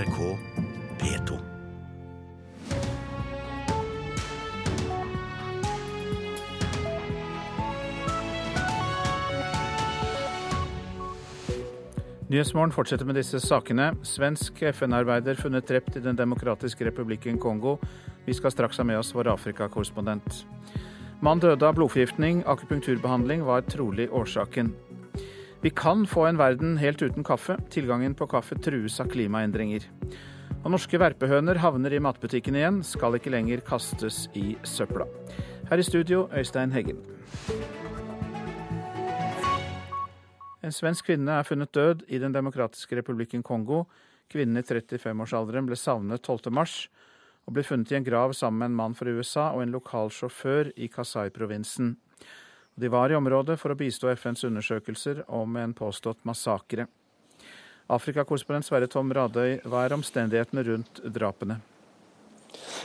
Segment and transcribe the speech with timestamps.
[0.00, 0.38] NRK
[0.98, 1.38] P2.
[12.28, 13.90] Nyhetsmorgen fortsetter med disse sakene.
[14.02, 17.76] Svensk FN-arbeider funnet drept i Den demokratiske republikken Kongo.
[18.24, 20.46] Vi skal straks ha med oss vår Afrika-korrespondent.
[21.20, 22.40] Mann døde av blodforgiftning.
[22.48, 24.72] Akupunkturbehandling var trolig årsaken.
[25.62, 27.58] Vi kan få en verden helt uten kaffe.
[27.70, 29.84] Tilgangen på kaffe trues av klimaendringer.
[30.64, 35.04] Og norske verpehøner havner i matbutikken igjen, skal ikke lenger kastes i søpla.
[35.68, 37.02] Her i studio, Øystein Heggen.
[40.64, 43.84] En svensk kvinne er funnet død i Den demokratiske republikken Kongo.
[44.32, 46.88] Kvinnen i 35-årsalderen ble savnet 12.3
[47.44, 50.08] og ble funnet i en grav sammen med en mann fra USA og en lokal
[50.08, 51.98] sjåfør i Kasai-provinsen.
[52.74, 56.86] De var i området for å bistå FNs undersøkelser om en påstått massakre.
[57.90, 61.58] Afrikakorrespondent Sverre Tom Radøy, hva er omstendighetene rundt drapene?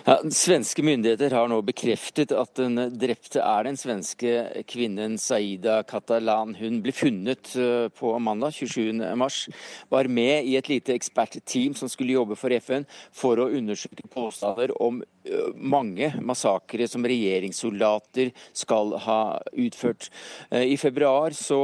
[0.06, 6.56] Ja, svenske myndigheter har nå bekreftet at den drepte er den svenske kvinnen Saida Catalan.
[6.60, 9.56] Hun ble funnet eh, på mandag 27.3.
[9.90, 14.74] Var med i et lite ekspertteam som skulle jobbe for FN for å undersøke påstander
[14.82, 19.20] om eh, mange massakrer som regjeringssoldater skal ha
[19.54, 20.10] utført.
[20.52, 21.62] Eh, I februar så,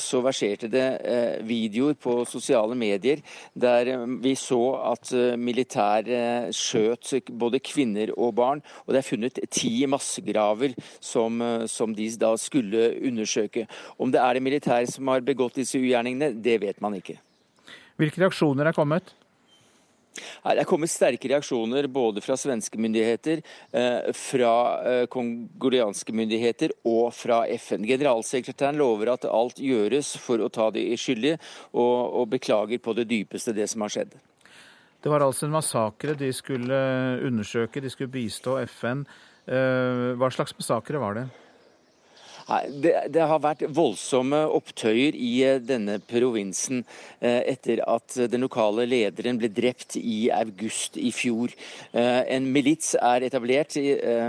[0.00, 0.86] så verserte det
[1.46, 3.22] videoer på sosiale medier
[3.58, 3.90] der
[4.22, 4.60] vi så
[4.92, 8.62] at militære skjøt både kvinner og barn.
[8.86, 13.66] Og det er funnet ti massegraver som, eh, som de da skulle undersøke.
[13.98, 17.18] Om det er det militære som har begått disse ugjerningene, det vet man ikke.
[17.96, 19.12] Hvilke reaksjoner er kommet?
[20.12, 23.40] Det er kommet sterke reaksjoner både fra svenske myndigheter,
[23.72, 24.54] eh, fra
[24.84, 27.86] eh, kongolianske myndigheter og fra FN.
[27.88, 31.38] Generalsekretæren lover at alt gjøres for å ta de skyldige,
[31.72, 34.18] og, og beklager på det dypeste det som har skjedd.
[35.02, 36.76] Det var altså en massakre de skulle
[37.26, 39.02] undersøke, de skulle bistå FN.
[39.50, 41.24] Eh, hva slags massakre var det?
[42.48, 46.82] Det, det, har vært voldsomme opptøyer i eh, denne provinsen
[47.20, 51.54] eh, etter at den lokale lederen ble drept i august i fjor.
[51.92, 53.76] Eh, en milits er etablert,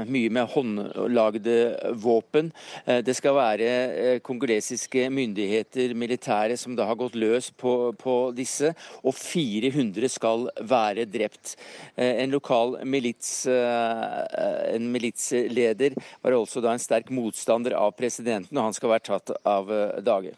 [0.07, 1.55] mye med håndlagde
[1.99, 2.51] våpen.
[2.85, 8.73] Det skal være kongolesiske myndigheter, militære, som da har gått løs på, på disse,
[9.03, 11.55] og 400 skal være drept.
[11.97, 18.69] En lokal milits, en militsleder var også da en sterk motstander av presidenten presidenten, og
[18.69, 20.35] han skal være tatt av eh, dage.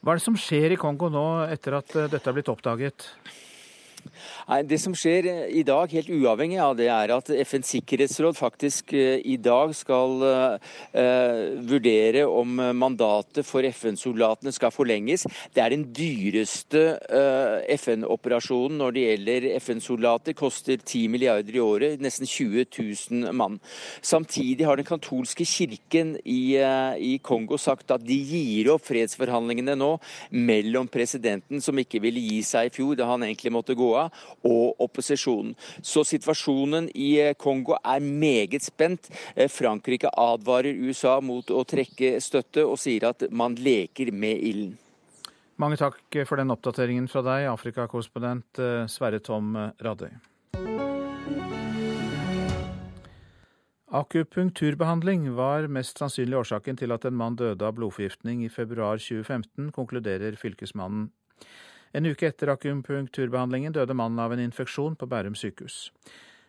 [0.00, 3.08] Hva er det som skjer i Kongo nå etter at eh, dette er blitt oppdaget?
[4.48, 8.38] Nei, Det som skjer eh, i dag, helt uavhengig av det, er at FNs sikkerhetsråd
[8.38, 15.26] faktisk eh, i dag skal eh, vurdere om mandatet for FN-soldatene skal forlenges.
[15.54, 20.36] Det er den dyreste eh, FN-operasjonen når det gjelder FN-soldater.
[20.36, 22.66] Koster 10 milliarder i året, nesten 20
[23.10, 23.58] 000 mann.
[24.04, 29.76] Samtidig har den katolske kirken i, eh, i Kongo sagt at de gir opp fredsforhandlingene
[29.78, 29.92] nå
[30.30, 33.95] mellom presidenten, som ikke ville gi seg i fjor da han egentlig måtte gå av,
[34.46, 35.54] og opposisjonen.
[35.82, 39.10] Så situasjonen i eh, Kongo er meget spent.
[39.34, 44.76] Eh, Frankrike advarer USA mot å trekke støtte, og sier at man leker med ilden.
[45.56, 50.12] Mange takk for den oppdateringen fra deg, Afrikakorrespondent eh, Sverre Tom Radøy.
[53.96, 59.70] Akupunkturbehandling var mest sannsynlig årsaken til at en mann døde av blodforgiftning i februar 2015,
[59.72, 61.12] konkluderer fylkesmannen.
[61.96, 65.86] En uke etter akupunkturbehandlingen døde mannen av en infeksjon på Bærum sykehus.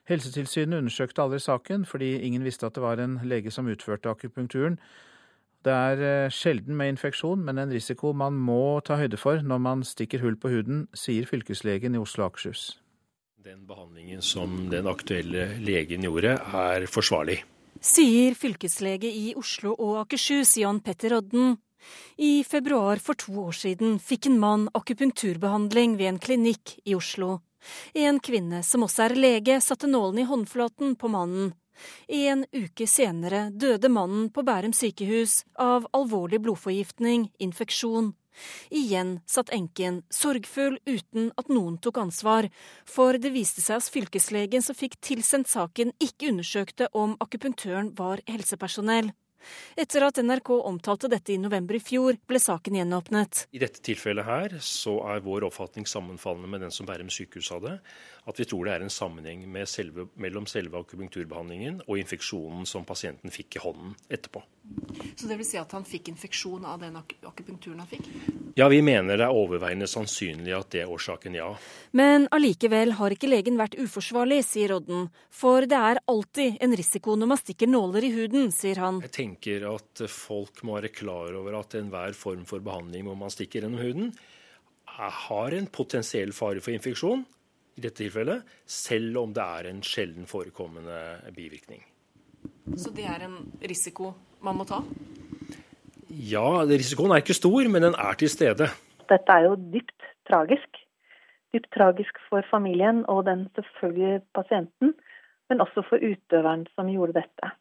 [0.07, 4.75] Helsetilsynet undersøkte aldri saken, fordi ingen visste at det var en lege som utførte akupunkturen.
[5.67, 9.59] Det er eh, sjelden med infeksjon, men en risiko man må ta høyde for når
[9.63, 12.77] man stikker hull på huden, sier fylkeslegen i Oslo og Akershus.
[13.43, 17.41] Den behandlingen som den aktuelle legen gjorde, er forsvarlig.
[17.83, 21.55] Sier fylkeslege i Oslo og Akershus, Jan Petter Odden.
[22.17, 27.39] I februar for to år siden fikk en mann akupunkturbehandling ved en klinikk i Oslo.
[27.93, 31.53] En kvinne som også er lege, satte nålen i håndflaten på mannen.
[32.07, 38.13] En uke senere døde mannen på Bærum sykehus av alvorlig blodforgiftning, infeksjon.
[38.69, 42.49] Igjen satt enken sorgfull uten at noen tok ansvar,
[42.85, 48.21] for det viste seg at fylkeslegen som fikk tilsendt saken, ikke undersøkte om akupunktøren var
[48.29, 49.13] helsepersonell.
[49.77, 53.45] Etter at NRK omtalte dette i november i fjor, ble saken gjenåpnet.
[53.53, 57.77] I dette tilfellet her så er vår oppfatning sammenfallende med den som Bærum sykehus hadde.
[58.27, 63.31] At vi tror det er en sammenheng selve, mellom selve akupunkturbehandlingen og infeksjonen som pasienten
[63.31, 64.43] fikk i hånden etterpå.
[65.15, 68.09] Så det vil si at han fikk infeksjon av den ak akupunkturen han fikk?
[68.57, 71.53] Ja, vi mener det er overveiende sannsynlig at det er årsaken, ja.
[71.95, 75.07] Men allikevel har ikke legen vært uforsvarlig, sier Rodden.
[75.31, 78.99] For det er alltid en risiko når man stikker nåler i huden, sier han.
[79.05, 83.33] Jeg tenker at folk må være klar over at enhver form for behandling hvor man
[83.33, 84.13] stikker gjennom huden,
[84.97, 87.25] har en potensiell fare for infeksjon,
[87.77, 90.97] i dette tilfellet, selv om det er en sjelden forekommende
[91.35, 91.83] bivirkning.
[92.73, 94.79] Så det er en risiko man må ta?
[96.09, 98.71] Ja, risikoen er ikke stor, men den er til stede.
[99.11, 100.81] Dette er jo dypt tragisk.
[101.53, 104.95] Dypt tragisk for familien og den selvfølgelige pasienten,
[105.47, 107.53] men også for utøveren som gjorde dette.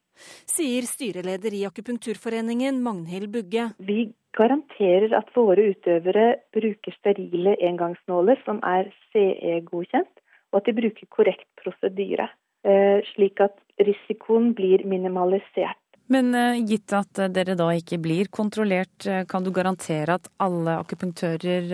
[0.49, 3.71] Sier styreleder i Akupunkturforeningen, Magnhild Bugge.
[3.79, 10.13] Vi garanterer at våre utøvere bruker sterile engangsnåler som er CE-godkjent,
[10.53, 12.29] og at de bruker korrekt prosedyre.
[12.67, 15.79] Eh, slik at risikoen blir minimalisert.
[16.11, 20.79] Men eh, gitt at dere da ikke blir kontrollert, eh, kan du garantere at alle
[20.83, 21.71] akupunktører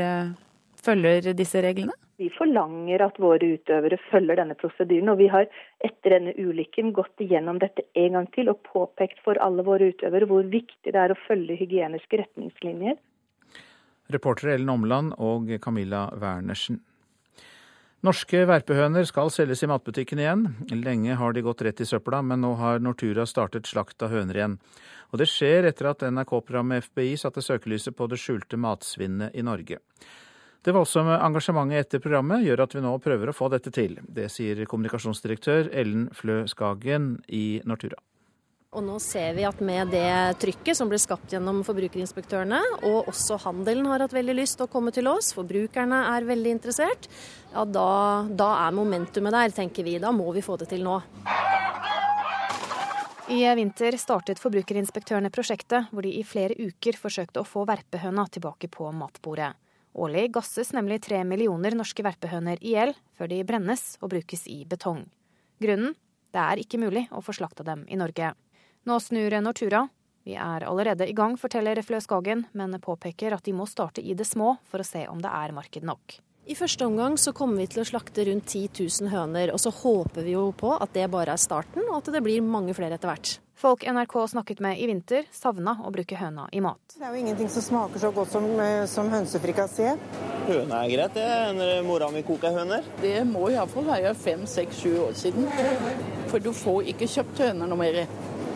[0.83, 1.97] følger disse reglene?
[2.21, 5.11] Vi forlanger at våre utøvere følger denne prosedyren.
[5.13, 5.49] Og vi har
[5.85, 10.29] etter denne ulykken gått igjennom dette en gang til og påpekt for alle våre utøvere
[10.31, 13.01] hvor viktig det er å følge hygieniske retningslinjer.
[14.13, 16.83] Reportere Ellen Omland og Camilla Wernersen.
[18.03, 20.41] Norske verpehøner skal selges i matbutikken igjen.
[20.75, 24.41] Lenge har de gått rett i søpla, men nå har Nortura startet slakt av høner
[24.41, 24.57] igjen.
[25.15, 29.79] Og det skjer etter at NRK-programmet FBI satte søkelyset på det skjulte matsvinnet i Norge.
[30.63, 33.97] Det voldsomme engasjementet etter programmet gjør at vi nå prøver å få dette til.
[34.07, 37.99] Det sier kommunikasjonsdirektør Ellen Flø Skagen i Nortura.
[38.73, 43.37] Og nå ser vi at med det trykket som ble skapt gjennom forbrukerinspektørene, og også
[43.43, 47.11] handelen har hatt veldig lyst til å komme til oss, forbrukerne er veldig interessert,
[47.51, 47.91] ja da,
[48.31, 49.99] da er momentumet der, tenker vi.
[50.01, 50.95] Da må vi få det til nå.
[53.35, 58.71] I vinter startet forbrukerinspektørene prosjektet, hvor de i flere uker forsøkte å få verpehøna tilbake
[58.73, 59.53] på matbordet.
[59.93, 64.63] Årlig gasses nemlig tre millioner norske verpehøner i hjel før de brennes og brukes i
[64.69, 65.05] betong.
[65.61, 65.93] Grunnen?
[66.33, 68.33] Det er ikke mulig å få slakta dem i Norge.
[68.89, 69.85] Nå snur Nortura.
[70.25, 74.15] Vi er allerede i gang, forteller Flø Skagen, men påpeker at de må starte i
[74.17, 76.17] det små for å se om det er marked nok.
[76.43, 79.71] I første omgang så kommer vi til å slakte rundt 10 000 høner, og så
[79.71, 82.97] håper vi jo på at det bare er starten, og at det blir mange flere
[82.97, 83.37] etter hvert.
[83.63, 86.81] Folk NRK snakket med i vinter, savna å bruke høna i mat.
[86.97, 89.93] Det er jo ingenting som smaker så godt som, eh, som hønsefrikassé.
[90.49, 92.83] Høne er greit, det, når mora mi koker høner.
[93.01, 95.47] Det må iallfall være fem, seks, sju år siden.
[96.27, 98.09] For du får ikke kjøpt høner noe mer.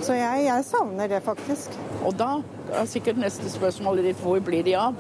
[0.03, 1.71] Så jeg, jeg, savner det faktisk.
[2.03, 2.43] Og da
[2.75, 4.99] er sikkert neste spørsmål ditt hvor blir de av?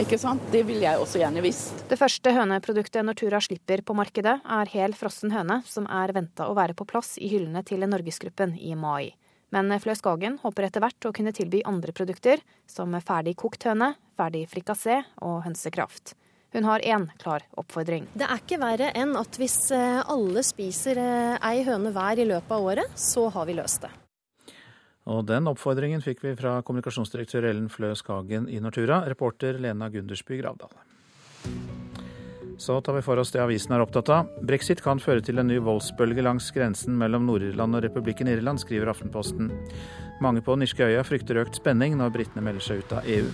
[0.00, 0.44] Ikke sant?
[0.52, 1.82] Det vil jeg også gjerne visst.
[1.90, 6.56] Det første høneproduktet Nortura slipper på markedet, er hel frossen høne, som er venta å
[6.56, 9.12] være på plass i hyllene til Norgesgruppen i mai.
[9.52, 13.92] Men Flø Skagen håper etter hvert å kunne tilby andre produkter, som ferdig kokt høne,
[14.16, 16.14] ferdig frikassé og hønsekraft.
[16.52, 18.08] Hun har én klar oppfordring.
[18.16, 22.28] Det er ikke verre enn at hvis eh, alle spiser eh, ei høne hver i
[22.28, 23.92] løpet av året, så har vi løst det.
[25.10, 30.38] Og den oppfordringen fikk vi fra kommunikasjonsdirektør Ellen Flø Skagen i Nortura, reporter Lena Gundersby
[30.38, 30.70] Gravdal.
[32.62, 34.28] Så tar vi for oss det avisen er opptatt av.
[34.46, 38.92] Brexit kan føre til en ny voldsbølge langs grensen mellom Nord-Irland og republikken Irland, skriver
[38.92, 39.50] Aftenposten.
[40.22, 43.26] Mange på den irske øya frykter økt spenning når britene melder seg ut av EU.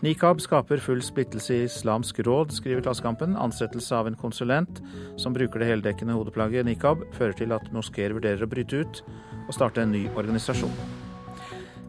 [0.00, 3.34] Nikab skaper full splittelse i Islamsk råd, skriver Klassekampen.
[3.36, 4.80] Ansettelse av en konsulent
[5.20, 9.02] som bruker det heldekkende hodeplagget nikab, fører til at moskeer vurderer å bryte ut
[9.44, 10.72] og starte en ny organisasjon.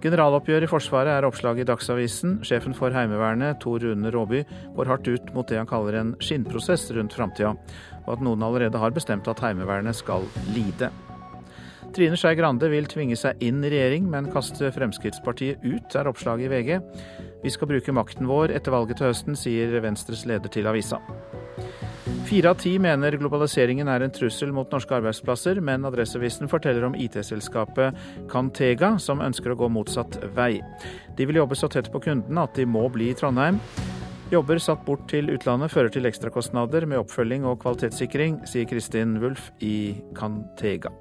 [0.01, 2.39] Generaloppgjør i Forsvaret er oppslaget i Dagsavisen.
[2.43, 4.41] Sjefen for Heimevernet, Tor Rune Råby,
[4.75, 7.53] går hardt ut mot det han kaller en skinnprosess rundt framtida,
[8.01, 10.89] og at noen allerede har bestemt at Heimevernet skal lide.
[11.91, 16.47] Trine Skei Grande vil tvinge seg inn i regjering, men kaste Fremskrittspartiet ut, er oppslaget
[16.47, 16.69] i VG.
[17.43, 21.01] Vi skal bruke makten vår etter valget til høsten, sier Venstres leder til avisa.
[22.29, 26.95] Fire av ti mener globaliseringen er en trussel mot norske arbeidsplasser, men Adresseavisen forteller om
[26.95, 27.97] IT-selskapet
[28.31, 30.61] Cantega, som ønsker å gå motsatt vei.
[31.17, 33.59] De vil jobbe så tett på kundene at de må bli i Trondheim.
[34.31, 39.51] Jobber satt bort til utlandet fører til ekstrakostnader med oppfølging og kvalitetssikring, sier Kristin Wulf
[39.59, 40.93] i Cantega.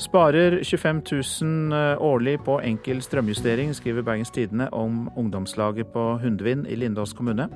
[0.00, 1.02] Sparer 25
[1.42, 7.12] 000 eh, årlig på enkel strømjustering, skriver Bergens Tidende om ungdomslaget på Hundvin i Lindås
[7.12, 7.50] kommune.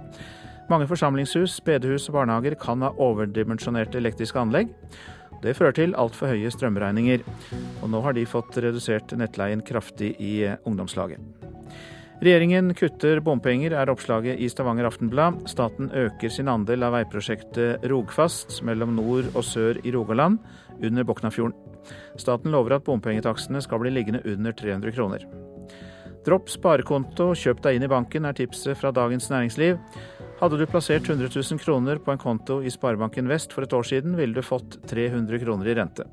[0.69, 4.69] Mange forsamlingshus, bedehus og barnehager kan ha overdimensjonerte elektriske anlegg.
[5.41, 7.25] Det fører til altfor høye strømregninger.
[7.81, 11.25] Og nå har de fått redusert nettleien kraftig i eh, ungdomslaget.
[12.25, 15.47] Regjeringen kutter bompenger, er oppslaget i Stavanger Aftenblad.
[15.49, 20.43] Staten øker sin andel av veiprosjektet Rogfast mellom nord og sør i Rogaland,
[20.85, 21.74] under Boknafjorden.
[22.21, 25.27] Staten lover at bompengetakstene skal bli liggende under 300 kroner.
[26.25, 29.77] Dropp sparekonto, kjøp deg inn i banken, er tipset fra Dagens Næringsliv.
[30.41, 33.85] Hadde du plassert 100 000 kroner på en konto i Sparebanken Vest for et år
[33.85, 36.09] siden, ville du fått 300 kroner i rente.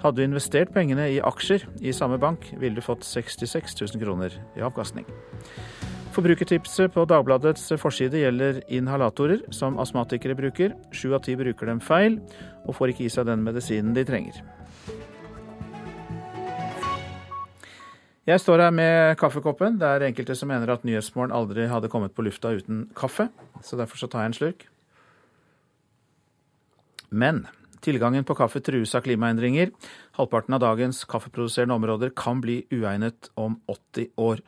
[0.00, 4.38] Hadde du investert pengene i aksjer i samme bank, ville du fått 66 000 kroner
[4.56, 5.10] i avkastning.
[6.12, 10.74] Forbrukertipset på Dagbladets forside gjelder inhalatorer som astmatikere bruker.
[10.92, 12.18] Sju av ti bruker dem feil,
[12.66, 14.42] og får ikke i seg den medisinen de trenger.
[18.22, 19.80] Jeg står her med kaffekoppen.
[19.80, 23.26] Det er enkelte som mener at Nyhetsmorgen aldri hadde kommet på lufta uten kaffe,
[23.66, 24.62] så derfor så tar jeg en slurk.
[27.10, 27.42] Men
[27.82, 29.74] tilgangen på kaffe trues av klimaendringer.
[30.20, 34.46] Halvparten av dagens kaffeproduserende områder kan bli uegnet om 80 år.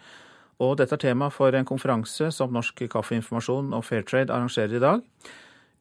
[0.62, 5.06] Og dette er tema for en konferanse som Norsk Kaffeinformasjon og Fairtrade arrangerer i dag.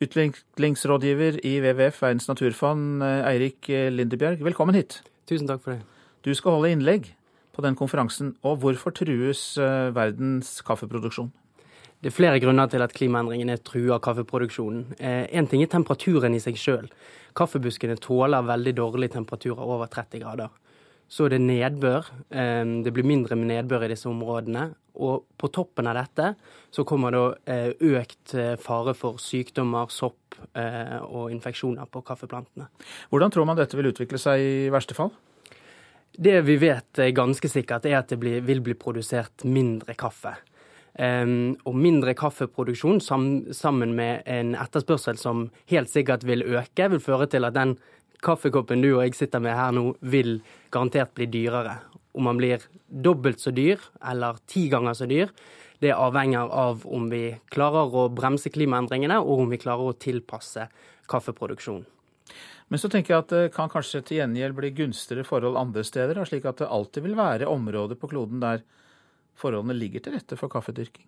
[0.01, 5.03] Utviklingsrådgiver i WWF Verdens naturfond, Eirik Lindebjerg, velkommen hit.
[5.29, 5.83] Tusen takk for det.
[6.25, 7.13] Du skal holde innlegg
[7.53, 8.33] på den konferansen.
[8.43, 11.31] Og hvorfor trues eh, verdens kaffeproduksjon?
[12.03, 14.89] Det er flere grunner til at klimaendringene truer kaffeproduksjonen.
[15.00, 16.89] Én eh, ting er temperaturen i seg sjøl.
[17.38, 20.51] Kaffebuskene tåler veldig dårlige temperaturer over 30 grader.
[21.07, 22.10] Så er det nedbør.
[22.33, 24.72] Eh, det blir mindre med nedbør i disse områdene.
[24.93, 26.33] Og på toppen av dette
[26.74, 32.67] så kommer det økt fare for sykdommer, sopp og infeksjoner på kaffeplantene.
[33.10, 35.10] Hvordan tror man dette vil utvikle seg i verste fall?
[36.13, 40.36] Det vi vet ganske sikkert, er at det blir, vil bli produsert mindre kaffe.
[40.93, 47.01] Um, og mindre kaffeproduksjon sam, sammen med en etterspørsel som helt sikkert vil øke, vil
[47.01, 47.74] føre til at den
[48.24, 50.38] kaffekoppen du og jeg sitter med her nå, vil
[50.70, 51.79] garantert bli dyrere.
[52.13, 55.34] Om man blir dobbelt så dyr eller ti ganger så dyr,
[55.82, 60.70] det avhenger av om vi klarer å bremse klimaendringene, og om vi klarer å tilpasse
[61.10, 61.89] kaffeproduksjonen.
[62.72, 66.22] Men så tenker jeg at det kan kanskje til gjengjeld bli gunstigere forhold andre steder,
[66.27, 68.63] slik at det alltid vil være områder på kloden der
[69.39, 71.05] forholdene ligger til rette for kaffedyrking?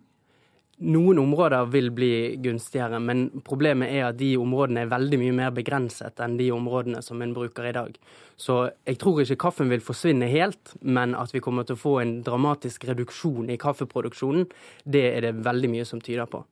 [0.76, 5.54] Noen områder vil bli gunstigere, men problemet er at de områdene er veldig mye mer
[5.56, 7.94] begrenset enn de områdene som en bruker i dag.
[8.36, 11.94] Så jeg tror ikke kaffen vil forsvinne helt, men at vi kommer til å få
[12.02, 14.44] en dramatisk reduksjon i kaffeproduksjonen,
[14.84, 16.44] det er det veldig mye som tyder på.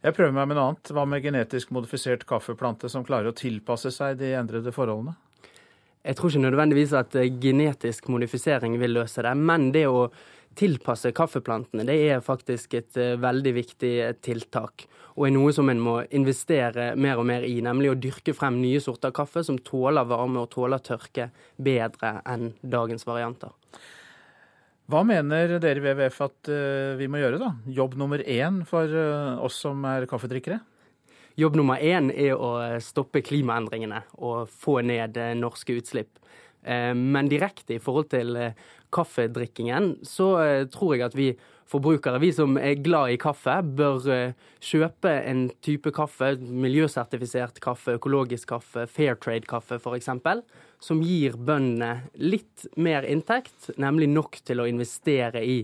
[0.00, 0.90] Jeg prøver meg med noe annet.
[0.96, 5.12] Hva med genetisk modifisert kaffeplante som klarer å tilpasse seg de endrede forholdene?
[6.00, 10.06] Jeg tror ikke nødvendigvis at eh, genetisk modifisering vil løse det, men det å
[10.56, 14.86] tilpasse kaffeplantene det er faktisk et uh, veldig viktig eh, tiltak.
[15.20, 18.56] Og er noe som en må investere mer og mer i, nemlig å dyrke frem
[18.62, 21.28] nye sorter kaffe som tåler varme og tåler tørke
[21.60, 23.52] bedre enn dagens varianter.
[24.90, 27.52] Hva mener dere i WWF at uh, vi må gjøre, da?
[27.70, 30.58] Jobb nummer én for uh, oss som er kaffedrikkere?
[31.38, 36.18] Jobb nummer én er å stoppe klimaendringene og få ned norske utslipp.
[36.60, 38.34] Men direkte i forhold til
[38.92, 40.26] kaffedrikkingen, så
[40.74, 41.28] tror jeg at vi
[41.70, 48.50] forbrukere, vi som er glad i kaffe, bør kjøpe en type kaffe, miljøsertifisert kaffe, økologisk
[48.52, 50.10] kaffe, fair trade-kaffe f.eks
[50.80, 55.60] som gir bøndene litt mer inntekt, nemlig nok til å investere i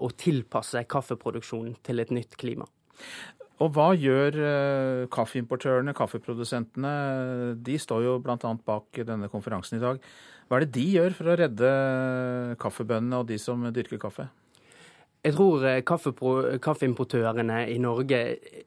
[0.00, 2.64] og tilpasse kaffeproduksjonen til et nytt klima.
[3.60, 6.92] Og hva gjør eh, kaffeimportørene, kaffeprodusentene?
[7.60, 8.52] De står jo bl.a.
[8.64, 10.00] bak denne konferansen i dag.
[10.48, 11.72] Hva er det de gjør for å redde
[12.62, 14.30] kaffebøndene og de som dyrker kaffe?
[15.20, 18.22] Jeg tror eh, kaffeimportørene i Norge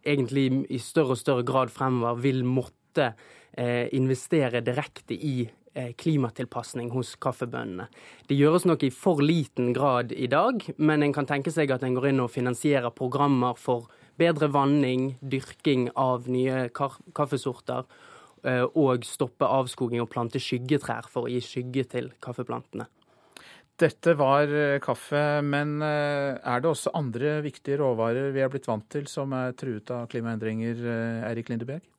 [0.05, 3.15] egentlig i større og større grad fremover vil måtte
[3.57, 7.87] eh, investere direkte i Eh, klimatilpasning hos kaffebøndene.
[8.29, 11.83] Det gjøres nok i for liten grad i dag, men en kan tenke seg at
[11.85, 13.89] en går inn og finansierer programmer for
[14.19, 17.87] bedre vanning, dyrking av nye kaffesorter,
[18.43, 22.85] eh, og stoppe avskoging og plante skyggetrær for å gi skygge til kaffeplantene.
[23.81, 28.85] Dette var eh, kaffe, men er det også andre viktige råvarer vi er blitt vant
[28.93, 30.85] til som er truet av klimaendringer,
[31.31, 31.92] Eirik Lindeberg?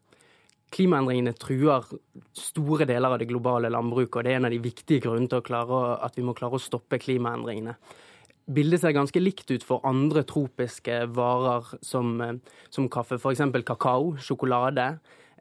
[0.75, 1.87] Klimaendringene truer
[2.35, 5.54] store deler av det globale landbruket, og det er en av de viktige grunnene til
[5.54, 7.76] at vi må klare å stoppe klimaendringene.
[8.54, 12.19] Bildet ser ganske likt ut for andre tropiske varer som,
[12.69, 13.40] som kaffe, f.eks.
[13.64, 14.90] kakao, sjokolade.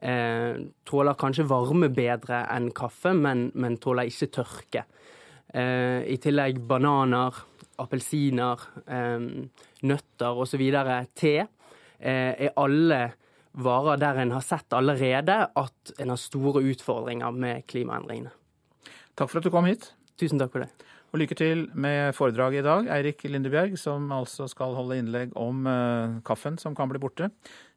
[0.04, 4.86] Eh, tåler kanskje varme bedre enn kaffe, men, men tåler ikke tørke.
[5.54, 7.36] Eh, I tillegg bananer,
[7.82, 9.28] appelsiner, eh,
[9.84, 10.64] nøtter osv.
[11.14, 13.02] Te eh, er alle
[13.54, 18.32] varer der en har sett allerede at en har store utfordringer med klimaendringene.
[19.14, 19.92] Takk for at du kom hit.
[20.18, 20.70] Tusen takk for det.
[21.14, 25.62] Og lykke til med foredraget i dag, Eirik Lindebjerg, som altså skal holde innlegg om
[25.66, 27.28] uh, kaffen som kan bli borte.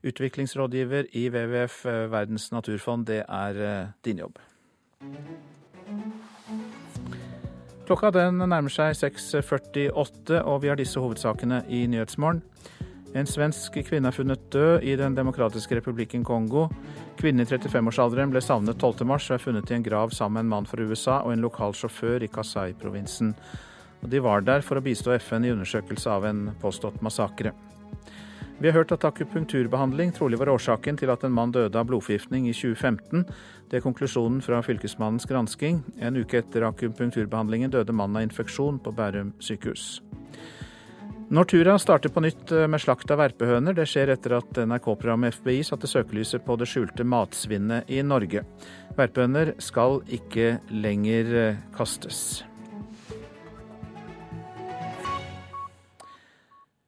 [0.01, 4.41] Utviklingsrådgiver i WWF uh, Verdens naturfond, det er uh, din jobb.
[7.85, 12.41] Klokka den nærmer seg 6.48, og vi har disse hovedsakene i Nyhetsmorgen.
[13.15, 16.67] En svensk kvinne er funnet død i Den demokratiske republikken Kongo.
[17.17, 20.51] Kvinnen i 35-årsalderen ble savnet 12.3 og er funnet i en grav sammen med en
[20.55, 23.31] mann fra USA og en lokal sjåfør i Kasai-provinsen.
[24.01, 27.55] De var der for å bistå FN i undersøkelse av en påstått massakre.
[28.59, 32.47] Vi har hørt at akupunkturbehandling trolig var årsaken til at en mann døde av blodforgiftning
[32.49, 33.27] i 2015.
[33.69, 35.83] Det er konklusjonen fra fylkesmannens gransking.
[36.01, 39.99] En uke etter akupunkturbehandlingen døde mannen av infeksjon på Bærum sykehus.
[41.29, 43.75] Nortura starter på nytt med slakt av verpehøner.
[43.75, 48.45] Det skjer etter at NRK-programmet FBI satte søkelyset på det skjulte matsvinnet i Norge.
[48.95, 52.45] Verpehøner skal ikke lenger kastes.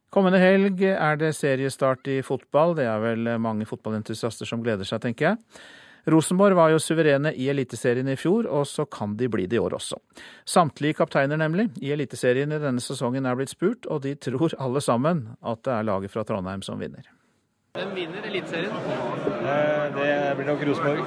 [0.10, 2.78] Kommende helg er det seriestart i fotball.
[2.80, 5.44] Det er vel mange fotballentusiaster som gleder seg, tenker jeg.
[6.08, 9.62] Rosenborg var jo suverene i Eliteserien i fjor, og så kan de bli det i
[9.62, 10.00] år også.
[10.48, 14.82] Samtlige kapteiner, nemlig, i Eliteserien i denne sesongen er blitt spurt, og de tror alle
[14.82, 17.04] sammen at det er laget fra Trondheim som vinner.
[17.78, 18.72] Hvem vinner Eliteserien?
[18.72, 21.04] Eh, det blir nok Rosenborg.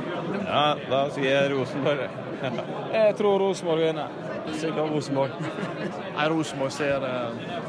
[0.47, 2.03] Ja, da sier jeg Rosenborg.
[2.93, 4.13] jeg tror Rosenborg vinner.
[4.61, 5.31] Sikkert Rosenborg.
[6.17, 7.07] Nei, Rosenborg ser,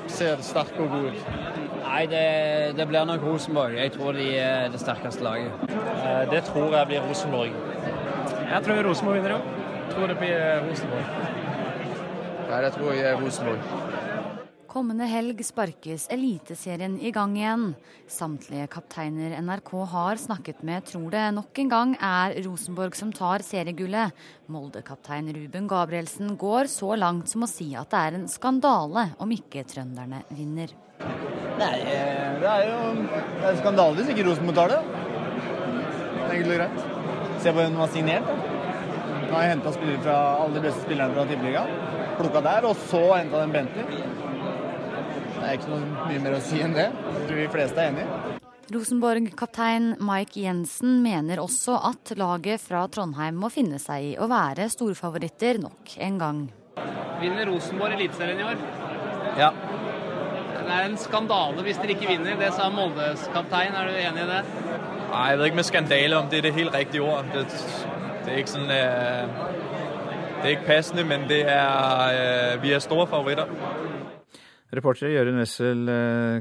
[0.07, 1.25] ser sterke og gode ut.
[1.87, 2.21] Nei, det,
[2.77, 3.79] det, blir nok Rosenborg.
[3.81, 5.65] Jeg tror de er det sterkeste laget.
[5.73, 7.57] Eh, det tror jeg blir Rosenborg.
[8.51, 10.37] Jeg tror Rosenborg vinner Jeg Tror det blir
[10.69, 11.05] Rosenborg.
[12.49, 13.92] Nei, det tror jeg er Rosenborg.
[14.73, 17.65] Kommende helg sparkes Eliteserien i gang igjen.
[18.09, 23.45] Samtlige kapteiner NRK har snakket med tror det nok en gang er Rosenborg som tar
[23.45, 24.17] seriegullet.
[24.49, 29.35] Molde-kaptein Ruben Gabrielsen går så langt som å si at det er en skandale om
[29.35, 30.73] ikke trønderne vinner.
[31.59, 34.81] Nei, eh, det er jo det er skandale hvis ikke Rosenborg tar det.
[36.31, 36.83] Enkelt og greit.
[37.45, 38.25] Se på hvem som har signert.
[38.25, 38.41] da.
[39.21, 41.79] Nå har jeg henta alle de beste spillerne fra Tippeligaen.
[42.17, 44.22] Plukka der, og så henta den Bentley.
[45.43, 46.85] Det er ikke noe mye mer å si enn det.
[46.87, 48.39] Jeg tror de fleste er enige.
[48.71, 54.69] Rosenborg-kaptein Mike Jensen mener også at laget fra Trondheim må finne seg i å være
[54.71, 56.39] storfavoritter nok en gang.
[57.19, 58.63] Vinner Rosenborg Eliteserien i år?
[59.41, 59.51] Ja.
[60.53, 62.39] Det er en skandale hvis dere ikke vinner.
[62.39, 63.75] Det sa Moldes kaptein.
[63.75, 64.41] Er du enig i det?
[65.11, 67.27] Nei, jeg vet ikke med skandale om det er det helt riktige ord.
[67.35, 67.43] Det,
[68.23, 69.43] det er ikke sånn uh,
[70.39, 73.51] Det er ikke passende, men det er uh, Vi er store favoritter.
[74.73, 75.89] Reportere Jørund Wessel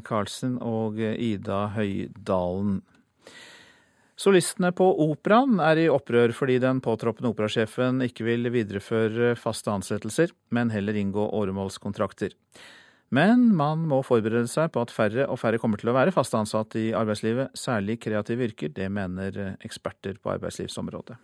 [0.06, 2.80] Karlsen og Ida Høydalen.
[4.22, 10.30] Solistene på operaen er i opprør fordi den påtroppende operasjefen ikke vil videreføre faste ansettelser,
[10.54, 12.36] men heller inngå åremålskontrakter.
[13.12, 16.36] Men man må forberede seg på at færre og færre kommer til å være fast
[16.38, 18.72] ansatt i arbeidslivet, særlig kreative yrker.
[18.72, 21.18] Det mener eksperter på arbeidslivsområdet.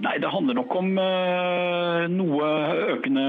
[0.00, 2.46] Nei, Det handler nok om uh, noe
[2.94, 3.24] økende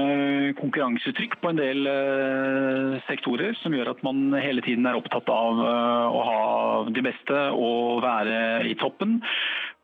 [0.56, 5.60] konkurransetrykk på en del uh, sektorer, som gjør at man hele tiden er opptatt av
[5.60, 6.40] uh, å ha
[6.88, 8.38] de beste og være
[8.70, 9.18] i toppen.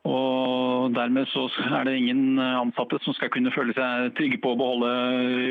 [0.06, 1.44] Og Dermed så
[1.78, 4.90] er det ingen ansatte som skal kunne føle seg trygge på å beholde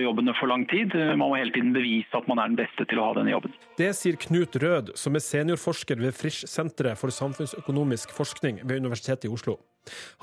[0.05, 0.95] jobbene for lang tid.
[1.13, 3.53] Man må hele tiden bevise at man er den beste til å ha denne jobben.
[3.77, 9.33] Det sier Knut Rød, som er seniorforsker ved Frisch-senteret for samfunnsøkonomisk forskning ved Universitetet i
[9.33, 9.59] Oslo.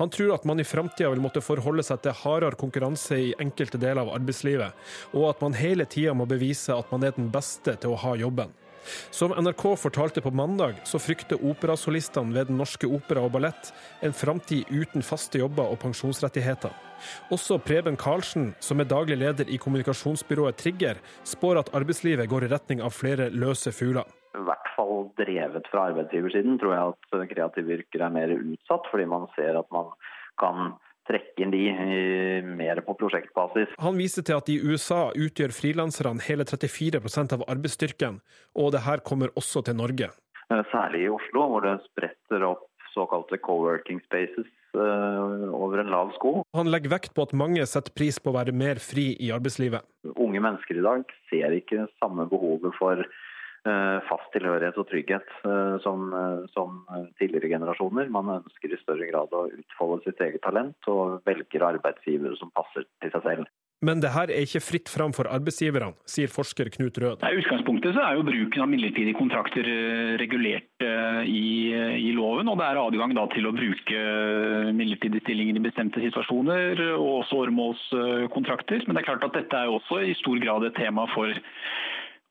[0.00, 3.80] Han tror at man i framtida vil måtte forholde seg til hardere konkurranse i enkelte
[3.80, 4.74] deler av arbeidslivet,
[5.14, 8.12] og at man hele tida må bevise at man er den beste til å ha
[8.20, 8.52] jobben.
[9.14, 13.72] Som NRK fortalte på mandag, så frykter operasolistene ved Den norske opera og ballett
[14.04, 16.74] en framtid uten faste jobber og pensjonsrettigheter.
[17.34, 22.52] Også Preben Karlsen, som er daglig leder i kommunikasjonsbyrået Trigger, spår at arbeidslivet går i
[22.52, 24.08] retning av flere løse fugler.
[24.34, 29.06] I hvert fall drevet fra arbeidsgiversiden tror jeg at kreative yrker er mer utsatt, fordi
[29.10, 29.92] man ser at man
[30.40, 30.74] kan
[31.08, 31.62] trekke inn de
[32.56, 33.72] mer på prosjektbasis.
[33.82, 38.20] Han viser til at i USA utgjør frilanserne hele 34% av arbeidsstyrken,
[38.56, 40.10] og det her kommer også til Norge.
[40.70, 46.42] Særlig i Oslo, hvor det spretter opp såkalte co-working spaces over en lav sko.
[46.54, 49.86] Han legger vekt på at mange setter pris på å være mer fri i arbeidslivet.
[50.14, 53.02] Unge mennesker i dag ser ikke samme behovet for
[54.08, 55.34] fast tilhørighet og trygghet
[55.84, 56.08] som,
[56.52, 56.82] som,
[57.20, 58.10] tidligere generasjoner.
[58.12, 62.84] Man ønsker i større grad å utfolde sitt eget talent, og velger arbeidsgivere som passer
[63.00, 63.52] til seg selv.
[63.84, 67.24] Men det her er ikke fritt fram for arbeidsgiverne, sier forsker Knut Rød.
[67.26, 69.66] I utgangspunktet så er jo bruken av midlertidige kontrakter
[70.20, 70.86] regulert
[71.28, 74.04] i, i loven, og det er adgang da til å bruke
[74.76, 78.86] midlertidige stillinger i bestemte situasjoner, og også åremålskontrakter.
[78.86, 81.44] Men det er klart at dette er jo også i stor grad et tema for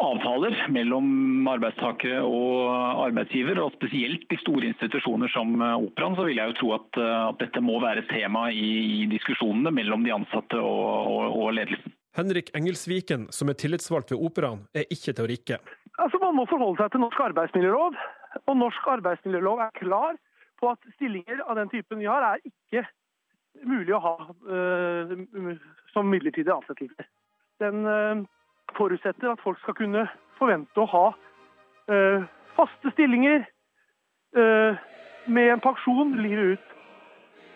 [0.03, 3.59] avtaler mellom arbeidstakere og arbeidsgiver.
[3.63, 7.63] og Spesielt i store institusjoner som Operaen, så vil jeg jo tro at, at dette
[7.63, 8.69] må være tema i,
[9.03, 11.95] i diskusjonene mellom de ansatte og, og, og ledelsen.
[12.13, 15.57] Henrik Engelsviken, som er tillitsvalgt ved Operaen, er ikke til å rikke.
[15.97, 17.97] Altså, Man må forholde seg til norsk arbeidsmiljølov,
[18.43, 20.19] og norsk arbeidsmiljølov er klar
[20.61, 22.85] på at stillinger av den typen vi har, er ikke
[23.65, 25.17] mulig å ha øh,
[25.93, 27.05] som midlertidig ansettelse.
[27.61, 28.23] Den uh,
[28.77, 30.05] forutsetter at folk skal kunne
[30.39, 32.25] forvente å ha uh,
[32.57, 33.45] faste stillinger
[34.33, 36.71] med en pensjon livet ut.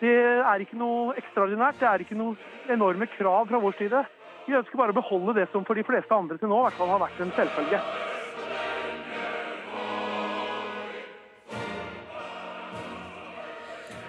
[0.03, 2.35] Det er ikke noe ekstraordinært, det er ikke noe
[2.69, 4.03] enorme krav fra vår side.
[4.45, 6.77] Vi ønsker bare å beholde det som for de fleste andre til nå i hvert
[6.77, 7.81] fall har vært en selvfølge.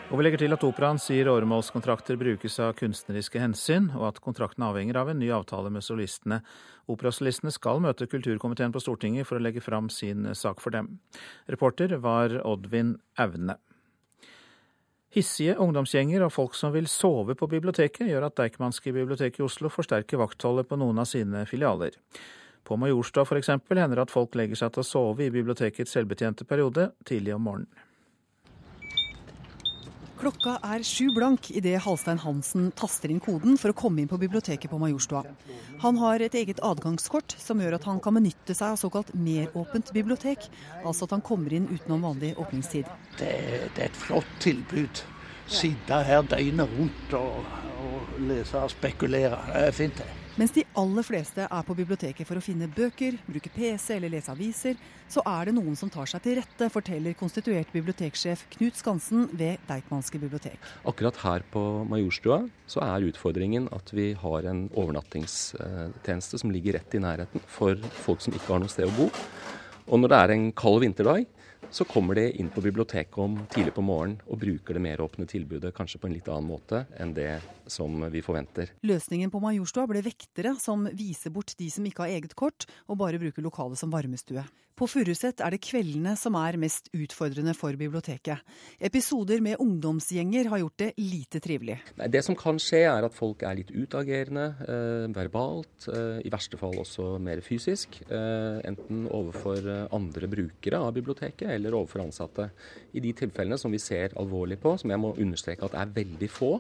[0.09, 4.65] Og vi legger til at Operaen sier åremålskontrakter brukes av kunstneriske hensyn, og at kontrakten
[4.65, 6.39] avhenger av en ny avtale med solistene.
[6.89, 10.95] Operasolistene skal møte kulturkomiteen på Stortinget for å legge fram sin sak for dem.
[11.53, 13.59] Reporter var Oddvin Aune.
[15.13, 19.69] Hissige ungdomsgjenger og folk som vil sove på biblioteket, gjør at Deichmanske bibliotek i Oslo
[19.73, 22.01] forsterker vaktholdet på noen av sine filialer.
[22.65, 23.53] På Majorstua f.eks.
[23.53, 27.45] hender det at folk legger seg til å sove i bibliotekets selvbetjente periode tidlig om
[27.45, 27.88] morgenen.
[30.19, 34.19] Klokka er sju blank idet Halstein Hansen taster inn koden for å komme inn på
[34.19, 35.23] biblioteket på Majorstua.
[35.85, 39.93] Han har et eget adgangskort som gjør at han kan benytte seg av såkalt meråpent
[39.95, 40.49] bibliotek,
[40.83, 42.91] altså at han kommer inn utenom vanlig åpningstid.
[43.21, 43.33] Det,
[43.77, 45.05] det er et flott tilbud.
[45.49, 47.45] Sitte her døgnet rundt og,
[47.87, 49.39] og lese og spekulere.
[49.53, 50.28] Det er fint, det.
[50.39, 54.31] Mens de aller fleste er på biblioteket for å finne bøker, bruke PC eller lese
[54.31, 54.77] aviser,
[55.11, 59.59] så er det noen som tar seg til rette, forteller konstituert biblioteksjef Knut Skansen ved
[59.67, 60.63] Deichmanske bibliotek.
[60.87, 66.95] Akkurat her på Majorstua så er utfordringen at vi har en overnattingstjeneste som ligger rett
[66.95, 67.75] i nærheten for
[68.05, 69.11] folk som ikke har noe sted å bo.
[69.91, 71.27] Og når det er en kald vinterdag,
[71.71, 75.75] så kommer de inn på biblioteket om tidlig på morgenen og bruker det meråpne tilbudet
[75.77, 77.39] kanskje på en litt annen måte enn det
[77.71, 78.73] som vi forventer.
[78.89, 83.01] Løsningen på Majorstua ble vektere som viser bort de som ikke har eget kort, og
[83.03, 84.45] bare bruker lokalet som varmestue.
[84.79, 88.45] På Furuset er det kveldene som er mest utfordrende for biblioteket.
[88.79, 91.81] Episoder med ungdomsgjenger har gjort det lite trivelig.
[91.99, 96.61] Det som kan skje, er at folk er litt utagerende eh, verbalt, eh, i verste
[96.61, 97.99] fall også mer fysisk.
[98.07, 102.47] Eh, enten overfor eh, andre brukere av biblioteket eller overfor ansatte.
[102.95, 106.31] I de tilfellene som vi ser alvorlig på, som jeg må understreke at er veldig
[106.31, 106.53] få,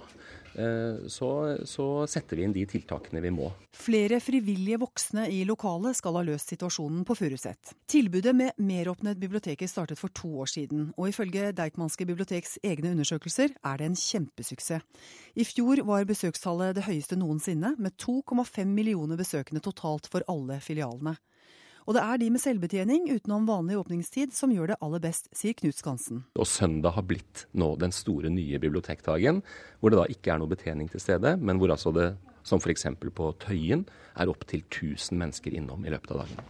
[1.09, 1.31] så,
[1.68, 3.51] så, setter vi inn de tiltakene vi må.
[3.79, 7.75] Flere frivillige voksne i lokalet skal ha løst situasjonen på Furuset.
[7.90, 13.55] Tilbudet med meråpnet biblioteket startet for to år siden, og ifølge Deichmanske biblioteks egne undersøkelser
[13.55, 14.85] er det en kjempesuksess.
[15.38, 21.14] I fjor var besøkstallet det høyeste noensinne, med 2,5 millioner besøkende totalt for alle filialene.
[21.88, 25.55] Og det er de med selvbetjening utenom vanlig åpningstid som gjør det aller best, sier
[25.57, 26.18] Knut Skansen.
[26.37, 29.40] Og søndag har blitt nå den store nye bibliotekdagen,
[29.81, 32.11] hvor det da ikke er noe betjening til stede, men hvor altså det,
[32.44, 32.85] som f.eks.
[33.16, 33.87] på Tøyen,
[34.20, 36.44] er opptil 1000 mennesker innom i løpet av dagen.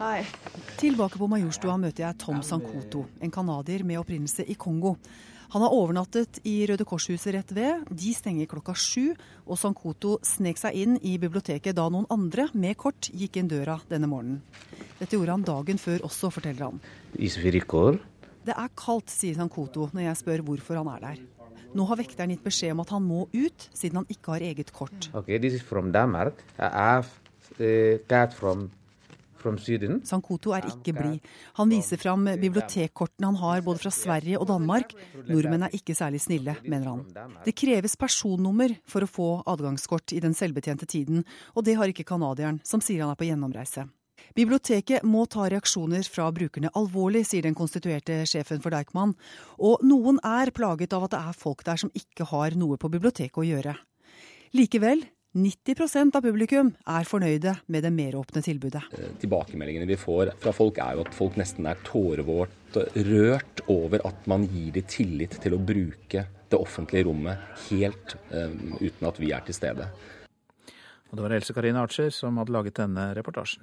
[0.00, 0.24] Hei.
[0.82, 4.96] Tilbake på Majorstua møter jeg Tom Sankoto, en canadier med opprinnelse i Kongo.
[5.52, 7.84] Han har overnattet i Røde Kors-huset rett ved.
[7.90, 9.12] De stenger klokka sju,
[9.44, 13.76] og Sankoto snek seg inn i biblioteket da noen andre med kort gikk inn døra
[13.90, 14.40] denne morgenen.
[14.98, 16.82] Dette gjorde han dagen før også, forteller han.
[18.44, 21.22] Det er kaldt, sier Sankoto når jeg spør hvorfor han er der.
[21.74, 24.70] Nå har vekteren gitt beskjed om at han må ut, siden han ikke har eget
[24.72, 25.08] kort.
[25.12, 26.38] Okay, this is from Danmark.
[26.58, 27.10] I have
[27.58, 28.68] a card from
[30.08, 31.32] Sankoto er ikke blid.
[31.58, 34.94] Han viser fram bibliotekkortene han har både fra Sverige og Danmark.
[35.28, 37.34] Nordmenn er ikke særlig snille, mener han.
[37.44, 42.08] Det kreves personnummer for å få adgangskort i den selvbetjente tiden, og det har ikke
[42.08, 43.86] canadieren, som sier han er på gjennomreise.
[44.34, 49.14] Biblioteket må ta reaksjoner fra brukerne alvorlig, sier den konstituerte sjefen for Deichman.
[49.58, 52.90] Og noen er plaget av at det er folk der som ikke har noe på
[52.90, 53.76] biblioteket å gjøre.
[54.54, 55.02] Likevel
[55.34, 58.84] 90% av publikum er fornøyde med det meråpne tilbudet.
[58.94, 64.02] Eh, tilbakemeldingene vi får fra folk er jo at folk nesten er tårevårt rørt over
[64.06, 69.18] at man gir dem tillit til å bruke det offentlige rommet helt um, uten at
[69.22, 69.88] vi er til stede.
[71.10, 73.62] Og det var Else Karine Archer som hadde laget denne reportasjen.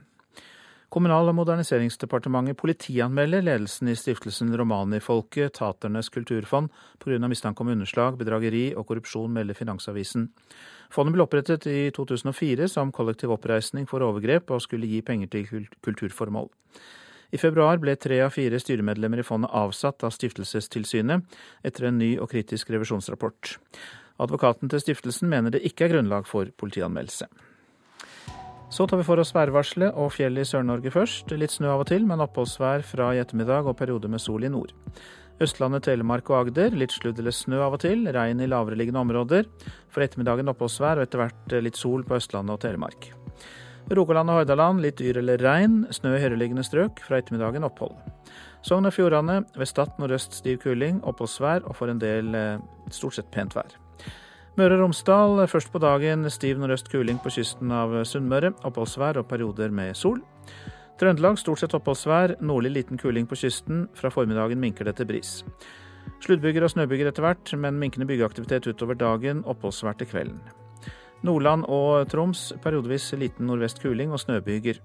[0.92, 6.68] Kommunal- og moderniseringsdepartementet politianmelder ledelsen i stiftelsen Romanifolket, Taternes kulturfond,
[7.00, 7.28] pga.
[7.32, 10.26] mistanke om underslag, bedrageri og korrupsjon, melder Finansavisen.
[10.92, 15.70] Fondet ble opprettet i 2004 som kollektiv oppreisning for overgrep og skulle gi penger til
[15.82, 16.50] kulturformål.
[17.32, 21.24] I februar ble tre av fire styremedlemmer i fondet avsatt av Stiftelsestilsynet
[21.64, 23.56] etter en ny og kritisk revisjonsrapport.
[24.20, 27.30] Advokaten til stiftelsen mener det ikke er grunnlag for politianmeldelse.
[28.72, 31.34] Så tar vi for oss værvarselet og fjellet i Sør-Norge først.
[31.36, 34.52] Litt snø av og til, men oppholdsvær fra i ettermiddag og perioder med sol i
[34.54, 34.72] nord.
[35.44, 38.06] Østlandet, Telemark og Agder litt sludd eller snø av og til.
[38.16, 39.50] Regn i lavereliggende områder.
[39.92, 43.10] For ettermiddagen oppholdsvær og etter hvert litt sol på Østlandet og Telemark.
[43.92, 45.82] Rogaland og Hordaland litt yr eller regn.
[45.92, 47.04] Snø i høyereliggende strøk.
[47.04, 47.98] Fra ettermiddagen opphold.
[48.64, 51.04] Sogn og Fjordane ved Stad nordøst stiv kuling.
[51.04, 53.76] Oppholdsvær og for en del eh, stort sett pent vær.
[54.60, 58.50] Møre og Romsdal først på dagen stiv nordøst kuling på kysten av Sunnmøre.
[58.68, 60.20] Oppholdsvær og perioder med sol.
[61.00, 63.86] Trøndelag stort sett oppholdsvær, nordlig liten kuling på kysten.
[63.96, 65.32] Fra formiddagen minker det til bris.
[66.26, 69.46] Sluddbyger og snøbyger etter hvert, men minkende byggeaktivitet utover dagen.
[69.48, 70.44] Oppholdsvær til kvelden.
[71.24, 74.84] Nordland og Troms periodevis liten nordvest kuling og snøbyger.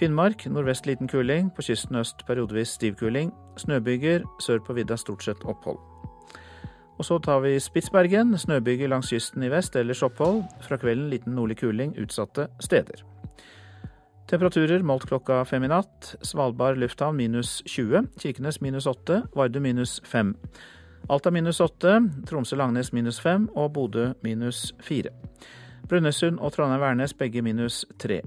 [0.00, 3.36] Finnmark nordvest liten kuling, på kysten øst periodevis stiv kuling.
[3.60, 5.97] Snøbyger, sør på vidda stort sett opphold.
[6.98, 8.34] Og så tar vi Spitsbergen.
[8.38, 10.42] Snøbyger langs kysten i vest, ellers opphold.
[10.66, 13.04] Fra kvelden liten nordlig kuling utsatte steder.
[14.28, 16.16] Temperaturer målt klokka fem i natt.
[16.26, 18.10] Svalbard lufthavn minus 20.
[18.20, 19.22] Kirkenes minus 8.
[19.36, 20.34] Vardø minus 5.
[21.08, 22.00] Alta minus 8.
[22.28, 23.48] Tromsø-Langnes minus 5.
[23.56, 25.14] Og Bodø minus 4.
[25.88, 28.20] Brønnøysund og Trondheim-Værnes begge minus 3.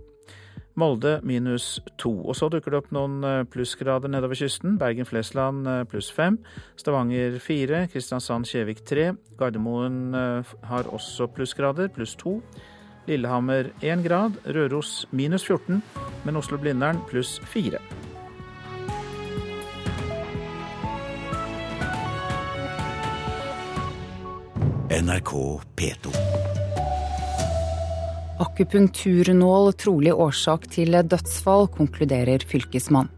[0.80, 2.12] Molde minus to.
[2.26, 4.78] Og så dukker det opp noen eh, plussgrader nedover kysten.
[4.80, 6.40] Bergen-Flesland eh, pluss fem.
[6.80, 7.86] Stavanger fire.
[7.92, 9.12] Kristiansand-Kjevik tre.
[9.40, 12.40] Gardermoen eh, har også plussgrader, pluss to.
[13.10, 14.40] Lillehammer én grad.
[14.48, 15.82] Røros minus 14.
[16.24, 17.82] Men Oslo-Blindern pluss fire.
[24.92, 26.51] NRK P2.
[28.42, 33.12] Akupunkturnål trolig årsak til dødsfall, konkluderer fylkesmann.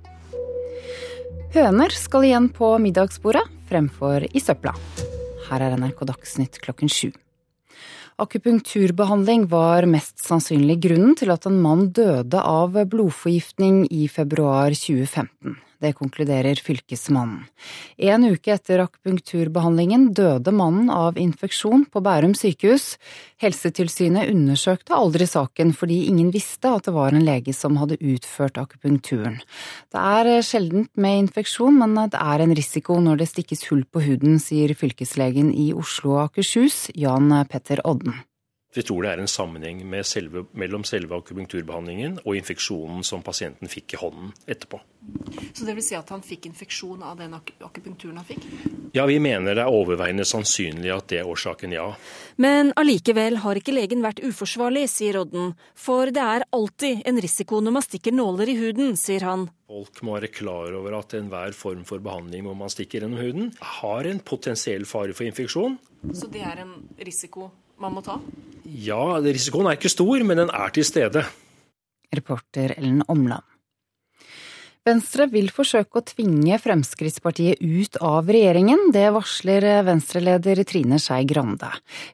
[1.54, 4.74] Høner skal igjen på middagsbordet fremfor i søpla.
[5.48, 7.14] Her er NRK Dagsnytt klokken sju.
[8.20, 15.56] Akupunkturbehandling var mest sannsynlig grunnen til at en mann døde av blodforgiftning i februar 2015.
[15.84, 17.44] Det konkluderer fylkesmannen.
[17.98, 22.94] En uke etter akupunkturbehandlingen døde mannen av infeksjon på Bærum sykehus.
[23.44, 28.62] Helsetilsynet undersøkte aldri saken fordi ingen visste at det var en lege som hadde utført
[28.62, 29.42] akupunkturen.
[29.92, 34.06] Det er sjeldent med infeksjon, men det er en risiko når det stikkes hull på
[34.08, 38.24] huden, sier fylkeslegen i Oslo og Akershus, Jan Petter Odden.
[38.74, 43.94] Vi tror det er en sammenheng selve, mellom selve akupunkturbehandlingen og infeksjonen som pasienten fikk
[43.94, 44.80] i hånden etterpå.
[45.54, 48.48] Så det vil si at han fikk infeksjon av den akupunkturen han fikk?
[48.96, 51.86] Ja, vi mener det er overveiende sannsynlig at det er årsaken, ja.
[52.42, 55.54] Men allikevel har ikke legen vært uforsvarlig, sier Odden.
[55.78, 59.50] For det er alltid en risiko når man stikker nåler i huden, sier han.
[59.70, 63.52] Folk må være klar over at enhver form for behandling hvor man stikker gjennom huden,
[63.82, 65.78] har en potensiell fare for infeksjon.
[66.14, 68.20] Så det er en risiko man må ta?
[68.64, 71.26] Ja, risikoen er ikke stor, men den er til stede.
[72.14, 73.44] Reporter Ellen Omland.
[74.84, 78.90] Venstre vil forsøke å tvinge Fremskrittspartiet ut av regjeringen.
[78.92, 81.70] Det varsler Venstre-leder Trine Skei Grande.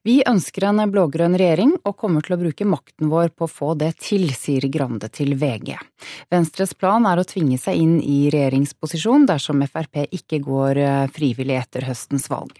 [0.05, 3.71] Vi ønsker en blå-grønn regjering og kommer til å bruke makten vår på å få
[3.73, 5.73] det til, sier Grande til VG.
[6.29, 10.83] Venstres plan er å tvinge seg inn i regjeringsposisjon dersom Frp ikke går
[11.17, 12.53] frivillig etter høstens valg.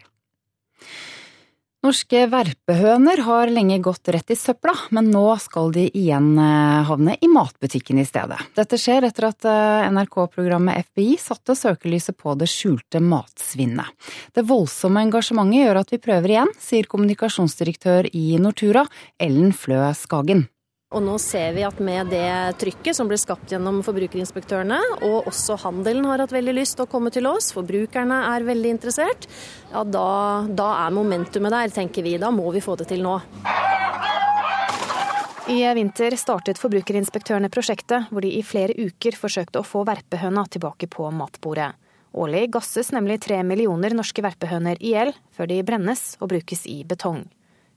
[1.80, 7.16] Norske verpehøner har lenge gått rett i søpla, men nå skal de igjen eh, havne
[7.24, 8.36] i matbutikken i stedet.
[8.58, 13.96] Dette skjer etter at eh, NRK-programmet FBI satte søkelyset på det skjulte matsvinnet.
[14.36, 18.84] Det voldsomme engasjementet gjør at vi prøver igjen, sier kommunikasjonsdirektør i Nortura,
[19.16, 20.50] Ellen Flø Skagen.
[20.90, 25.60] Og nå ser vi at med det trykket som ble skapt gjennom forbrukerinspektørene, og også
[25.62, 29.28] handelen har hatt veldig lyst til å komme til oss, forbrukerne er veldig interessert,
[29.70, 32.16] ja da, da er momentumet der, tenker vi.
[32.18, 33.20] Da må vi få det til nå.
[35.54, 40.90] I vinter startet forbrukerinspektørene prosjektet, hvor de i flere uker forsøkte å få verpehøna tilbake
[40.90, 41.70] på matbordet.
[42.18, 46.80] Årlig gasses nemlig tre millioner norske verpehøner i hjel før de brennes og brukes i
[46.82, 47.28] betong.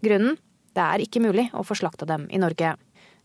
[0.00, 0.40] Grunnen?
[0.72, 2.72] Det er ikke mulig å få slakta dem i Norge.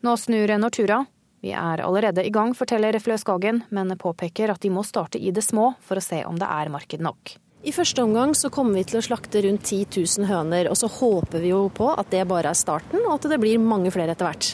[0.08, 1.02] Nå snur Nortura.
[1.44, 5.34] Vi er allerede i gang, forteller Flø Skagen, men påpeker at de må starte i
[5.36, 7.34] det små for å se om det er marked nok.
[7.68, 10.88] I første omgang så kommer vi til å slakte rundt 10 000 høner, og så
[10.88, 14.16] håper vi jo på at det bare er starten, og at det blir mange flere
[14.16, 14.54] etter hvert.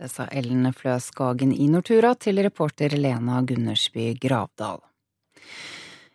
[0.00, 4.80] Det sa Ellen Flø Skagen i Nortura til reporter Lena Gundersby Gravdal.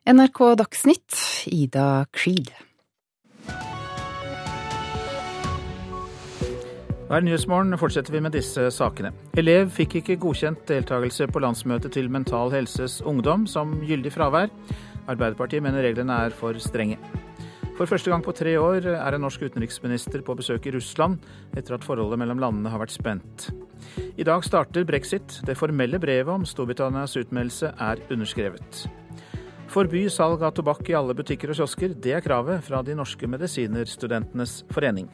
[0.09, 1.21] NRK Dagsnytt,
[1.53, 2.49] Ida Creed.
[7.07, 9.13] Hver Nyhetsmorgen fortsetter vi med disse sakene.
[9.39, 14.51] Elev fikk ikke godkjent deltakelse på landsmøtet til Mental Helses Ungdom som gyldig fravær.
[15.07, 16.97] Arbeiderpartiet mener reglene er for strenge.
[17.77, 21.23] For første gang på tre år er en norsk utenriksminister på besøk i Russland,
[21.55, 23.47] etter at forholdet mellom landene har vært spent.
[24.19, 25.39] I dag starter brexit.
[25.47, 28.83] Det formelle brevet om Storbritannias utmeldelse er underskrevet.
[29.71, 31.95] Forby salg av tobakk i alle butikker og kiosker.
[31.95, 35.07] Det er kravet fra de norske medisinerstudentenes forening.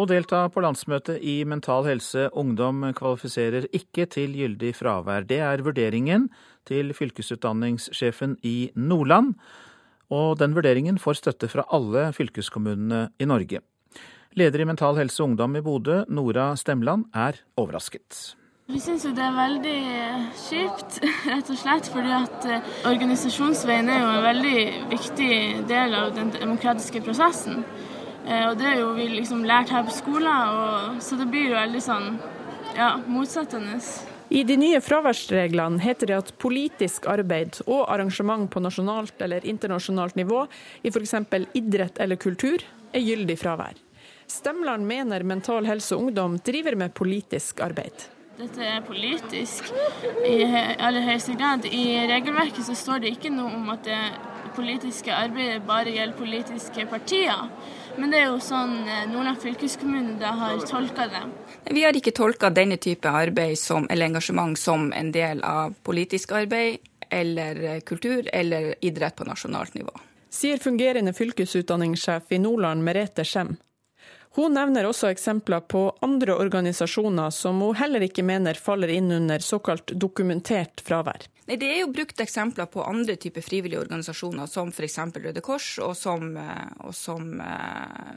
[0.00, 5.26] Å delta på landsmøtet i Mental Helse Ungdom kvalifiserer ikke til gyldig fravær.
[5.28, 6.30] Det er vurderingen
[6.64, 9.34] til fylkesutdanningssjefen i Nordland,
[10.08, 13.60] og den vurderingen får støtte fra alle fylkeskommunene i Norge.
[14.40, 18.38] Leder i Mental Helse Ungdom i Bodø, Nora Stemland, er overrasket.
[18.72, 19.78] Vi syns jo det er veldig
[20.46, 21.92] kjipt, rett og slett.
[21.92, 24.60] Fordi at eh, organisasjonsveien er jo en veldig
[24.96, 25.32] viktig
[25.68, 27.64] del av den demokratiske prosessen.
[28.26, 31.50] Eh, og det er jo vi liksom lært her på skolen, og, så det blir
[31.50, 32.08] jo veldig sånn
[32.76, 33.80] ja, motsettende.
[34.30, 40.14] I de nye fraværsreglene heter det at politisk arbeid og arrangement på nasjonalt eller internasjonalt
[40.14, 40.44] nivå
[40.86, 41.16] i f.eks.
[41.58, 42.62] idrett eller kultur
[42.94, 43.74] er gyldig fravær.
[44.30, 48.06] Stemland mener Mental Helse Ungdom driver med politisk arbeid.
[48.38, 49.66] Dette er politisk
[50.24, 51.66] i aller høyeste grad.
[51.66, 53.98] I regelverket så står det ikke noe om at det
[54.54, 57.50] politiske arbeidet bare gjelder politiske partier.
[57.96, 61.22] Men det er jo sånn eh, Nordland fylkeskommune da har tolka det.
[61.70, 66.32] Vi har ikke tolka denne type arbeid som, eller engasjement som en del av politisk
[66.36, 66.78] arbeid
[67.10, 69.92] eller eh, kultur eller idrett på nasjonalt nivå.
[70.30, 73.56] Sier fungerende fylkesutdanningssjef i Nordland Merete Skjem.
[74.36, 79.42] Hun nevner også eksempler på andre organisasjoner som hun heller ikke mener faller inn under
[79.42, 81.26] såkalt dokumentert fravær.
[81.50, 84.98] Nei, Det er jo brukt eksempler på andre typer frivillige organisasjoner, som f.eks.
[85.18, 87.40] Røde Kors og som, eh, og som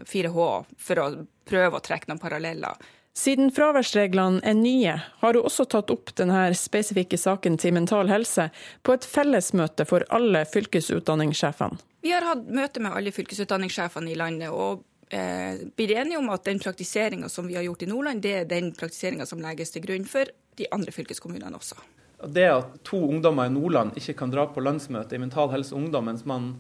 [0.06, 1.06] 4H, eh, for å
[1.50, 2.78] prøve å trekke noen paralleller.
[3.18, 8.52] Siden fraværsreglene er nye, har hun også tatt opp denne spesifikke saken til Mental Helse
[8.84, 11.82] på et fellesmøte for alle fylkesutdanningssjefene.
[12.06, 16.46] Vi har hatt møte med alle fylkesutdanningssjefene i landet, og eh, blir enige om at
[16.46, 19.82] den praktiseringa som vi har gjort i Nordland, det er den praktiseringa som legges til
[19.90, 21.82] grunn for de andre fylkeskommunene også.
[22.28, 26.08] Det at to ungdommer i Nordland ikke kan dra på landsmøte i Mental Helse Ungdom,
[26.08, 26.54] mens man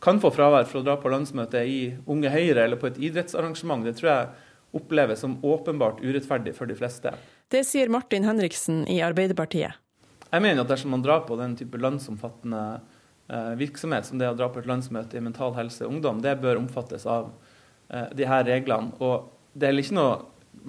[0.00, 3.84] kan få fravær for å dra på landsmøte i Unge Høyre eller på et idrettsarrangement,
[3.84, 4.30] det tror jeg
[4.80, 7.12] oppleves som åpenbart urettferdig for de fleste.
[7.50, 9.76] Det sier Martin Henriksen i Arbeiderpartiet.
[10.30, 12.62] Jeg mener at dersom man drar på den type landsomfattende
[13.28, 16.62] eh, virksomhet som det å dra på et landsmøte i Mental Helse Ungdom, det bør
[16.62, 17.32] omfattes av
[17.90, 18.94] eh, de her reglene.
[19.02, 20.20] Og det er ikke noe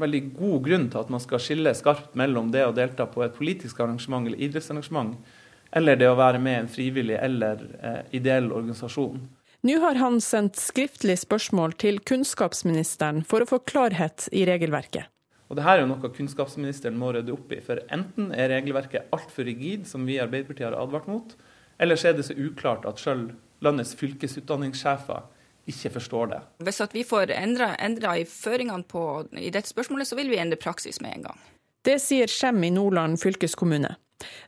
[0.01, 3.35] veldig god grunn til at man skal skille skarpt mellom det å delta på et
[3.35, 5.15] politisk arrangement eller idrettsarrangement,
[5.71, 9.21] eller det å være med i en frivillig eller eh, ideell organisasjon.
[9.61, 15.05] Nå har han sendt skriftlig spørsmål til kunnskapsministeren for å få klarhet i regelverket.
[15.51, 17.59] Og Dette er jo noe kunnskapsministeren må rydde opp i.
[17.61, 21.35] For enten er regelverket altfor rigid, som vi i Arbeiderpartiet har advart mot,
[21.81, 25.27] eller så er det så uklart at selv landets fylkesutdanningssjefer
[25.69, 26.41] ikke forstår det.
[26.65, 30.59] Hvis vi får endra, endra i føringene på, i dette spørsmålet, så vil vi endre
[30.59, 31.43] praksis med en gang.
[31.85, 33.95] Det sier Skjem i Nordland fylkeskommune.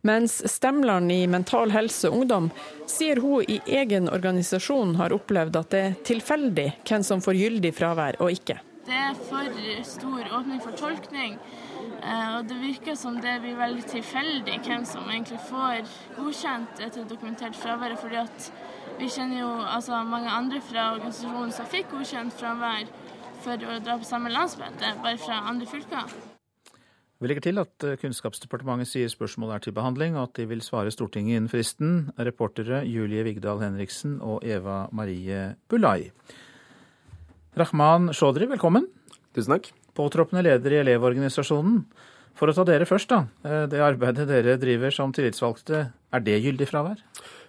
[0.05, 2.51] Mens Stemland i Mental Helse Ungdom
[2.85, 7.73] sier hun i egen organisasjon har opplevd at det er tilfeldig hvem som får gyldig
[7.73, 8.59] fravær og ikke.
[8.83, 9.47] Det er for
[9.87, 11.39] stor åpning for tolkning.
[12.03, 17.07] Eh, og det virker som det blir veldig tilfeldig hvem som egentlig får godkjent etter
[17.07, 17.95] dokumentert fravær.
[17.95, 18.51] fordi at
[18.99, 22.87] vi kjenner jo altså, mange andre fra organisasjonen som fikk godkjent fravær
[23.43, 26.13] for å dra på samme landsmøte, bare fra andre fylker.
[27.23, 30.63] Vi legger til at eh, Kunnskapsdepartementet sier spørsmålet er til behandling, og at de vil
[30.65, 32.09] svare Stortinget innen fristen.
[32.19, 36.09] Reportere Julie Vigdal Henriksen og Eva Marie Bulai.
[37.55, 38.89] Rahman Shodri, velkommen.
[39.37, 39.69] Tusen takk.
[39.95, 41.85] Påtroppende leder i Elevorganisasjonen.
[42.35, 43.23] For å ta dere først, da.
[43.47, 46.99] Eh, det arbeidet dere driver som tillitsvalgte, er det gyldig fravær?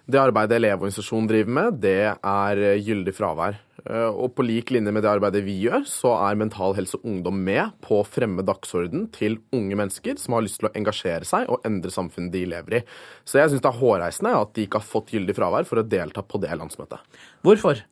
[0.04, 3.56] Det arbeidet Elevorganisasjonen driver med, det er gyldig fravær.
[3.84, 7.38] Eh, og på lik linje med det arbeidet vi gjør, så er Mental Helse Ungdom
[7.44, 11.48] med på å fremme dagsorden til unge mennesker som har lyst til å engasjere seg
[11.48, 12.84] og endre samfunnet de lever i.
[13.24, 15.88] Så jeg syns det er hårreisende at de ikke har fått gyldig fravær for å
[15.88, 17.20] delta på det landsmøtet.
[17.44, 17.84] Hvorfor?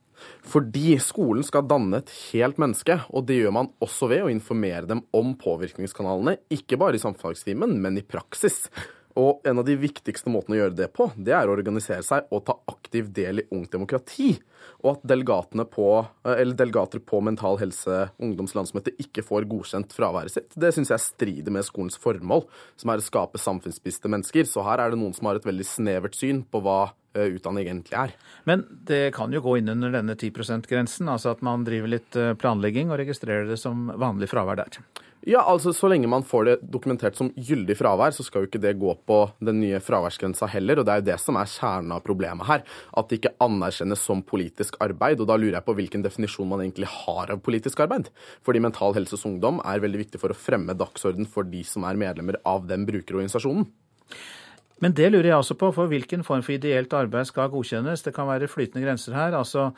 [0.46, 4.86] Fordi skolen skal danne et helt menneske, og det gjør man også ved å informere
[4.90, 8.66] dem om påvirkningskanalene, ikke bare i samfunnsfagstimen, men i praksis.
[9.20, 12.30] Og en av de viktigste måtene å gjøre det på, det er å organisere seg
[12.32, 14.32] og ta aktiv del i Ungt demokrati.
[14.82, 15.88] Og at på,
[16.58, 21.66] delegater på Mental Helse ungdomslandsmøte ikke får godkjent fraværet sitt, det syns jeg strider med
[21.66, 24.48] skolens formål, som er å skape samfunnsbevisste mennesker.
[24.48, 27.98] Så her er det noen som har et veldig snevert syn på hva utdanning egentlig
[27.98, 28.14] er.
[28.48, 32.20] Men det kan jo gå inn under denne 10 %-grensen, altså at man driver litt
[32.40, 34.80] planlegging og registrerer det som vanlig fravær der?
[35.22, 38.60] Ja, altså Så lenge man får det dokumentert som gyldig fravær, så skal jo ikke
[38.62, 40.80] det gå på den nye fraværsgrensa heller.
[40.80, 42.64] og Det er jo det som er kjernen av problemet her.
[42.96, 45.20] At det ikke anerkjennes som politisk arbeid.
[45.20, 48.10] og Da lurer jeg på hvilken definisjon man egentlig har av politisk arbeid.
[48.42, 51.94] Fordi Mental Helses Ungdom er veldig viktig for å fremme dagsorden for de som er
[51.94, 53.68] medlemmer av den brukerorganisasjonen.
[54.82, 58.02] Men det lurer jeg også på, for hvilken form for ideelt arbeid skal godkjennes?
[58.02, 59.38] Det kan være flytende grenser her.
[59.38, 59.70] altså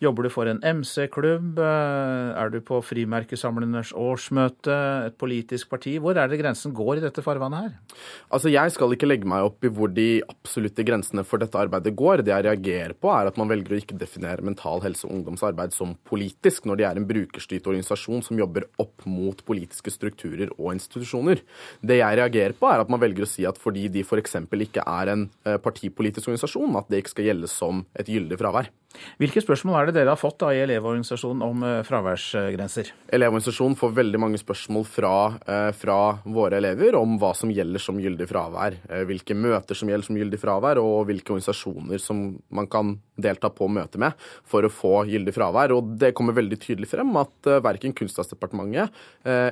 [0.00, 1.58] Jobber du for en MC-klubb?
[1.60, 4.76] Eh, er du på Frimerkesamlernes årsmøte?
[5.10, 5.98] Et politisk parti?
[6.00, 7.98] Hvor er det grensen går i dette farvannet her?
[8.32, 11.92] Altså, Jeg skal ikke legge meg opp i hvor de absolutte grensene for dette arbeidet
[11.92, 12.24] går.
[12.24, 15.76] Det jeg reagerer på, er at man velger å ikke definere Mental Helse og Ungdomsarbeid
[15.76, 20.72] som politisk, når de er en brukerstyrt organisasjon som jobber opp mot politiske strukturer og
[20.78, 21.44] institusjoner.
[21.84, 24.40] Det jeg reagerer på, er at man velger å si at fordi de f.eks.
[24.48, 28.72] ikke er en eh, partipolitisk organisasjon, at det ikke skal gjelde som et gyldig fravær.
[29.20, 32.90] Hvilke spørsmål er det dere har fått da i Elevorganisasjonen om eh, fraværsgrenser?
[33.14, 35.12] Elevorganisasjonen får veldig mange spørsmål fra,
[35.44, 38.78] eh, fra, våre elever om hva som gjelder som gyldig fravær.
[38.88, 43.50] Eh, hvilke møter som gjelder som gyldig fravær, og hvilke organisasjoner som man kan delta
[43.52, 44.16] på møte med
[44.48, 45.76] for å få gyldig fravær.
[45.76, 48.88] Og det kommer veldig tydelig frem at verken Kunnskapsdepartementet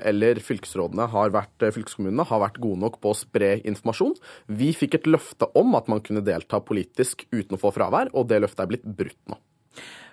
[0.08, 4.16] eller fylkesrådene har vært, fylkeskommunene har vært gode nok på å spre informasjon.
[4.48, 8.30] Vi fikk et løfte om at man kunne delta politisk uten å få fravær, og
[8.32, 9.27] det løftet er blitt brutt.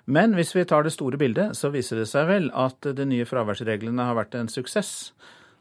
[0.05, 3.25] Men hvis vi tar det store bildet, så viser det seg vel at de nye
[3.25, 5.15] fraværsreglene har vært en suksess.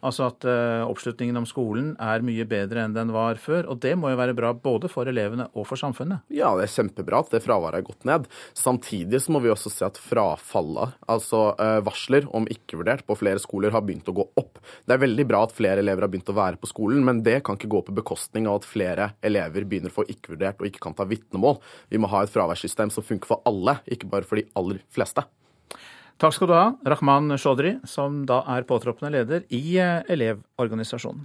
[0.04, 3.68] Altså at uh, oppslutningen om skolen er mye bedre enn den var før.
[3.72, 6.26] Og det må jo være bra både for elevene og for samfunnet?
[6.34, 8.28] Ja, det er kjempebra at det fraværet er gått ned.
[8.58, 13.42] Samtidig så må vi også se at frafallet, altså uh, varsler om ikke-vurdert på flere
[13.42, 14.60] skoler, har begynt å gå opp.
[14.84, 17.40] Det er veldig bra at flere elever har begynt å være på skolen, men det
[17.46, 20.84] kan ikke gå på bekostning av at flere elever begynner å få ikke-vurdert og ikke
[20.84, 21.60] kan ta vitnemål.
[21.92, 25.24] Vi må ha et fraværssystem som funker for alle, ikke bare for de aller fleste.
[26.14, 31.24] Takk skal du ha, Rahman Shodri, som da er påtroppende leder i eh, Elevorganisasjonen.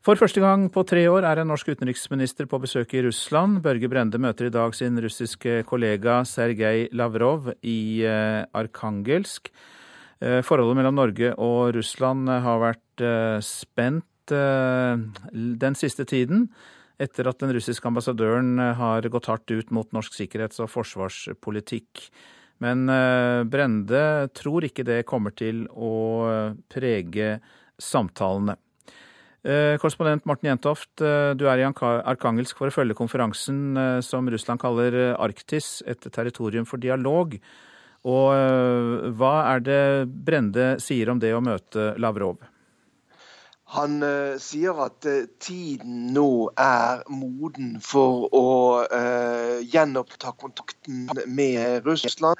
[0.00, 3.58] For første gang på tre år er en norsk utenriksminister på besøk i Russland.
[3.66, 9.50] Børge Brende møter i dag sin russiske kollega Sergej Lavrov i eh, Arkangelsk.
[10.22, 13.06] Eh, forholdet mellom Norge og Russland har vært
[13.42, 16.44] spent den siste tiden
[17.00, 22.08] etter at den russiske ambassadøren eh, har gått hardt ut mot norsk sikkerhets- og forsvarspolitikk.
[22.60, 25.94] Men eh, Brende tror ikke det kommer til å
[26.28, 27.38] eh, prege
[27.80, 28.58] samtalene.
[29.40, 33.72] Korrespondent Morten Jentoft, du er i Arkangelsk for å følge konferansen
[34.04, 37.38] som Russland kaller Arktis, et territorium for dialog.
[38.04, 39.80] Og hva er det
[40.12, 42.36] Brende sier om det å møte Lavrov?
[43.70, 48.48] Han uh, sier at uh, tiden nå er moden for å
[48.82, 52.38] uh, gjenoppta kontakten med Russland.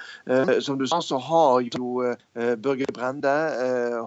[0.63, 3.33] som du sa, så har jo Børge Brende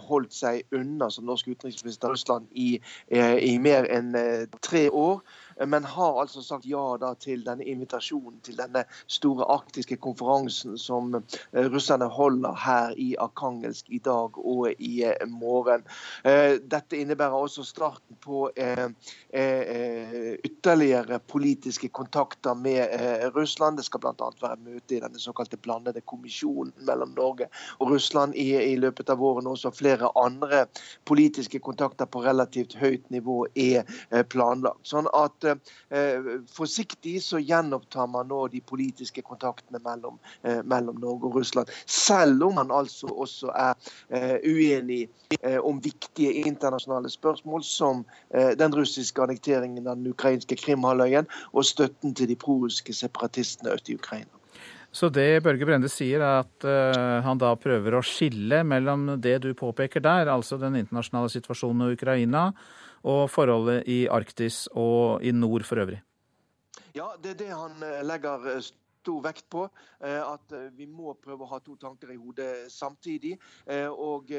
[0.08, 2.76] holdt seg unna som norsk utenriksminister Russland i,
[3.12, 4.14] i mer enn
[4.62, 5.22] tre år
[5.66, 11.16] men har altså sagt ja da til denne invitasjonen til denne store arktiske konferansen som
[11.16, 15.84] eh, russerne holder her i Arkangelsk i dag og i eh, morgen.
[16.24, 18.50] Eh, dette innebærer også starten på
[19.34, 22.90] ytterligere politiske kontakter med
[23.36, 23.78] Russland.
[23.78, 24.30] Det skal bl.a.
[24.42, 27.48] være møte i denne såkalte blandede kommisjonen mellom Norge
[27.80, 29.48] og Russland i, løpet av våren.
[29.50, 30.66] Også flere andre
[31.10, 33.84] politiske kontakter på relativt høyt nivå er
[34.30, 34.86] planlagt.
[34.88, 41.30] Sånn at Eh, forsiktig så gjenopptar man nå de politiske kontaktene mellom, eh, mellom, Norge
[41.30, 41.72] og Russland.
[41.86, 43.74] Selv om man altså også er
[44.10, 45.08] eh, uenig
[45.64, 52.30] om viktige internasjonale spørsmål som den russiske annekteringen av den ukrainske Krimhalvøya og støtten til
[52.30, 54.30] de prorussiske separatistene øst i Ukraina.
[54.94, 56.68] Så det Børge Brende sier, er at
[57.26, 61.98] han da prøver å skille mellom det du påpeker der, altså den internasjonale situasjonen og
[61.98, 62.52] Ukraina,
[63.04, 66.02] og forholdet i Arktis og i nord for øvrig?
[66.96, 68.62] Ja, det er det han eh, legger eh,
[69.04, 69.68] stor vekt på.
[70.04, 73.36] Eh, at vi må prøve å ha to tanker i hodet samtidig.
[73.94, 74.32] Og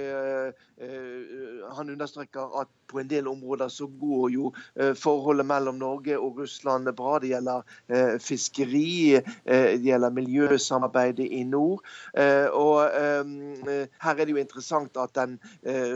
[1.75, 4.51] han understreker at på en del områder så går jo
[4.99, 7.17] forholdet mellom Norge og Russland bra.
[7.23, 11.85] Det gjelder fiskeri, det gjelder miljøsamarbeidet i nord.
[12.15, 15.39] Og her er det jo interessant at den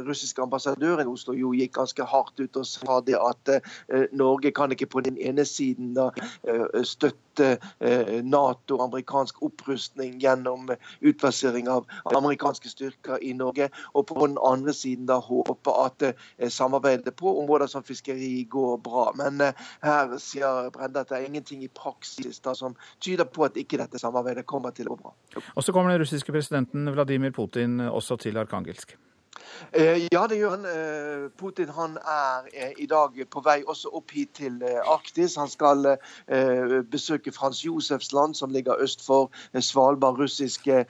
[0.08, 3.54] russiske ambassadøren i Oslo jo gikk ganske hardt ut og sa det at
[4.16, 6.10] Norge kan ikke på den ene siden da
[6.82, 10.70] støtte Nato, amerikansk opprustning gjennom
[11.00, 13.68] utplassering av amerikanske styrker i Norge.
[13.94, 16.04] Og på den andre siden da håpe at
[16.52, 19.08] samarbeidet på områder som fiskeri går bra.
[19.18, 19.42] Men
[19.84, 23.80] her sier Brende at det er ingenting i praksis da som tyder på at ikke
[23.80, 25.14] dette samarbeidet kommer til å gå bra.
[25.54, 28.96] Og så kommer den russiske presidenten Vladimir Putin også til Arkangelsk.
[29.72, 30.66] Eh, ja, det gjør han.
[30.66, 35.36] Eh, Putin han er eh, i dag på vei også opp hit til Arktis.
[35.36, 35.96] Han skal
[36.90, 39.30] besøke Frans Josefs land, som ligger øst for
[39.60, 40.18] Svalbard.
[40.18, 40.84] Russiske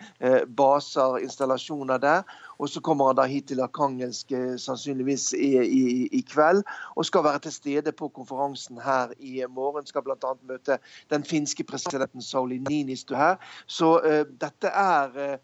[0.57, 2.23] baser, installasjoner der.
[2.59, 5.83] Og så kommer han da hit til Arkangelsk sannsynligvis i, i,
[6.13, 6.65] i, kveld,
[6.97, 9.87] og skal være til stede på konferansen her i morgen.
[9.87, 10.33] Skal bl.a.
[10.49, 10.79] møte
[11.11, 13.37] den finske presidenten Sauli Ninistu her.
[13.67, 15.39] Så uh, dette er uh,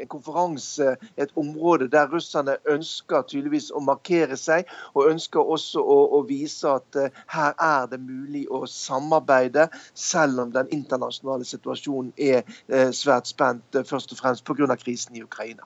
[0.00, 5.98] en konferanse, et område der russerne ønsker tydeligvis å markere seg, og ønsker også å,
[6.16, 7.00] å vise at
[7.32, 12.44] her er det mulig å samarbeide, selv om den internasjonale situasjonen er
[12.92, 14.76] svært spent, først og fremst pga.
[14.76, 15.64] krisen i Ukraina.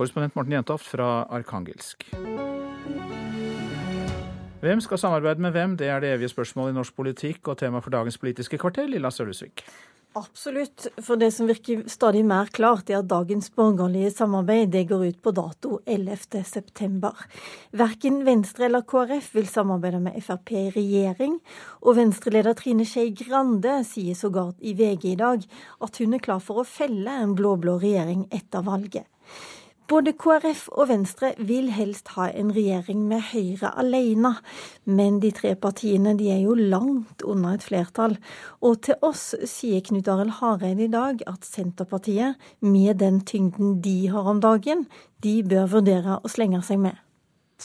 [0.00, 2.06] Korrespondent Morten Jentoft fra Arkangelsk.
[4.60, 5.74] Hvem skal samarbeide med hvem?
[5.76, 8.88] Det er det evige spørsmålet i norsk politikk og tema for dagens Politiske kvarter.
[8.88, 9.60] Lilla Sølvesvik.
[10.16, 10.86] Absolutt.
[11.04, 15.20] For det som virker stadig mer klart, er at dagens borgerlige samarbeid det går ut
[15.20, 17.12] på dato 11.9.
[17.76, 21.36] Verken Venstre eller KrF vil samarbeide med Frp i regjering,
[21.84, 25.44] og Venstre-leder Trine Skei Grande sier sågar i VG i dag
[25.84, 29.04] at hun er klar for å felle en blå-blå regjering etter valget.
[29.90, 34.36] Både KrF og Venstre vil helst ha en regjering med Høyre alene,
[34.86, 38.14] men de tre partiene de er jo langt unna et flertall.
[38.62, 43.98] Og til oss sier Knut Arild Hareide i dag at Senterpartiet, med den tyngden de
[44.14, 44.86] har om dagen,
[45.26, 47.06] de bør vurdere å slenge seg med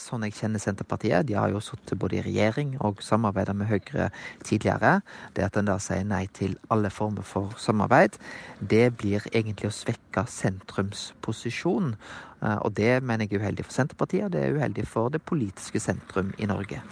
[0.00, 1.26] sånn jeg kjenner Senterpartiet.
[1.28, 4.10] De har jo sittet både i regjering og samarbeida med Høyre
[4.46, 5.00] tidligere.
[5.36, 8.18] Det at en da sier nei til alle former for samarbeid,
[8.60, 11.96] det blir egentlig å svekke sentrumsposisjonen.
[12.42, 15.24] Eh, og det mener jeg er uheldig for Senterpartiet, og det er uheldig for det
[15.24, 16.82] politiske sentrum i Norge.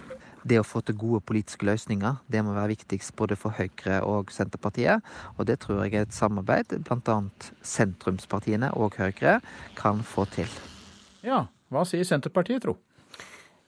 [0.45, 4.29] Det å få til gode politiske løsninger, det må være viktigst både for Høyre og
[4.33, 5.01] Senterpartiet.
[5.39, 7.17] Og det tror jeg er et samarbeid bl.a.
[7.65, 9.39] sentrumspartiene og Høyre
[9.79, 10.51] kan få til.
[11.25, 12.77] Ja, hva sier Senterpartiet, tro?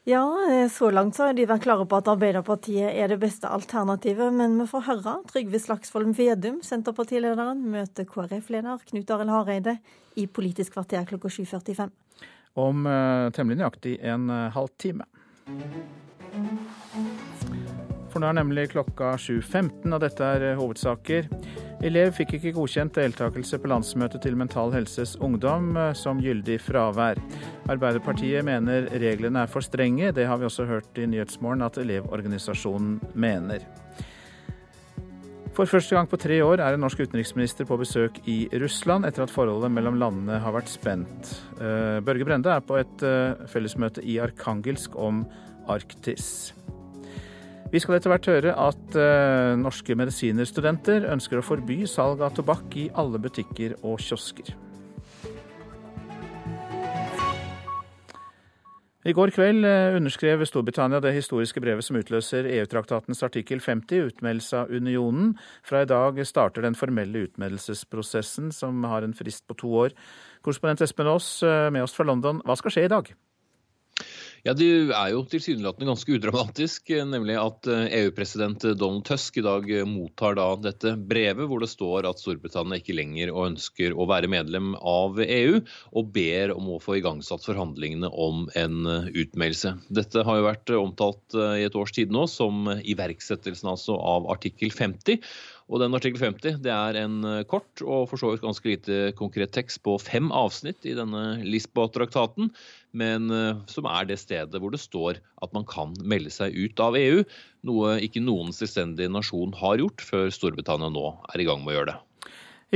[0.08, 3.49] Ja, eh, så langt så har de vært klare på at Arbeiderpartiet er det beste
[3.51, 4.32] alternativet.
[4.32, 5.16] Men vi får høre.
[5.28, 9.76] Trygve Slagsvold Vedum, Senterpartilederen, møter KrF-leder Knut Arild Hareide
[10.16, 11.91] i Politisk kvarter klokka 7.45.
[12.58, 15.12] Om uh, temmelig nøyaktig en halvtime.
[15.51, 15.72] halv
[16.32, 16.76] time.
[18.18, 21.28] For nå er nemlig klokka 7.15, og dette er uh, hovedsaker.
[21.86, 27.22] Elev fikk ikke godkjent deltakelse på landsmøtet til Mental Helses Ungdom eh, som gyldig fravær.
[27.70, 30.09] Arbeiderpartiet mener reglene er for strenge.
[30.18, 33.68] Det har vi også hørt i Nyhetsmorgen at Elevorganisasjonen mener.
[35.53, 39.28] For første gang på tre år er en norsk utenriksminister på besøk i Russland, etter
[39.28, 41.36] at forholdet mellom landene har vært spent.
[41.61, 45.22] Eh, Børge Brende er på et eh, fellesmøte i Arkangelsk om
[45.70, 46.55] Arktis.
[47.68, 52.78] Vi skal etter hvert høre at uh, norske medisinerstudenter ønsker å forby salg av tobakk
[52.80, 54.53] i alle butikker og kiosker.
[59.07, 64.63] I går kveld eh, underskrev Storbritannia det historiske brevet som utløser EU-traktatens artikkel 50, utmeldelse
[64.65, 65.30] av unionen.
[65.63, 69.95] Fra i dag starter den formelle utmeldelsesprosessen, som har en frist på to år.
[70.43, 73.13] Korrespondent Espen Aas eh, med oss fra London, hva skal skje i dag?
[74.45, 79.65] Ja, Det er jo tilsynelatende ganske udramatisk, nemlig at eh, EU-president Donald Tusk i dag
[79.73, 84.29] eh, mottar da dette brevet hvor det står at Storbritannia ikke lenger ønsker å være
[84.29, 85.57] medlem av EU,
[85.97, 89.73] og ber om å få igangsatt forhandlingene om en eh, utmeldelse.
[89.89, 94.73] Dette har jo vært omtalt i et års tid nå som iverksettelsen altså av artikkel
[94.73, 95.23] 50.
[95.67, 97.17] Og den artikkel 50 det er en
[97.51, 102.53] kort og for så vidt ganske lite konkret tekst på fem avsnitt i denne Lisboa-traktaten,
[102.98, 106.82] men eh, som er det stedet hvor det står at man kan melde seg ut
[106.84, 107.24] av EU.
[107.68, 111.78] Noe ikke noen selvstendig nasjon har gjort, før Storbritannia nå er i gang med å
[111.78, 111.98] gjøre det.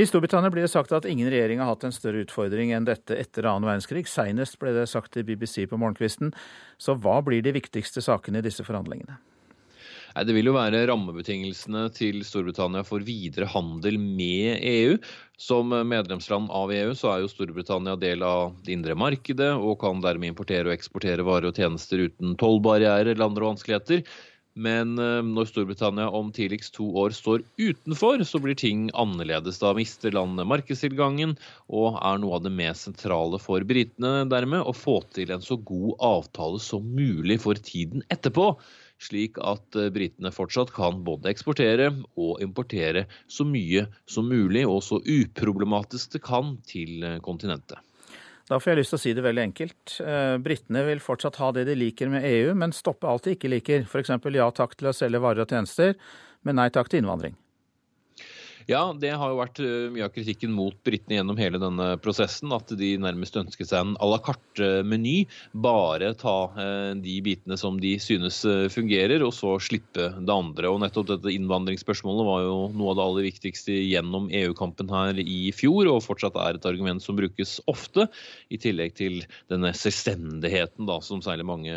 [0.00, 3.12] I Storbritannia blir det sagt at ingen regjering har hatt en større utfordring enn dette
[3.20, 4.06] etter annen verdenskrig.
[4.08, 6.32] Seinest ble det sagt til BBC på morgenkvisten.
[6.80, 9.18] Så hva blir de viktigste sakene i disse forhandlingene?
[10.12, 14.98] Nei, Det vil jo være rammebetingelsene til Storbritannia for videre handel med EU.
[15.40, 20.02] Som medlemsland av EU så er jo Storbritannia del av det indre markedet og kan
[20.04, 24.04] dermed importere og eksportere varer og tjenester uten tollbarrierer eller andre vanskeligheter.
[24.52, 29.62] Men eh, når Storbritannia om tidligst to år står utenfor, så blir ting annerledes.
[29.62, 31.38] Da mister landet markedstilgangen,
[31.72, 35.56] og er noe av det mest sentrale for britene dermed å få til en så
[35.56, 38.52] god avtale som mulig for tiden etterpå
[39.02, 41.90] slik at eh, britene fortsatt kan både eksportere
[42.20, 47.80] og importere så mye som mulig, og så uproblematisk det kan, til eh, kontinentet.
[48.50, 49.92] Da får jeg lyst til å si det veldig enkelt.
[50.44, 53.86] Britene vil fortsatt ha det de liker med EU, men stoppe alt de ikke liker.
[53.86, 54.10] F.eks.
[54.34, 55.94] ja takk til å selge varer og tjenester,
[56.44, 57.38] men nei takk til innvandring.
[58.70, 62.52] Ja, det har jo vært eh, mye av kritikken mot britene gjennom hele denne prosessen.
[62.54, 65.24] At de nærmest ønsket seg en à la carte-meny.
[65.64, 70.70] Bare ta eh, de bitene som de synes eh, fungerer, og så slippe det andre.
[70.70, 75.40] Og nettopp dette innvandringsspørsmålet var jo noe av det aller viktigste gjennom EU-kampen her i
[75.56, 78.06] fjor, og fortsatt er et argument som brukes ofte.
[78.52, 81.74] I tillegg til denne selvstendigheten da, som særlig mange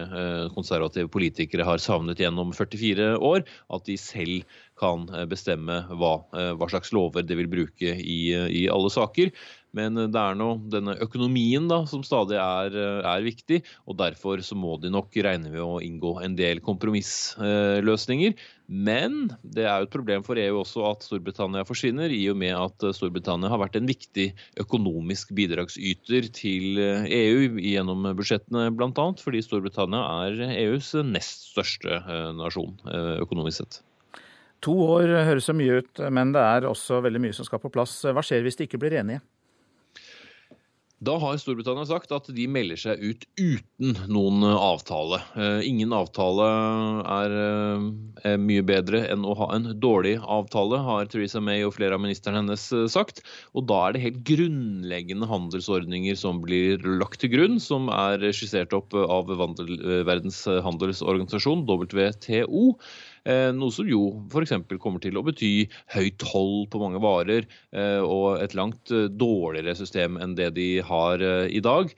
[0.55, 3.45] konservative politikere har savnet gjennom 44 år.
[3.73, 4.45] At de selv
[4.80, 9.32] kan eh, bestemme hva, eh, hva slags lover de vil bruke i, i alle saker.
[9.76, 14.55] Men det er nå denne økonomien da, som stadig er, er, viktig, og derfor så
[14.55, 18.38] må de nok regne med å inngå en del kompromissløsninger.
[18.71, 22.55] Men det er jo et problem for EU også at Storbritannia forsvinner, i og med
[22.55, 24.30] at Storbritannia har vært en viktig
[24.63, 29.09] økonomisk bidragsyter til EU gjennom budsjettene, bl.a.
[29.19, 32.80] fordi Storbritannia er EUs nest største eh, nasjon
[33.26, 33.84] økonomisk sett.
[34.66, 37.74] To år høres så mye ut, men det er også veldig mye som skal på
[37.74, 37.99] plass.
[38.01, 39.22] Hva skjer hvis de ikke blir enige?
[41.05, 45.20] Da har Storbritannia sagt at de melder seg ut uten noen avtale.
[45.36, 46.45] Eh, ingen avtale
[47.03, 47.84] er, eh,
[48.32, 52.01] er, mye bedre enn å ha en dårlig avtale, har Theresa May og flere av
[52.01, 53.22] ministrene hennes eh, sagt.
[53.53, 58.74] Og da er det helt grunnleggende handelsordninger som blir lagt til grunn, som er skissert
[58.74, 62.72] opp av Verdens handelsorganisasjon, WTO.
[63.26, 64.53] Eh, noe som jo f.eks.
[64.82, 65.65] kommer til å bety
[65.95, 70.69] høy toll på mange varer eh, og et langt eh, dårligere system enn det de
[70.86, 71.95] har i dag.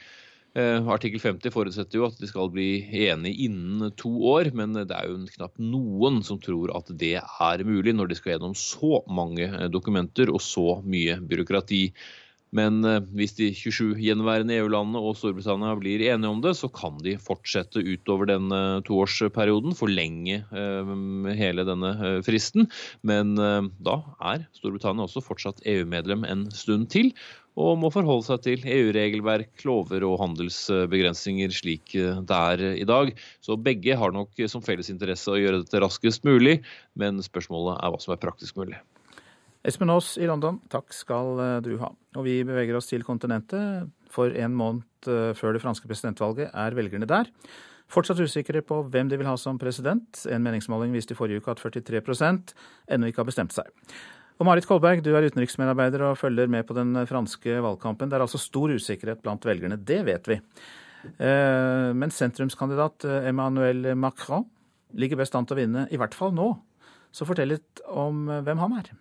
[0.58, 5.06] Artikkel 50 forutsetter jo at de skal bli enige innen to år, men det er
[5.06, 9.46] jo knapt noen som tror at det er mulig når de skal gjennom så mange
[9.70, 11.84] dokumenter og så mye byråkrati.
[12.58, 16.98] Men eh, hvis de 27 gjenværende EU-landene og Storbritannia blir enige om det, så kan
[17.04, 18.52] de fortsette utover den
[18.88, 20.94] toårsperioden, forlenge eh,
[21.38, 22.70] hele denne eh, fristen.
[23.08, 23.98] Men da
[24.32, 27.14] er Storbritannia også fortsatt EU-medlem en stund til
[27.58, 33.10] og må forholde seg til EU-regelverk, lover og handelsbegrensninger slik det er i dag.
[33.42, 36.60] Så begge har nok som felles interesse å gjøre dette raskest mulig,
[36.94, 38.78] men spørsmålet er hva som er praktisk mulig.
[39.68, 41.90] Espen Aas i London, takk skal eh, du ha.
[42.16, 43.90] Og vi beveger oss til kontinentet.
[44.14, 47.28] For en måned eh, før det franske presidentvalget er velgerne der.
[47.92, 50.22] Fortsatt usikre på hvem de vil ha som president.
[50.32, 52.54] En meningsmåling viste i forrige uke at 43%
[52.96, 53.68] ennå ikke har bestemt seg.
[54.38, 58.08] Og Marit Kolberg, du er utenriksmedarbeider og følger med på den franske valgkampen.
[58.08, 60.38] Det er altså stor usikkerhet blant velgerne, det vet vi.
[61.10, 64.48] Eh, men sentrumskandidat Emmanuel Macron
[64.96, 66.54] ligger best an til å vinne, i hvert fall nå.
[67.12, 68.94] Så fortell litt om hvem han er.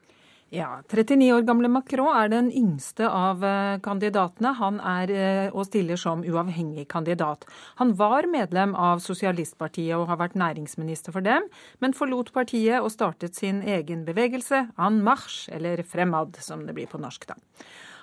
[0.55, 4.53] Ja, 39 år gamle Macron er den yngste av eh, kandidatene.
[4.61, 7.43] Han er eh, og stiller som uavhengig kandidat.
[7.81, 11.49] Han var medlem av Sosialistpartiet og har vært næringsminister for dem,
[11.83, 16.87] men forlot partiet og startet sin egen bevegelse, En Marche, eller Fremad som det blir
[16.87, 17.35] på norsk, da.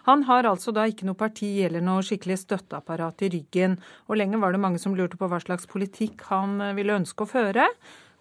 [0.03, 3.77] Han har altså da ikke noe parti eller noe skikkelig støtteapparat i ryggen,
[4.11, 7.23] og lenge var det mange som lurte på hva slags politikk han eh, ville ønske
[7.23, 7.71] å føre.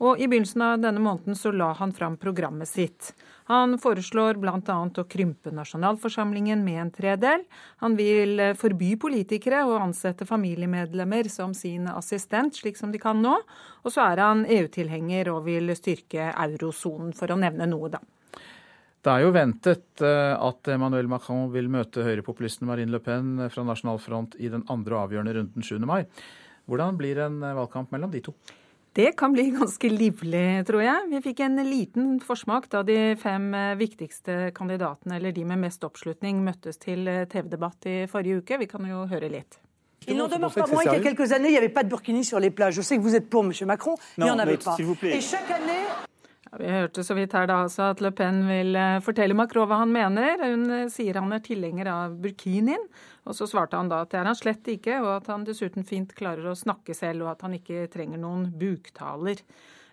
[0.03, 3.13] Og I begynnelsen av denne måneden så la han fram programmet sitt.
[3.51, 4.77] Han foreslår bl.a.
[4.99, 7.45] å krympe nasjonalforsamlingen med en tredel.
[7.83, 13.23] Han vil eh, forby politikere å ansette familiemedlemmer som sin assistent, slik som de kan
[13.23, 13.37] nå.
[13.83, 18.03] Og så er han EU-tilhenger og vil styrke eurosonen, for å nevne noe, da.
[19.03, 23.67] Det er jo ventet eh, at Emmanuel Macron vil møte høyrepopulisten Marine Le Pen fra
[23.67, 25.79] Nasjonal Front i den andre avgjørende runden 7.
[25.87, 26.05] mai.
[26.71, 28.35] Hvordan blir en eh, valgkamp mellom de to?
[28.93, 31.09] Det kan bli ganske livlig, tror jeg.
[31.11, 35.85] Vi fikk en liten forsmak da de fem eh, viktigste kandidatene, eller de med mest
[35.89, 38.61] oppslutning, møttes til eh, TV-debatt i forrige uke.
[38.61, 39.59] Vi kan jo høre litt.
[40.09, 41.89] Il n'en demeure pas moins qu'il y a quelques années, il n'y avait pas de
[41.89, 42.75] burkini sur les plages.
[42.75, 43.53] Je sais que vous êtes pour, M.
[43.67, 44.77] Macron, non, il n'y en avait pas.
[45.05, 45.87] Et chaque année...
[46.61, 49.79] Vi hørte så vidt her da også at Le Pen vil eh, fortelle Macron hva
[49.81, 50.43] han mener.
[50.43, 52.83] Hun sier han er tilhenger av burkinien.
[53.25, 55.87] Og så svarte han da at det er han slett ikke, og at han dessuten
[55.89, 59.41] fint klarer å snakke selv, og at han ikke trenger noen buktaler.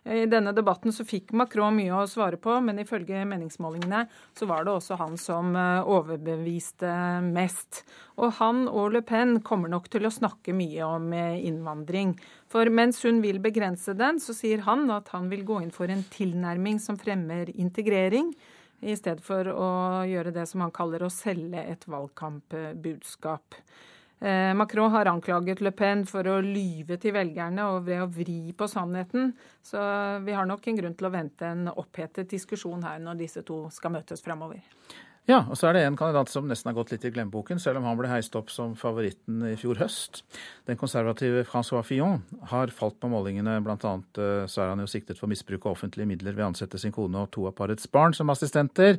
[0.08, 4.06] I denne debatten så fikk Macron mye å svare på, men ifølge meningsmålingene
[4.38, 6.92] så var det også han som eh, overbeviste
[7.26, 7.84] mest.
[8.20, 12.16] Og han og Le Pen kommer nok til å snakke mye om eh, innvandring.
[12.50, 15.92] For mens hun vil begrense den, så sier han at han vil gå inn for
[15.92, 18.32] en tilnærming som fremmer integrering
[18.80, 19.70] i stedet for å
[20.08, 23.58] gjøre det som han kaller å selge et valgkampbudskap.
[24.20, 28.54] Eh, Macron har anklaget Le Pen for å lyve til velgerne og ved å vri
[28.58, 29.34] på sannheten.
[29.64, 29.80] Så
[30.26, 33.66] vi har nok en grunn til å vente en opphetet diskusjon her når disse to
[33.74, 34.60] skal møtes framover.
[35.30, 37.78] Ja, og så er det en kandidat som nesten har gått litt i glemmeboken, selv
[37.78, 40.24] om han ble heist opp som favoritten i fjor høst.
[40.66, 43.60] Den konservative Francois Fillon har falt på målingene.
[43.62, 46.82] Annet eh, så er han jo siktet for misbruk av offentlige midler ved å ansette
[46.82, 48.98] sin kone og to av parets barn som assistenter.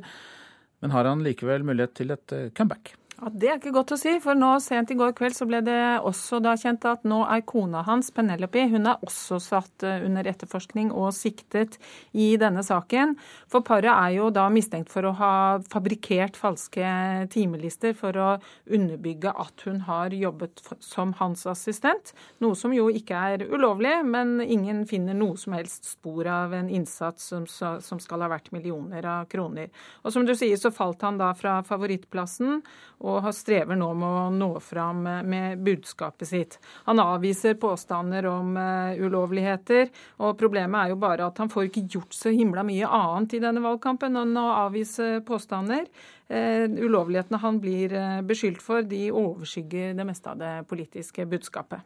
[0.81, 2.95] Men har han likevel mulighet til et eh, comeback?
[3.21, 5.59] Ja, Det er ikke godt å si, for nå sent i går kveld så ble
[5.61, 5.77] det
[6.09, 10.25] også da kjent at nå er kona hans, Penelope, hun er også satt eh, under
[10.25, 11.77] etterforskning og siktet
[12.17, 13.13] i denne saken.
[13.45, 15.33] For paret er jo da mistenkt for å ha
[15.69, 16.95] fabrikkert falske
[17.29, 18.31] timelister for å
[18.65, 24.39] underbygge at hun har jobbet som hans assistent, noe som jo ikke er ulovlig, men
[24.41, 29.05] ingen finner noe som helst spor av en innsats som, som skal ha vært millioner
[29.05, 29.69] av kroner.
[30.01, 32.63] Og som du sier, så falt han da fra favorittplassen
[33.01, 36.57] og strever nå med å nå fram med budskapet sitt.
[36.87, 39.91] Han avviser påstander om uh, ulovligheter,
[40.23, 43.43] og problemet er jo bare at han får ikke gjort så himla mye annet i
[43.43, 45.87] denne valgkampen enn å avvise påstander.
[46.31, 51.83] Uh, ulovlighetene han blir uh, beskyldt for, de overskygger det meste av det politiske budskapet.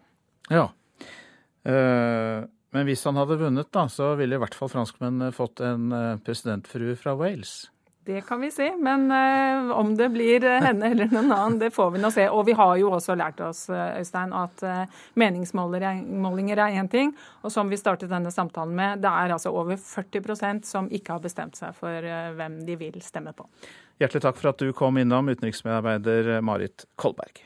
[0.54, 0.68] Ja,
[1.66, 5.88] men hvis han hadde vunnet, da, så ville i hvert fall franskmennene fått en
[6.22, 7.64] presidentfrue fra Wales.
[8.06, 11.72] Det kan vi si, men uh, om det blir uh, henne eller noen annen, det
[11.74, 12.28] får vi nå se.
[12.30, 14.62] Og vi har jo også lært oss uh, Øystein, at
[15.18, 19.74] meningsmålinger er én ting, og som vi startet denne samtalen med, det er altså over
[19.82, 22.06] 40% som ikke har bestemt seg for
[22.38, 23.48] hvem de vil stemme på.
[23.98, 27.42] Hjertelig takk for at du kom innom, utenriksmedarbeider Marit Kolberg.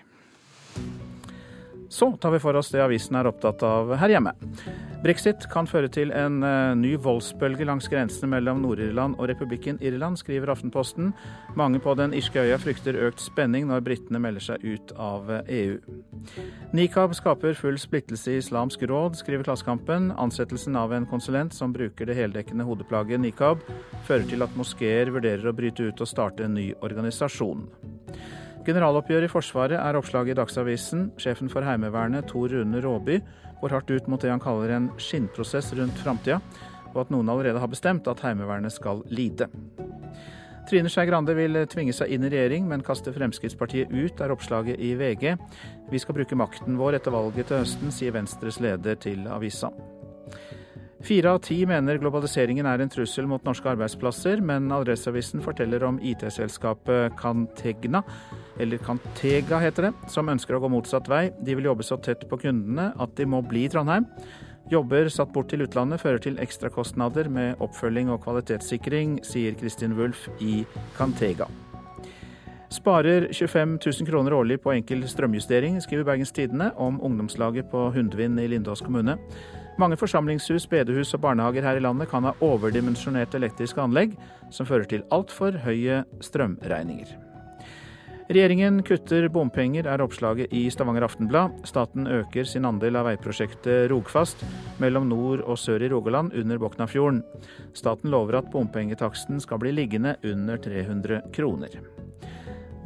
[1.89, 4.35] Så tar vi for oss det avisen er opptatt av her hjemme.
[4.99, 10.19] Brexit kan føre til en eh, ny voldsbølge langs grensene mellom Nord-Irland og republikken Irland,
[10.19, 11.13] skriver Aftenposten.
[11.57, 15.77] Mange på den irske øya frykter økt spenning når britene melder seg ut av EU.
[16.75, 20.11] Nikab skaper full splittelse i Islamsk råd, skriver Klassekampen.
[20.19, 23.63] Ansettelsen av en konsulent som bruker det heldekkende hodeplagget nikab,
[24.05, 27.65] fører til at moskeer vurderer å bryte ut og starte en ny organisasjon.
[28.67, 31.05] Generaloppgjøret i Forsvaret er oppslaget i Dagsavisen.
[31.21, 33.19] Sjefen for Heimevernet, Tor Rune Råby,
[33.61, 36.41] går hardt ut mot det han kaller en skinnprosess rundt framtida,
[36.93, 39.47] og at noen allerede har bestemt at Heimevernet skal lide.
[40.69, 44.77] Trine Skei Grande vil tvinge seg inn i regjering, men kaste Fremskrittspartiet ut, er oppslaget
[44.77, 45.31] i VG.
[45.89, 49.71] Vi skal bruke makten vår etter valget til høsten, sier Venstres leder til avisa.
[50.99, 55.95] Fire av ti mener globaliseringen er en trussel mot norske arbeidsplasser, men Adresseavisen forteller om
[56.03, 58.01] IT-selskapet Cantegna,
[58.59, 61.29] eller Cantega heter det, som ønsker å gå motsatt vei.
[61.39, 64.09] De vil jobbe så tett på kundene at de må bli i Trondheim.
[64.69, 70.27] Jobber satt bort til utlandet fører til ekstrakostnader med oppfølging og kvalitetssikring, sier Kristin Wulf
[70.43, 70.65] i
[70.99, 71.47] Cantega.
[72.69, 78.37] Sparer 25 000 kroner årlig på enkel strømjustering, skriver Bergens Tidende om ungdomslaget på Hundvin
[78.37, 79.15] i Lindås kommune.
[79.79, 84.17] Mange forsamlingshus, bedehus og barnehager her i landet kan ha overdimensjonerte elektriske anlegg,
[84.51, 87.13] som fører til altfor høye strømregninger.
[88.29, 91.63] Regjeringen kutter bompenger, er oppslaget i Stavanger Aftenblad.
[91.65, 94.43] Staten øker sin andel av veiprosjektet Rogfast
[94.83, 97.23] mellom nord og sør i Rogaland under Boknafjorden.
[97.73, 101.79] Staten lover at bompengetaksten skal bli liggende under 300 kroner.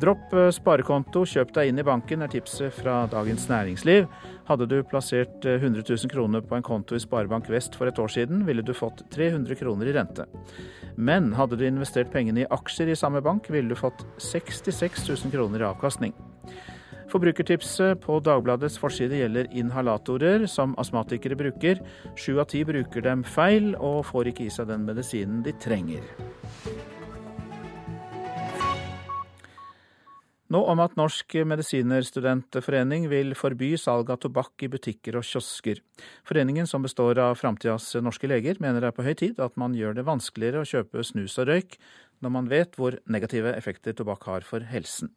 [0.03, 4.07] Dropp sparekonto, kjøp deg inn i banken, er tipset fra Dagens Næringsliv.
[4.47, 7.99] Hadde du plassert 100 eh, 000 kroner på en konto i Sparebank Vest for et
[7.99, 10.27] år siden, ville du fått 300 kroner i rente.
[10.95, 15.31] Men hadde du investert pengene i aksjer i samme bank, ville du fått 66 000
[15.31, 16.15] kroner i avkastning.
[17.13, 21.79] Forbrukertipset på Dagbladets forside gjelder inhalatorer som astmatikere bruker.
[22.17, 26.03] Sju av ti bruker dem feil, og får ikke i seg den medisinen de trenger.
[30.53, 35.79] Nå om at Norsk medisinerstudentforening vil forby salg av tobakk i butikker og kiosker.
[36.27, 39.73] Foreningen, som består av framtidas norske leger, mener det er på høy tid at man
[39.73, 41.77] gjør det vanskeligere å kjøpe snus og røyk,
[42.21, 45.09] når man vet hvor negative effekter tobakk har for helsen.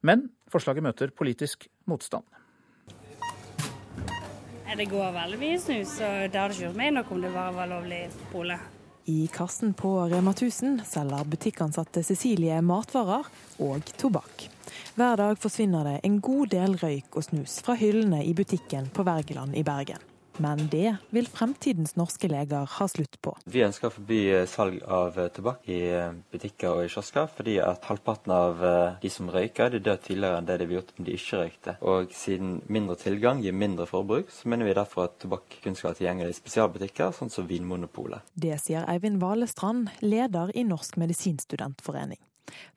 [0.00, 2.24] Men forslaget møter politisk motstand.
[4.80, 7.52] Det går veldig mye snus, og det hadde ikke gjort meg noe om det bare
[7.58, 8.00] var lovlig
[8.30, 8.56] pole.
[9.12, 13.28] I kassen på Rema 1000 selger butikkansatte Cecilie matvarer
[13.60, 14.46] og tobakk.
[14.98, 19.04] Hver dag forsvinner det en god del røyk og snus fra hyllene i butikken på
[19.06, 20.02] Wergeland i Bergen.
[20.40, 23.34] Men det vil fremtidens norske leger ha slutt på.
[23.44, 27.28] Vi ønsker å forby eh, salg av eh, tobakk i eh, butikker og i kiosker,
[27.36, 28.64] fordi at halvparten av
[29.02, 31.76] de som røyker, de dør tidligere enn det de ville gjort om de ikke røykte.
[31.92, 35.90] Og siden mindre tilgang gir mindre forbruk, så mener vi derfor at tobakk kun skal
[35.90, 38.32] være tilgjengelig i spesialbutikker, sånn som Vinmonopolet.
[38.32, 42.22] Det sier Eivind Valestrand, leder i Norsk medisinstudentforening.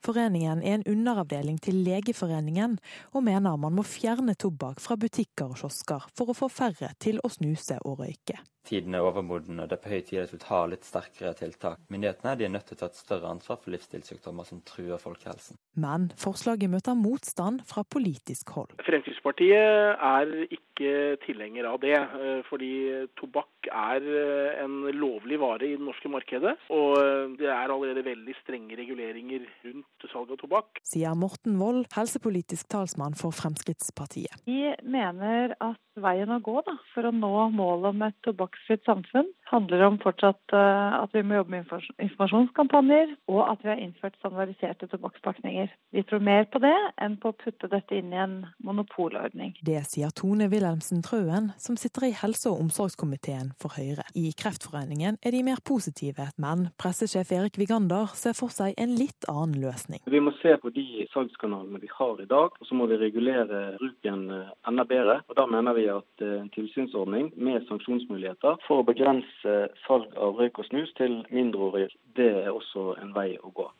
[0.04, 2.78] Foreningen er en underavdeling til Legeforeningen,
[3.12, 7.20] og mener man må fjerne tobakk fra butikker og kiosker for å få færre til
[7.24, 8.40] å snuse og røyke.
[8.64, 11.82] Tiden er overmoden, og det er på høy tid at vi tar litt sterkere tiltak.
[11.92, 15.58] Myndighetene er nødt til å ta et større ansvar for livsstilssykdommer som truer folkehelsen.
[15.76, 18.72] Men forslaget møter motstand fra politisk hold.
[18.86, 22.72] Fremskrittspartiet er ikke tilhenger av det, eh, fordi
[23.20, 26.56] tobakk er eh, en lovlig vare i det norske markedet.
[26.74, 30.80] Og eh, det er allerede veldig strenge reguleringer rundt salg av tobakk.
[30.86, 34.44] Sier Morten Wold, helsepolitisk talsmann for Fremskrittspartiet.
[34.48, 39.28] Vi mener at veien å gå da, for å nå målet om et tobakksfritt samfunn
[39.50, 41.72] handler om fortsatt uh, at vi må jobbe med
[42.02, 45.72] informasjonskampanjer, og at vi har innført standardiserte tobakkspakninger.
[45.94, 49.54] Vi tror mer på det enn på å putte dette inn i en monopolordning.
[49.64, 54.06] Det sier Tone Wilhelmsen Trøen, som sitter i helse- og omsorgskomiteen for Høyre.
[54.18, 59.28] I Kreftforeningen er de mer positive, men pressesjef Erik Vigander ser for seg en litt
[59.30, 60.02] annen løsning.
[60.10, 63.62] Vi må se på de salgskanalene vi har i dag, og så må vi regulere
[63.80, 65.20] bruken eh, enda bedre.
[65.28, 69.43] Og Da mener vi at eh, en tilsynsordning med sanksjonsmuligheter for å begrense
[69.86, 73.70] salg av røyk og snus til mindreårige, det er også en vei å gå.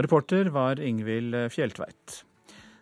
[0.00, 2.22] Reporter var Ingvild Fjeltveit.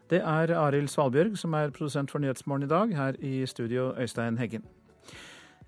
[0.09, 2.95] Det er Arild Svalbjørg som er produsent for Nyhetsmorgen i dag.
[2.97, 4.65] Her i studio, Øystein Heggen.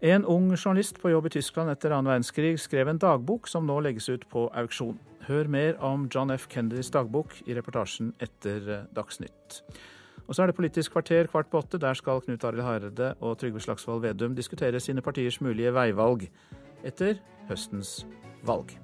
[0.00, 3.80] En ung journalist på jobb i Tyskland etter annen verdenskrig skrev en dagbok som nå
[3.84, 4.96] legges ut på auksjon.
[5.26, 6.46] Hør mer om John F.
[6.48, 9.60] Kennedys dagbok i reportasjen etter Dagsnytt.
[10.30, 11.78] Og så er det Politisk kvarter kvart på åtte.
[11.78, 16.28] Der skal Knut Arild Hareide og Trygve Slagsvold Vedum diskutere sine partiers mulige veivalg
[16.86, 17.18] etter
[17.48, 18.06] høstens
[18.46, 18.78] valg.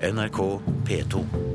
[0.00, 0.38] NRK
[0.86, 1.49] P2.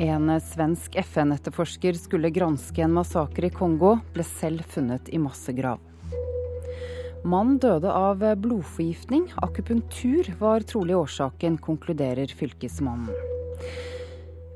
[0.00, 5.82] En svensk FN-etterforsker skulle granske en massakre i Kongo, ble selv funnet i massegrav.
[7.28, 9.26] Mann døde av blodforgiftning.
[9.44, 13.12] Akupunktur var trolig årsaken, konkluderer fylkesmannen.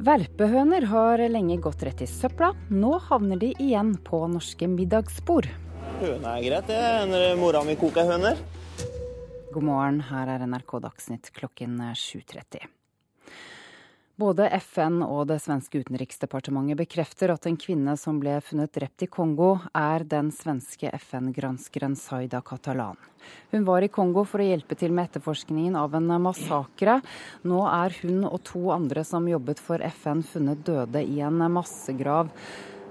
[0.01, 2.55] Verpehøner har lenge gått rett i søpla.
[2.73, 5.51] Nå havner de igjen på norske middagsbord.
[6.01, 6.81] Høne er greit, det
[7.11, 8.41] når mora mi koker høner.
[9.53, 12.65] God morgen, her er NRK Dagsnytt klokken 7.30.
[14.15, 19.09] Både FN og det svenske utenriksdepartementet bekrefter at en kvinne som ble funnet drept i
[19.11, 22.95] Kongo, er den svenske FN-granskeren Saida Catalan.
[23.51, 27.01] Hun var i Kongo for å hjelpe til med etterforskningen av en massakre.
[27.43, 32.31] Nå er hun og to andre som jobbet for FN funnet døde i en massegrav.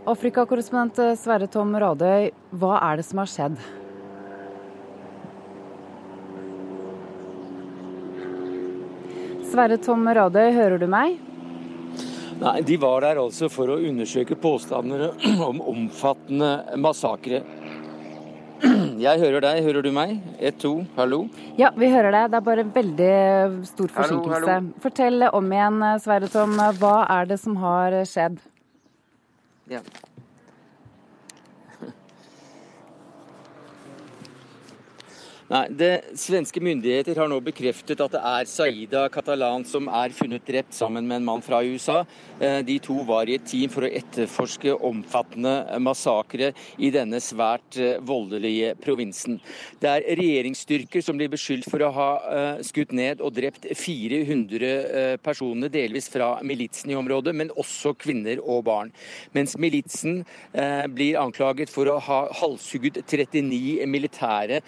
[0.04, 3.64] Afrikakorrespondent Sverre Tom Radøy, hva er det som har skjedd?
[9.54, 11.20] Sverre Tom Radøy, hører du meg?
[12.40, 15.12] Nei, De var der altså for å undersøke påstander
[15.50, 17.44] om omfattende massakre.
[19.04, 20.16] Jeg hører deg, hører du meg?
[20.40, 21.28] Ett, to, hallo?
[21.60, 22.32] Ja, vi hører deg.
[22.34, 23.12] Det er bare en veldig
[23.70, 24.40] stor forsinkelse.
[24.40, 24.74] Hallo, hallo.
[24.88, 26.58] Fortell om igjen, Sverre Tom.
[26.82, 28.42] Hva er det som har skjedd?
[29.70, 29.84] Ja.
[35.54, 40.42] Nei, det Svenske myndigheter har nå bekreftet at det er Saida Catalan som er funnet
[40.48, 42.00] drept sammen med en mann fra USA.
[42.42, 45.52] Eh, de to var i et team for å etterforske omfattende
[45.86, 46.50] massakre
[46.82, 49.38] i denne svært eh, voldelige provinsen.
[49.78, 55.22] Det er regjeringsstyrker som blir beskyldt for å ha eh, skutt ned og drept 400
[55.22, 58.90] personer, delvis fra militsen i området, men også kvinner og barn.
[59.38, 60.24] Mens militsen
[60.94, 64.62] blir anklaget for å ha halshugget 39 militære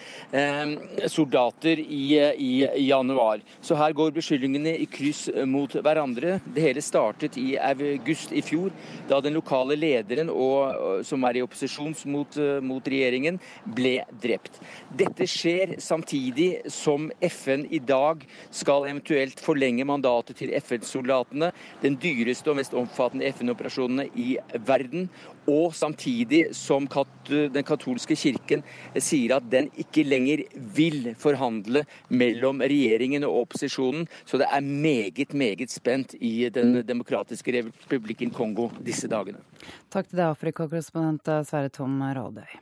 [1.12, 2.04] soldater i,
[2.38, 2.52] i,
[2.88, 3.42] januar.
[3.62, 6.40] Så her går beskyldningene i kryss mot hverandre.
[6.46, 8.74] Det hele startet i august i fjor,
[9.10, 14.60] da den lokale lederen, og, som er i opposisjon mot, mot regjeringen, ble drept.
[14.96, 18.24] Dette skjer samtidig som FN i dag
[18.54, 21.52] skal eventuelt forlenge mandatet til FN-soldatene,
[21.84, 24.36] den dyreste og mest omfattende FN-operasjonene i
[24.68, 25.10] verden.
[25.52, 26.88] Og samtidig som
[27.30, 28.64] den katolske kirken
[28.98, 34.08] sier at den ikke lenger vil forhandle mellom regjeringen og opposisjonen.
[34.26, 39.42] Så det er meget, meget spent i Den demokratiske republikken Kongo disse dagene.
[39.90, 42.62] Takk til deg, Afrikakorrespondent Sverre Tom Radøy.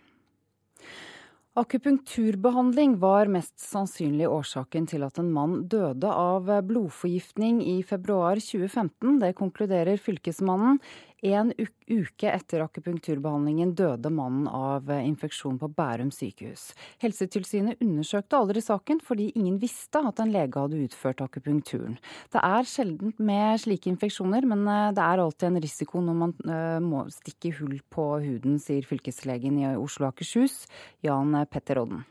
[1.53, 9.19] Akupunkturbehandling var mest sannsynlig årsaken til at en mann døde av blodforgiftning i februar 2015.
[9.21, 10.79] Det konkluderer fylkesmannen.
[11.23, 16.73] En uke etter akupunkturbehandlingen døde mannen av infeksjon på Bærum sykehus.
[16.99, 21.95] Helsetilsynet undersøkte aldri saken fordi ingen visste at en lege hadde utført akupunkturen.
[22.33, 26.35] Det er sjelden med slike infeksjoner, men eh, det er alltid en risiko når man
[26.43, 30.65] eh, må stikke hull på huden, sier fylkeslegen i Oslo og Akershus,
[31.05, 32.03] Jan Petter Odden.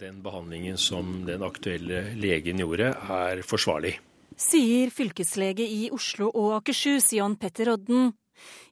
[0.00, 3.98] Den behandlingen som den aktuelle legen gjorde, er forsvarlig.
[4.40, 8.10] Sier fylkeslege i Oslo og Akershus, Jan Petter Odden.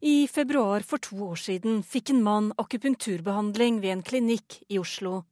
[0.00, 5.24] I februar for to år siden fikk en mann akupunkturbehandling ved en klinikk i Oslo.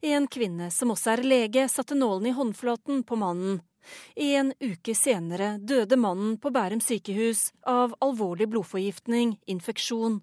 [0.00, 3.60] En kvinne som også er lege, satte nålen i håndflaten på mannen.
[4.14, 10.20] En uke senere døde mannen på Bærum sykehus av alvorlig blodforgiftning, infeksjon.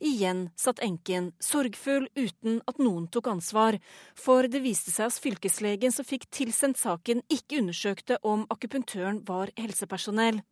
[0.00, 3.78] Igjen satt enken sorgfull uten at noen tok ansvar,
[4.14, 9.52] for det viste seg at fylkeslegen som fikk tilsendt saken, ikke undersøkte om akupunktøren var
[9.60, 10.42] helsepersonell.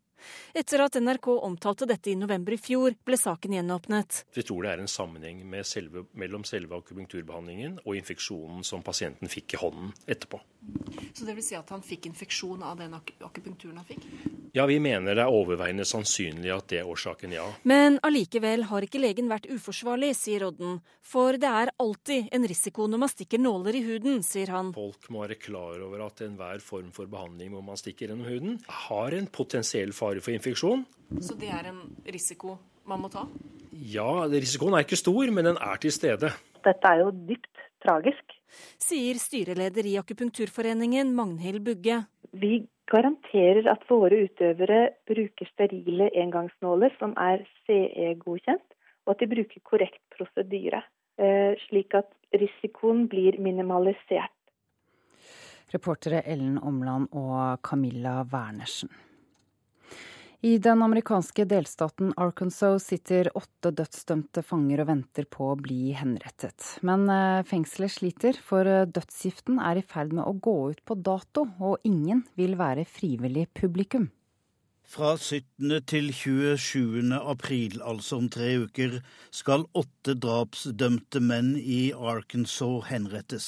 [0.54, 4.22] Etter at NRK omtalte dette i november i fjor, ble saken gjenåpnet.
[4.34, 9.56] Vi tror det er en sammenheng selve, mellom selve akupunkturbehandlingen og infeksjonen som pasienten fikk
[9.56, 10.40] i hånden etterpå.
[11.14, 14.04] Så det vil si at han fikk infeksjon av den ak akupunkturen han fikk?
[14.54, 17.46] Ja, vi mener det er overveiende sannsynlig at det er årsaken, ja.
[17.64, 20.82] Men allikevel har ikke legen vært uforsvarlig, sier Odden.
[21.00, 24.74] For det er alltid en risiko når man stikker nåler i huden, sier han.
[24.76, 28.60] Folk må være klar over at enhver form for behandling hvor man stikker gjennom huden,
[28.86, 30.84] har en potensiell fare for infeksjon.
[31.22, 32.58] Så det er en risiko
[32.88, 33.24] man må ta?
[33.72, 36.32] Ja, risikoen er ikke stor, men den er til stede.
[36.62, 38.34] Dette er jo dypt tragisk.
[38.82, 42.02] Sier styreleder i Akupunkturforeningen, Magnhild Bugge.
[42.32, 48.66] Vi garanterer at våre utøvere bruker sterile engangsnåler som er CE-godkjent,
[49.06, 50.82] og at de bruker korrekt prosedyre.
[51.20, 54.32] Eh, slik at risikoen blir minimalisert.
[55.72, 58.90] Reportere Ellen Omland og Camilla Wernersen.
[60.44, 66.80] I den amerikanske delstaten Arkansas sitter åtte dødsdømte fanger og venter på å bli henrettet.
[66.82, 70.96] Men eh, fengselet sliter, for eh, dødsgiften er i ferd med å gå ut på
[70.98, 74.10] dato, og ingen vil være frivillig publikum.
[74.92, 75.70] Fra 17.
[75.88, 77.14] til 27.
[77.16, 78.98] april, altså om tre uker,
[79.32, 83.46] skal åtte drapsdømte menn i Arkansas henrettes.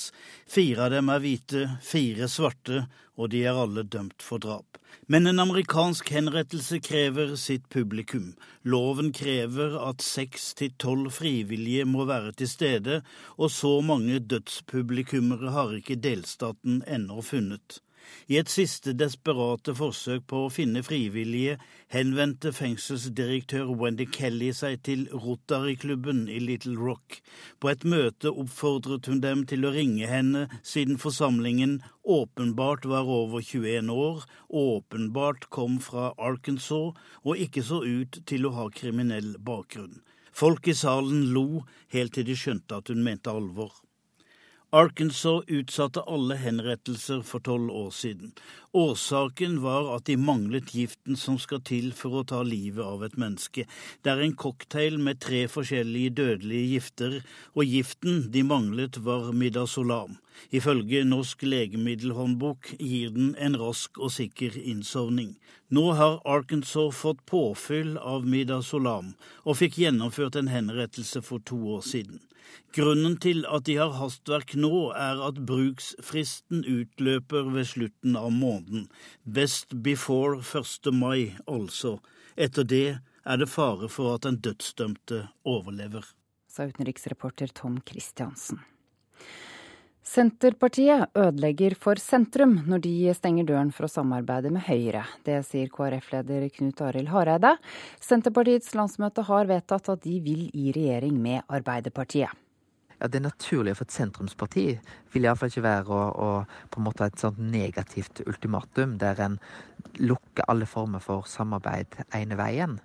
[0.49, 2.87] Fire av dem er hvite, fire svarte,
[3.21, 4.81] og de er alle dømt for drap.
[5.05, 8.33] Men en amerikansk henrettelse krever sitt publikum.
[8.65, 13.03] Loven krever at seks til tolv frivillige må være til stede,
[13.37, 17.84] og så mange dødspublikummere har ikke delstaten ennå funnet.
[18.29, 21.59] I et siste desperate forsøk på å finne frivillige
[21.93, 27.21] henvendte fengselsdirektør Wendy Kelly seg til Rotary-klubben i Little Rock.
[27.61, 33.45] På et møte oppfordret hun dem til å ringe henne siden forsamlingen åpenbart var over
[33.45, 40.01] 21 år, åpenbart kom fra Arkansas og ikke så ut til å ha kriminell bakgrunn.
[40.35, 41.63] Folk i salen lo
[41.95, 43.84] helt til de skjønte at hun mente alvor.
[44.75, 48.33] Arkansas utsatte alle henrettelser for tolv år siden.
[48.75, 53.15] Årsaken var at de manglet giften som skal til for å ta livet av et
[53.15, 53.69] menneske.
[54.03, 57.21] Det er en cocktail med tre forskjellige dødelige gifter,
[57.55, 60.19] og giften de manglet var midazolam.
[60.51, 65.35] Ifølge Norsk legemiddelhåndbok gir den en rask og sikker innsovning.
[65.69, 69.15] Nå har Arkansas fått påfyll av midazolam,
[69.45, 72.21] og fikk gjennomført en henrettelse for to år siden.
[72.75, 78.89] Grunnen til at de har hastverk nå, er at bruksfristen utløper ved slutten av måneden.
[79.25, 80.91] Best before 1.
[80.95, 82.01] mai, altså.
[82.37, 86.05] Etter det er det fare for at den dødsdømte overlever.
[86.51, 88.61] Sa utenriksreporter Tom Christiansen.
[90.05, 95.07] Senterpartiet ødelegger for sentrum når de stenger døren for å samarbeide med Høyre.
[95.25, 97.55] Det sier KrF-leder Knut Arild Hareide.
[98.05, 102.37] Senterpartiets landsmøte har vedtatt at de vil i regjering med Arbeiderpartiet.
[103.01, 104.67] Ja, Det naturlig for et sentrumsparti
[105.15, 109.41] vil iallfall ikke være å, å på en måte et sånt negativt ultimatum der en
[110.05, 112.79] lukker alle former for samarbeid ene veien.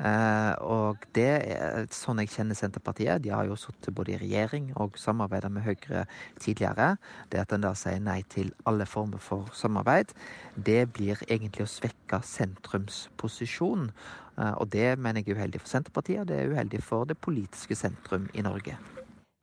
[0.00, 3.20] Eh, og det er sånn jeg kjenner Senterpartiet.
[3.24, 6.06] De har jo sittet både i regjering og samarbeida med Høyre
[6.40, 6.94] tidligere.
[7.32, 10.14] Det at en da sier nei til alle former for samarbeid,
[10.56, 13.90] det blir egentlig å svekke sentrumsposisjon.
[14.38, 17.20] Eh, og det mener jeg er uheldig for Senterpartiet, og det er uheldig for det
[17.20, 18.78] politiske sentrum i Norge.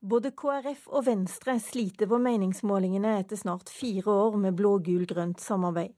[0.06, 5.96] Både KrF og Venstre sliter på meningsmålingene etter snart fire år med blå-gul-grønt samarbeid.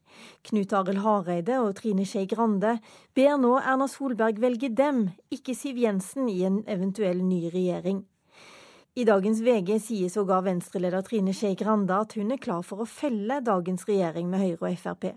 [0.48, 2.78] Knut Arild Hareide og Trine Skei Grande
[3.14, 8.00] ber nå Erna Solberg velge dem, ikke Siv Jensen, i en eventuell ny regjering.
[8.96, 12.88] I dagens VG sier sågar Venstre-leder Trine Skei Grande at hun er klar for å
[12.88, 15.10] felle dagens regjering med Høyre og Frp.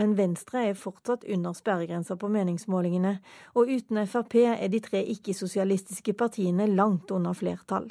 [0.00, 3.18] Men Venstre er fortsatt under sperregrensa på meningsmålingene,
[3.54, 7.90] og uten Frp er de tre ikke-sosialistiske partiene langt under flertall.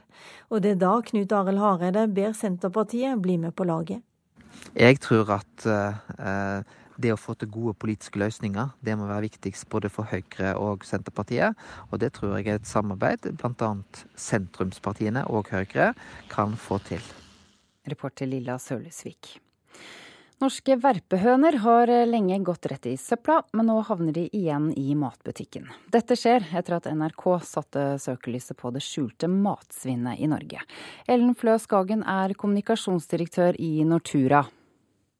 [0.49, 4.03] Og det er da Knut Arild Hareide ber Senterpartiet bli med på laget.
[4.77, 6.61] Jeg tror at uh,
[6.97, 10.85] det å få til gode politiske løsninger, det må være viktigst både for Høyre og
[10.87, 11.57] Senterpartiet.
[11.91, 13.71] Og det tror jeg er et samarbeid bl.a.
[14.17, 15.93] sentrumspartiene og Høyre
[16.33, 17.03] kan få til.
[17.87, 19.37] Reporter Lilla Sølesvik.
[20.37, 25.65] Norske verpehøner har lenge gått rett i søpla, men nå havner de igjen i matbutikken.
[25.89, 30.61] Dette skjer etter at NRK satte søkelyset på det skjulte matsvinnet i Norge.
[31.09, 34.43] Ellen Flø Skagen er kommunikasjonsdirektør i Nortura.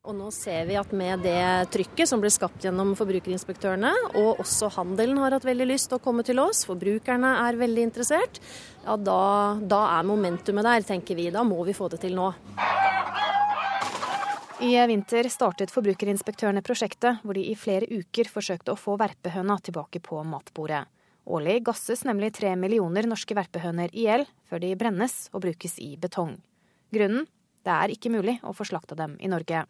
[0.07, 1.41] Og nå ser vi at med det
[1.73, 3.89] trykket som ble skapt gjennom forbrukerinspektørene,
[4.21, 7.89] og også handelen har hatt veldig lyst til å komme til oss, forbrukerne er veldig
[7.89, 8.37] interessert,
[8.85, 11.27] ja da, da er momentumet der, tenker vi.
[11.33, 12.29] Da må vi få det til nå.
[14.57, 20.01] I vinter startet forbrukerinspektørene prosjektet hvor de i flere uker forsøkte å få verpehøna tilbake
[20.01, 20.87] på matbordet.
[21.29, 25.91] Årlig gasses nemlig tre millioner norske verpehøner i hjel før de brennes og brukes i
[26.01, 26.39] betong.
[26.89, 27.27] Grunnen?
[27.61, 29.67] Det er ikke mulig å få slakta dem i Norge.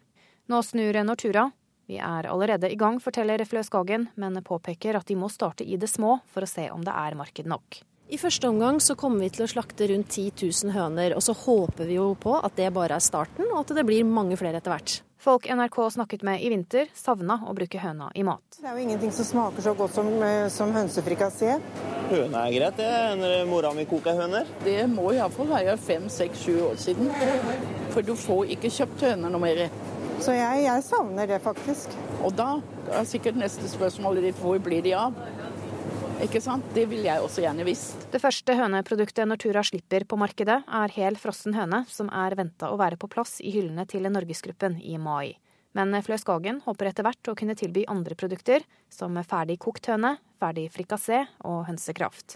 [0.48, 1.50] Nå snur Nortura.
[1.84, 5.76] Vi er allerede i gang, forteller Flø Skagen, men påpeker at de må starte i
[5.76, 7.82] det små for å se om det er marked nok.
[8.08, 11.12] I første omgang så kommer vi til å slakte rundt 10 000 høner.
[11.12, 14.06] Og så håper vi jo på at det bare er starten, og at det blir
[14.08, 14.94] mange flere etter hvert.
[15.20, 18.56] Folk NRK snakket med i vinter, savna å bruke høna i mat.
[18.56, 21.58] Det er jo ingenting som smaker så godt som, eh, som hønsefrikassé.
[22.08, 23.18] Høna er greit, det.
[23.20, 24.46] Når mora mi koker høner.
[24.64, 27.12] Det må iallfall være fem, seks, sju år siden.
[27.90, 29.68] For du får ikke kjøpt høner noe mer.
[30.18, 31.92] Så jeg, jeg savner det faktisk.
[32.24, 32.56] Og da
[32.88, 35.12] er sikkert neste spørsmål ditt hvor blir de av?
[36.18, 36.64] Ikke sant?
[36.74, 38.08] Det vil jeg også gjerne visst.
[38.10, 42.78] Det første høneproduktet Nortura slipper på markedet, er hel frossen høne, som er venta å
[42.80, 45.36] være på plass i hyllene til Norgesgruppen i mai.
[45.78, 50.16] Men Fløy Skagen håper etter hvert å kunne tilby andre produkter, som ferdig kokt høne,
[50.42, 52.34] ferdig frikassé og hønsekraft.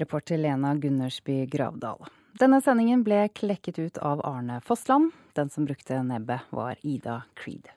[0.00, 2.02] Reporter Lena Gundersby Gravdal.
[2.36, 5.14] Denne sendingen ble klekket ut av Arne Fossland.
[5.38, 7.70] Den som brukte nebbet, var Ida Creed.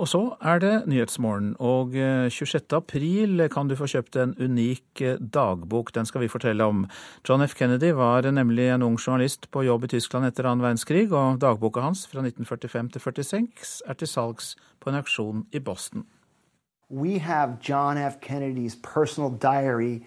[0.00, 1.92] Og så er det Nyhetsmorgen, og
[2.32, 2.56] 26.
[2.56, 5.92] Eh, april kan du få kjøpt en unik eh, dagbok.
[5.92, 6.86] Den skal vi fortelle om.
[7.28, 7.52] John F.
[7.54, 11.84] Kennedy var nemlig en ung journalist på jobb i Tyskland etter annen verdenskrig, og dagboka
[11.84, 16.06] hans fra 1945 til 46 er til salgs på en auksjon i Boston.
[16.88, 18.16] We have John F.
[18.20, 20.00] Kennedys personal diary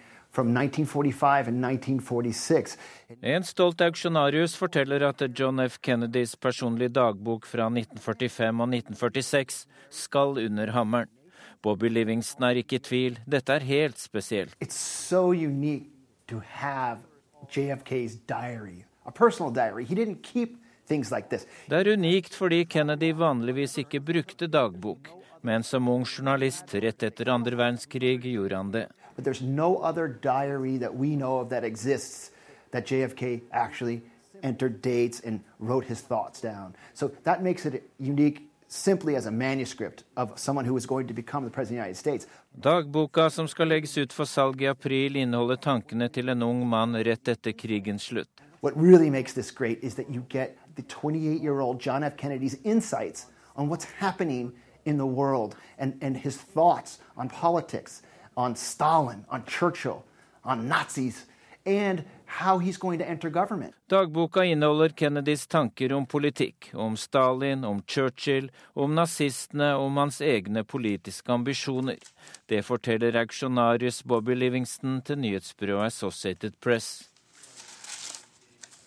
[3.22, 5.78] en stolt auksjonarius forteller at John F.
[5.80, 11.10] Kennedys personlige dagbok fra 1945 og 1946 skal under hammeren.
[11.64, 13.18] Bobby Livingston er ikke i tvil.
[13.26, 14.56] Dette er helt spesielt.
[14.72, 15.32] So
[21.10, 21.28] like
[21.68, 25.08] Det er unikt fordi Kennedy vanligvis ikke brukte dagbok.
[25.44, 28.86] Men som ung journalist rett etter andre verdenskrig gjorde han det.
[29.14, 32.30] But there's no other diary that we know of that exists
[32.70, 34.02] that JFK actually
[34.42, 36.74] entered dates and wrote his thoughts down.
[36.92, 41.14] So that makes it unique simply as a manuscript of someone who is going to
[41.14, 42.26] become the president of the United States.
[42.60, 46.94] Dagboka som skal legges ut for salg i april, inneholder tankene til en ung mann
[46.94, 48.28] rett etter krigens slutt.
[48.60, 52.16] What really makes this great is that you get the 28-year-old John F.
[52.16, 54.52] Kennedy's insights on what's happening
[54.84, 58.02] in the world and, and his thoughts on politics
[58.36, 60.02] on Stalin, on Churchill,
[60.44, 61.26] on Nazis,
[61.66, 63.74] and how he's going to enter government.
[63.88, 70.64] Dagboka inneholder Kennedys tanker om politikk, om Stalin, om Churchill, om nazistene, om hans egne
[70.64, 71.98] politiske ambisjoner.
[72.46, 77.10] Det forteller auksjonarius Bobby Livingston til nyhetsbyrået Associated Press.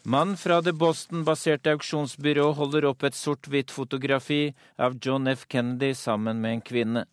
[0.04, 5.44] Mann fra det Boston-baserte auksjonsbyrået holder opp et sort-hvitt fotografi av John F.
[5.52, 7.04] Kennedy sammen med en kvinne.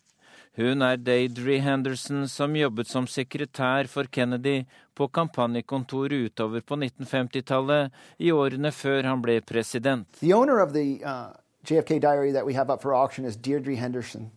[0.55, 4.61] Hun er Daidre Henderson, som jobbet som sekretær for Kennedy
[4.95, 7.91] på kampanjekontoret utover på 1950-tallet,
[8.23, 10.07] i årene før han ble president.
[10.21, 11.35] The owner of the uh,
[11.67, 14.31] JFK diary that we have up for auction is Deirdre Henderson.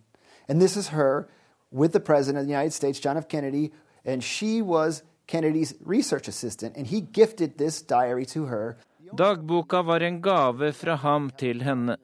[0.49, 1.29] And this is her
[1.71, 3.29] with the president of the United States, John F.
[3.29, 3.71] Kennedy,
[4.03, 8.77] and she was Kennedys research assistant, and he gifted this diary to her.
[9.15, 11.97] Dagboka var en gave fra ham til henne.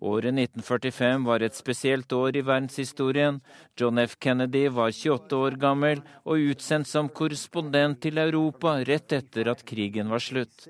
[0.00, 3.40] Året 1945 var et spesielt år i verdenshistorien.
[3.76, 4.16] John F.
[4.18, 10.08] Kennedy var 28 år gammel og utsendt som korrespondent til Europa rett etter at krigen
[10.08, 10.68] var slutt.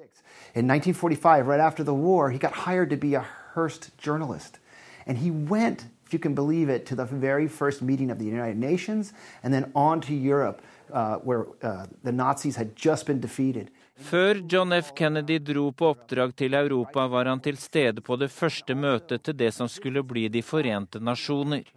[0.55, 3.25] In 1945, right after the war, he got hired to be a
[3.55, 4.59] Hearst journalist.
[5.07, 8.25] And he went, if you can believe it, to the very first meeting of the
[8.25, 9.13] United Nations
[9.43, 10.61] and then on to Europe,
[10.93, 13.71] uh, where uh, the Nazis had just been defeated.
[14.01, 14.93] Før John F.
[14.97, 19.37] Kennedy dro på oppdrag til Europa, var han til stede på det første møtet til
[19.37, 21.69] det som skulle bli De forente nasjoner.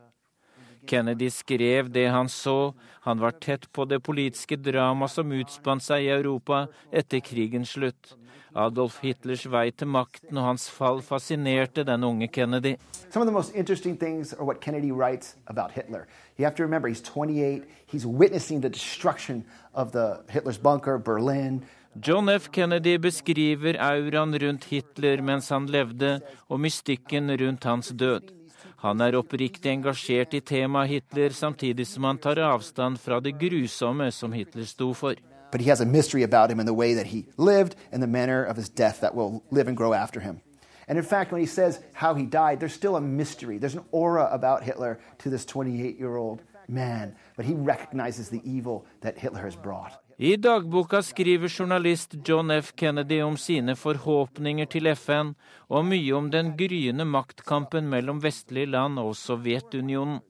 [0.88, 6.08] Kennedy skrev det han så, han var tett på det politiske drama som utspant seg
[6.08, 8.16] i Europa etter krigens slutt.
[8.56, 12.76] Adolf Hitlers vei til makten og hans fall fascinerte den unge Kennedy.
[13.10, 16.08] Some of the most interesting things are Kennedy writes about Hitler.
[16.38, 19.94] You have remember he's 28, he's witnessing the destruction of
[20.30, 21.64] Hitler's bunker, Berlin.
[22.02, 22.50] John F.
[22.52, 28.32] Kennedy beskriver auraen rundt Hitler mens han levde, og mystikken rundt hans død.
[28.82, 34.10] Han er oppriktig engasjert i temaet Hitler, samtidig som han tar avstand fra det grusomme
[34.12, 35.22] som Hitler sto for.
[35.52, 38.08] But he has a mystery about him in the way that he lived and the
[38.08, 40.42] manner of his death that will live and grow after him.
[40.88, 43.02] And in fact, when he says how he died, there's still a
[43.92, 48.86] aura about Hitler to this 28 year old man, but he recognizes the evil
[49.18, 50.03] Hitler has brought.
[50.18, 52.74] I dagboka skriver journalist John F.
[52.76, 55.32] Kennedy om sine forhåpninger til FN,
[55.74, 60.22] og mye om den gryende maktkampen mellom vestlige land og Sovjetunionen.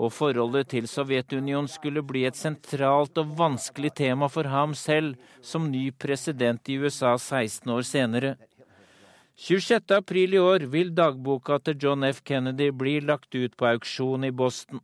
[0.00, 5.70] Og forholdet til Sovjetunionen skulle bli et sentralt og vanskelig tema for ham selv som
[5.70, 8.34] ny president i USA 16 år senere.
[9.36, 9.94] 26.
[9.94, 12.24] april i år vil dagboka til John F.
[12.24, 14.82] Kennedy bli lagt ut på auksjon i Boston.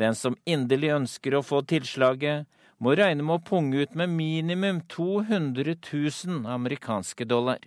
[0.00, 2.46] Den som inderlig ønsker å få tilslaget,
[2.82, 7.58] må regne med å punge ut med minimum 200 000 amerikanske dollar.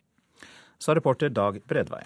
[0.79, 2.05] Sa reporter Dag Bredvei.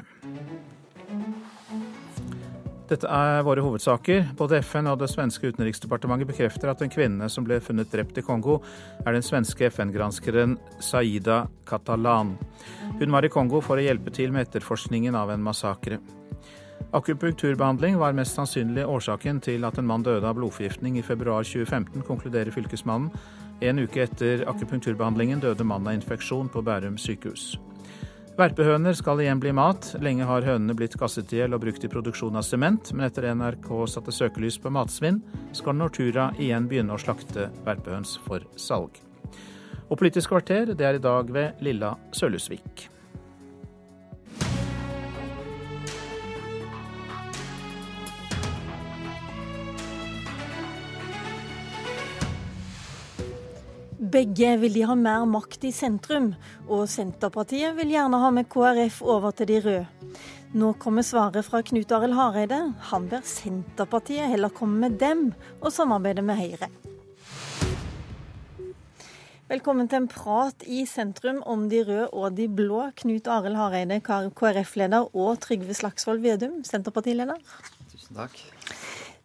[2.89, 4.33] Dette er våre hovedsaker.
[4.37, 8.25] Både FN og det svenske utenriksdepartementet bekrefter at en kvinne som ble funnet drept i
[8.25, 8.59] Kongo,
[9.05, 12.35] er den svenske FN-granskeren Saida Catalan.
[12.99, 16.01] Hun var i Kongo for å hjelpe til med etterforskningen av en massakre.
[16.93, 22.03] Akupunkturbehandling var mest sannsynlig årsaken til at en mann døde av blodforgiftning i februar 2015,
[22.05, 23.09] konkluderer fylkesmannen.
[23.65, 27.55] En uke etter akupunkturbehandlingen døde mannen av infeksjon på Bærum sykehus.
[28.37, 29.89] Verpehøner skal igjen bli mat.
[30.05, 33.31] Lenge har hønene blitt gasset i hjel og brukt i produksjon av sement, men etter
[33.33, 35.23] NRK satte søkelys på matsvinn,
[35.57, 39.01] skal Nortura igjen begynne å slakte verpehøns for salg.
[39.89, 42.92] Og Politisk kvarter, det er i dag ved Lilla Sølhusvik.
[54.03, 56.33] Begge vil de ha mer makt i sentrum,
[56.67, 60.09] og Senterpartiet vil gjerne ha med KrF over til de røde.
[60.59, 62.57] Nå kommer svaret fra Knut Arild Hareide.
[62.89, 65.21] Han ber Senterpartiet heller komme med dem
[65.61, 66.67] og samarbeide med Høyre.
[69.47, 72.89] Velkommen til en prat i sentrum om de røde og de blå.
[72.99, 77.39] Knut Arild Hareide, KrF-leder, og Trygve Slagsvold Vedum, Senterpartileder.
[77.93, 78.35] Tusen takk.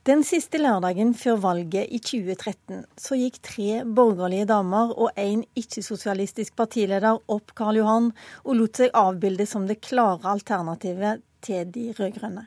[0.09, 6.55] Den siste lørdagen før valget i 2013 så gikk tre borgerlige damer og en ikke-sosialistisk
[6.57, 8.07] partileder opp Karl Johan
[8.47, 12.47] og lot seg avbilde som det klare alternativet til de rød-grønne.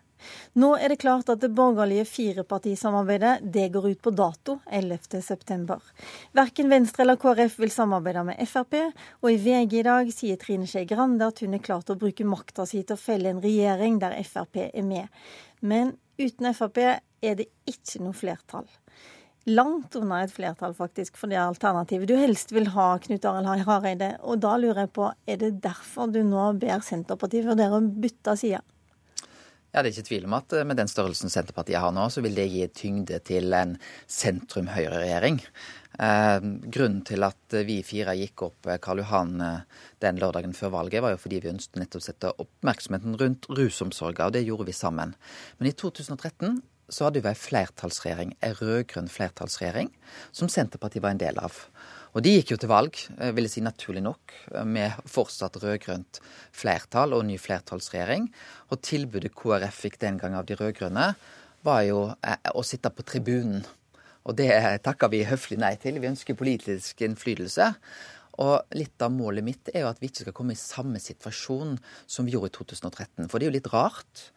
[0.57, 5.77] Nå er det klart at det borgerlige firepartisamarbeidet det går ut på dato 11.9.
[6.41, 8.79] Verken Venstre eller KrF vil samarbeide med Frp,
[9.21, 12.01] og i VG i dag sier Trine Skei Grande at hun er klar til å
[12.07, 15.13] bruke makta si til å felle en regjering der Frp er med.
[15.61, 16.81] Men uten Frp
[17.21, 18.67] er det ikke noe flertall.
[19.49, 24.11] Langt unna et flertall, faktisk, for det alternativet du helst vil ha, Knut Arild Hareide.
[24.21, 28.37] Og da lurer jeg på, er det derfor du nå ber Senterpartiet vurdere å bytte
[28.37, 28.61] side?
[29.71, 32.21] Ja, Det er ikke tvil om at eh, med den størrelsen Senterpartiet har nå, så
[32.21, 33.77] vil det gi tyngde til en
[34.11, 35.39] sentrum-høyre-regjering.
[35.99, 36.39] Eh,
[36.75, 39.63] grunnen til at vi fire gikk opp eh, Karl Johan eh,
[40.03, 44.27] den lørdagen før valget, var jo fordi vi ønsket nettopp å sette oppmerksomheten rundt rusomsorga,
[44.27, 45.15] og det gjorde vi sammen.
[45.59, 46.61] Men i 2013
[46.91, 49.89] så hadde vi ei flertallsregjering, ei rød-grønn flertallsregjering,
[50.35, 51.55] som Senterpartiet var en del av.
[52.11, 54.33] Og de gikk jo til valg, eh, vil jeg si naturlig nok,
[54.67, 56.19] med fortsatt rød-grønt
[56.51, 58.27] flertall og ny flertallsregjering.
[58.69, 61.13] Og tilbudet KrF fikk den gang av de rød-grønne,
[61.63, 63.63] var jo eh, å sitte på tribunen.
[64.27, 64.51] Og det
[64.83, 65.97] takker vi høflig nei til.
[66.01, 67.71] Vi ønsker politisk innflytelse.
[68.43, 71.77] Og litt av målet mitt er jo at vi ikke skal komme i samme situasjon
[72.05, 73.29] som vi gjorde i 2013.
[73.31, 74.27] For det er jo litt rart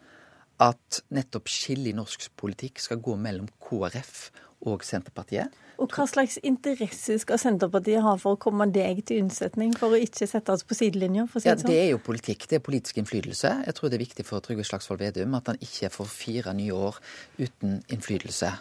[0.63, 4.29] at nettopp skillet i norsk politikk skal gå mellom KrF
[4.65, 5.53] og Senterpartiet.
[5.75, 9.99] Og Hva slags interesse skal Senterpartiet ha for å komme deg til unnsetning, for å
[9.99, 11.25] ikke sette oss på sidelinja?
[11.33, 12.47] Si ja, Det er jo politikk.
[12.47, 13.51] Det er politisk innflytelse.
[13.67, 16.77] Jeg tror det er viktig for Trygve Slagsvold Vedum at han ikke får fire nye
[16.87, 17.01] år
[17.41, 18.53] uten innflytelse.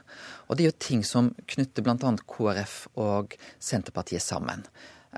[0.48, 2.16] Og det er jo ting som knytter bl.a.
[2.34, 4.66] KrF og Senterpartiet sammen.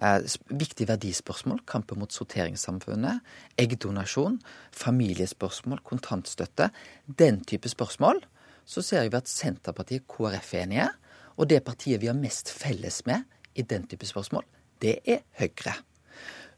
[0.02, 0.20] Eh,
[0.50, 3.20] viktige verdispørsmål, kampen mot sorteringssamfunnet,
[3.58, 4.40] eggdonasjon,
[4.72, 6.70] familiespørsmål, kontantstøtte.
[7.18, 8.20] Den type spørsmål.
[8.66, 10.88] Så ser vi at Senterpartiet KrF er enige.
[11.36, 13.24] Og det partiet vi har mest felles med
[13.54, 14.44] i den type spørsmål,
[14.82, 15.74] det er Høyre.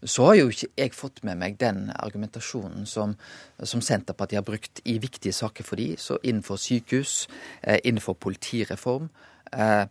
[0.04, 3.16] så har jo ikke jeg fått med meg den argumentasjonen som,
[3.62, 7.28] som Senterpartiet har brukt i viktige saker for de, så innenfor sykehus,
[7.62, 9.08] eh, innenfor politireform,
[9.52, 9.86] eh,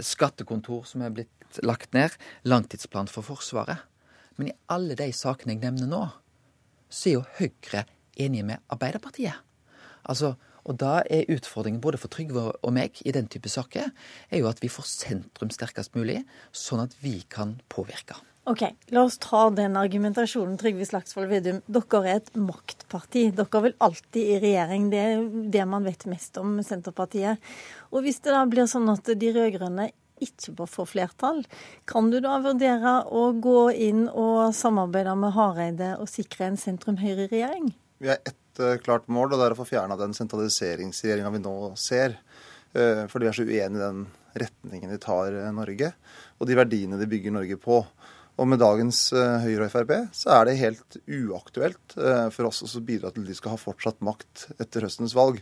[0.00, 2.14] skattekontor som er blitt lagt ned,
[2.44, 3.84] langtidsplan for Forsvaret.
[4.36, 6.02] Men i alle de sakene jeg nevner nå,
[6.88, 7.84] så er jo Høyre
[8.18, 9.34] enige med Arbeiderpartiet.
[10.08, 10.34] Altså,
[10.68, 13.90] og da er utfordringen både for Trygve og meg i den type saker,
[14.30, 16.22] er jo at vi får sentrum sterkest mulig,
[16.52, 18.18] sånn at vi kan påvirke.
[18.48, 18.62] Ok,
[18.96, 20.54] La oss ta den argumentasjonen.
[20.56, 23.26] Trygve Slagsvold Vedum, dere er et maktparti.
[23.36, 24.86] Dere er vel alltid i regjering.
[24.88, 27.44] Det er det man vet mest om Senterpartiet.
[27.92, 29.90] Og Hvis det da blir sånn at de rød-grønne
[30.24, 31.42] ikke får flertall,
[31.88, 37.72] kan du da vurdere å gå inn og samarbeide med Hareide og sikre en sentrum-høyre-regjering?
[37.98, 41.42] Vi har ett uh, klart mål, og det er å få fjerna den sentraliseringsregjeringa vi
[41.42, 42.18] nå ser.
[42.76, 44.04] Uh, fordi vi er så uenige i den
[44.38, 45.90] retningen de tar uh, Norge,
[46.38, 47.82] og de verdiene de bygger Norge på.
[48.38, 49.08] Og med dagens
[49.42, 51.96] Høyre og Frp så er det helt uaktuelt
[52.30, 55.40] for oss å bidra til at de skal ha fortsatt makt etter høstens valg.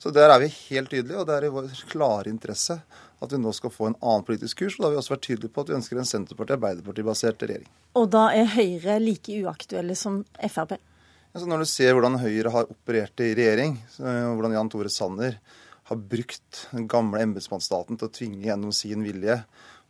[0.00, 2.78] Så der er vi helt tydelige, og det er i vår klare interesse
[3.20, 4.76] at vi nå skal få en annen politisk kurs.
[4.76, 7.72] Og da har vi også vært tydelige på at vi ønsker en Senterparti-Arbeiderparti-basert regjering.
[8.00, 10.78] Og da er Høyre like uaktuelle som Frp?
[11.30, 15.36] Altså når du ser hvordan Høyre har operert i regjering, hvordan Jan Tore Sanner
[15.90, 19.40] har brukt den gamle embetsmannsstaten til å tvinge gjennom sin vilje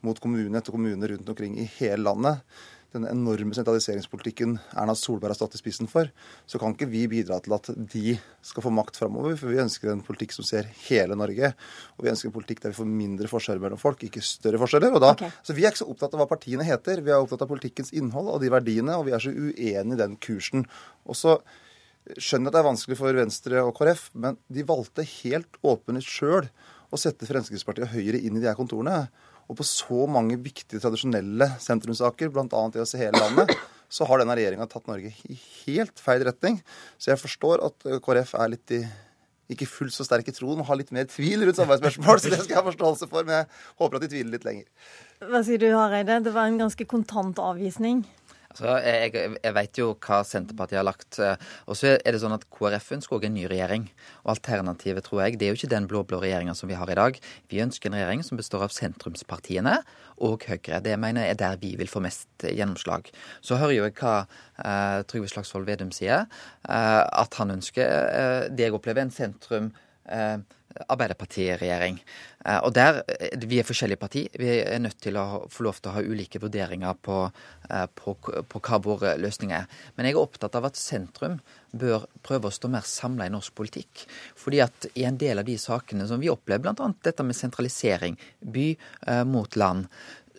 [0.04, 2.40] mot kommune etter kommune rundt omkring i hele landet,
[2.94, 6.10] denne enorme sentraliseringspolitikken Erna Solberg har stått i spissen for,
[6.48, 9.36] så kan ikke vi bidra til at de skal få makt framover.
[9.38, 11.52] For vi ønsker en politikk som ser hele Norge.
[11.96, 14.98] Og vi ønsker en politikk der vi får mindre forskjeller mellom folk, ikke større forskjeller.
[14.98, 15.32] Og da, okay.
[15.46, 17.94] Så vi er ikke så opptatt av hva partiene heter, vi er opptatt av politikkens
[17.96, 20.66] innhold og de verdiene, og vi er så uenige i den kursen.
[21.06, 21.38] Og så
[22.16, 26.06] skjønner jeg at det er vanskelig for Venstre og KrF, men de valgte helt åpenhet
[26.06, 26.48] sjøl
[26.90, 29.04] å sette Fremskrittspartiet og Høyre inn i de her kontorene.
[29.50, 32.46] Og på så mange viktige, tradisjonelle sentrumssaker, bl.a.
[32.46, 33.50] i oss i hele landet,
[33.90, 36.60] så har denne regjeringa tatt Norge i helt feil retning.
[36.96, 38.84] Så jeg forstår at eh, KrF er litt i
[39.50, 42.20] ikke fullt så sterk i troen har litt mer tvil rundt samarbeidsspørsmål.
[42.22, 43.48] Så det skal jeg ha forståelse for, men jeg
[43.82, 44.92] håper at de tviler litt lenger.
[45.26, 46.20] Hva sier du, Hareide?
[46.22, 48.04] Det var en ganske kontant avvisning.
[48.50, 51.20] Altså, jeg, jeg vet jo hva Senterpartiet har lagt.
[51.22, 53.86] Eh, og så er det sånn at KrF ønsker òg en ny regjering.
[54.24, 56.98] Og alternativet, tror jeg, det er jo ikke den blå-blå regjeringa som vi har i
[56.98, 57.20] dag.
[57.52, 59.76] Vi ønsker en regjering som består av sentrumspartiene
[60.26, 60.82] og Høyre.
[60.82, 63.12] Det mener jeg er der vi vil få mest gjennomslag.
[63.40, 66.26] Så hører jo jeg hva uh, Trygve Slagsvold Vedum sier.
[66.66, 69.70] Uh, at han ønsker uh, det jeg opplever, en sentrum
[70.10, 71.98] uh, Arbeiderpartiregjering.
[72.44, 74.28] Eh, og der, eh, Vi er forskjellige parti.
[74.38, 77.32] Vi er nødt til å få lov til å ha ulike vurderinger på,
[77.68, 79.66] eh, på, på hva våre løsninger er.
[79.96, 81.40] Men jeg er opptatt av at sentrum
[81.74, 84.06] bør prøve å stå mer samla i norsk politikk.
[84.36, 86.94] Fordi at i en del av de sakene som vi opplever, bl.a.
[87.02, 88.76] dette med sentralisering, by
[89.24, 89.86] mot land,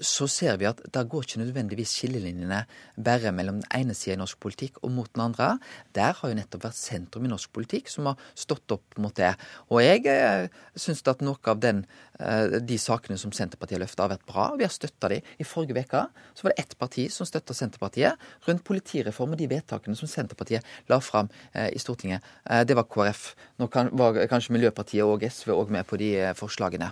[0.02, 2.64] så ser vi at det går ikke nødvendigvis skillelinjene
[3.06, 5.54] bare mellom den ene sida i norsk politikk og mot den andre.
[5.96, 9.34] Der har jo nettopp vært sentrum i norsk politikk som har stått opp mot det.
[9.70, 11.84] Og jeg eh, syns at noe av den,
[12.20, 14.48] eh, de sakene som Senterpartiet har løfta, har vært bra.
[14.58, 15.22] Vi har støtta de.
[15.22, 16.06] I forrige uke
[16.42, 21.02] var det ett parti som støtta Senterpartiet rundt politireform og de vedtakene som Senterpartiet la
[21.04, 22.26] fram eh, i Stortinget.
[22.66, 23.22] Det var KrF.
[23.62, 26.90] Nå var kanskje Miljøpartiet og SV òg med på de forslagene.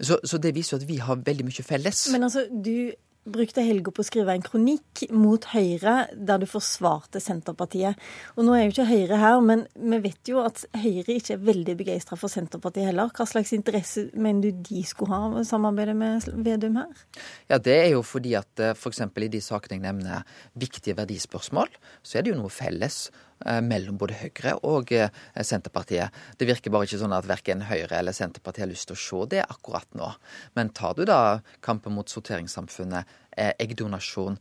[0.00, 2.06] Så, så, det viser jo at vi har veldig mye felles.
[2.12, 2.92] Men altså, du
[3.26, 7.98] brukte helga på å skrive en kronikk mot Høyre der du forsvarte Senterpartiet.
[8.36, 11.42] Og nå er jo ikke Høyre her, men vi vet jo at Høyre ikke er
[11.48, 13.10] veldig begeistra for Senterpartiet heller.
[13.16, 17.04] Hva slags interesse mener du de skulle ha av å samarbeide med Vedum her?
[17.50, 19.02] Ja, Det er jo fordi at f.eks.
[19.16, 21.72] For i de sakene jeg nevner, viktige verdispørsmål,
[22.06, 23.08] så er det jo noe felles.
[23.44, 25.10] Eh, mellom både Høyre og eh,
[25.44, 26.14] Senterpartiet.
[26.40, 29.18] Det virker bare ikke sånn at verken Høyre eller Senterpartiet har lyst til å se
[29.34, 30.08] det akkurat nå.
[30.56, 34.40] Men tar du da kampen mot sorteringssamfunnet, eh, eggdonasjon,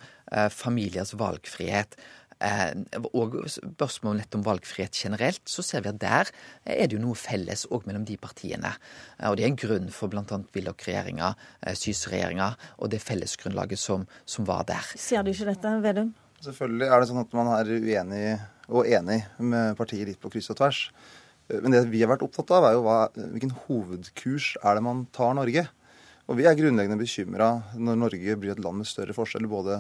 [0.50, 1.94] familiers valgfrihet,
[3.14, 6.32] og spørsmål nett om valgfrihet generelt, så ser vi at der
[6.66, 8.74] er det jo noe felles òg mellom de partiene.
[9.30, 10.42] Og det er en grunn for bl.a.
[10.58, 11.32] Willoch-regjeringa,
[11.78, 12.50] Syse-regjeringa
[12.82, 14.94] og det fellesgrunnlaget som, som var der.
[15.00, 16.16] Ser du ikke dette, Vedum?
[16.44, 18.26] Selvfølgelig er det sånn at man er uenig
[18.68, 20.82] og enig med partiet litt på kryss og tvers.
[21.48, 25.06] Men det vi har vært opptatt av, er jo hva, hvilken hovedkurs er det man
[25.16, 25.68] tar Norge.
[26.26, 29.78] Og vi er grunnleggende bekymra når Norge blir et land med større forskjeller både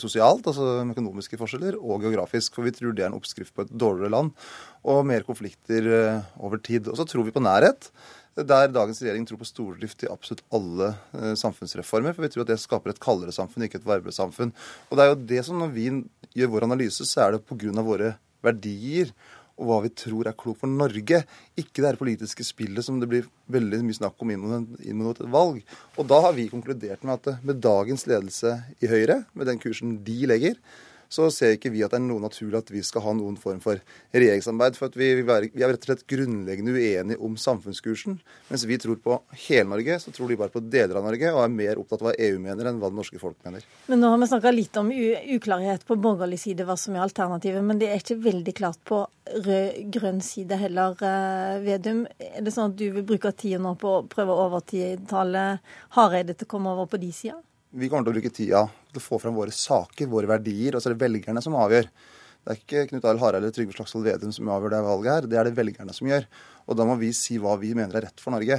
[0.00, 2.54] sosialt, altså økonomiske forskjeller, og geografisk.
[2.56, 4.32] For vi tror det er en oppskrift på et dårligere land
[4.88, 6.88] og mer konflikter eh, over tid.
[6.88, 7.90] Og så tror vi på nærhet
[8.32, 12.14] der dagens regjering tror på stordrift i absolutt alle eh, samfunnsreformer.
[12.16, 14.54] For vi tror at det skaper et kaldere samfunn, ikke et varmere samfunn.
[14.88, 15.88] Og det er jo det som når vi
[16.38, 17.84] gjør vår analyse, så er det pga.
[17.84, 19.12] våre verdier
[19.60, 21.22] og hva vi tror er klokt for Norge.
[21.58, 24.46] Ikke det her politiske spillet som det blir veldig mye snakk om inn
[25.02, 25.60] mot, et valg.
[25.98, 29.98] Og da har vi konkludert med at med dagens ledelse i Høyre, med den kursen
[30.06, 30.58] de legger,
[31.12, 33.60] så ser ikke vi at det er noe naturlig at vi skal ha noen form
[33.60, 33.80] for
[34.16, 34.78] regjeringssamarbeid.
[34.78, 38.16] For vi, vi, er rett og slett grunnleggende uenige om samfunnskursen.
[38.48, 41.42] Mens vi tror på hele Norge, så tror de bare på deler av Norge, og
[41.44, 43.66] er mer opptatt av hva EU mener enn hva det norske folk mener.
[43.92, 44.88] Men nå har vi snakka litt om
[45.36, 47.66] uklarhet på borgerlig side, hva som er alternativet.
[47.68, 52.06] Men det er ikke veldig klart på rød-grønn side heller, eh, Vedum.
[52.18, 55.46] Er det sånn at du vil bruke tida nå på å prøve å overtale
[55.96, 57.40] Hareide til å komme over på de sida?
[57.72, 60.76] Vi kommer til å bruke tida til å få fram våre saker, våre verdier.
[60.76, 61.86] Og så er det velgerne som avgjør.
[62.42, 65.28] Det er ikke Knut Arild Hareide eller Trygve Slagsvold Vedum som avgjør det valget her.
[65.30, 66.26] Det er det velgerne som gjør.
[66.68, 68.58] Og da må vi si hva vi mener er rett for Norge.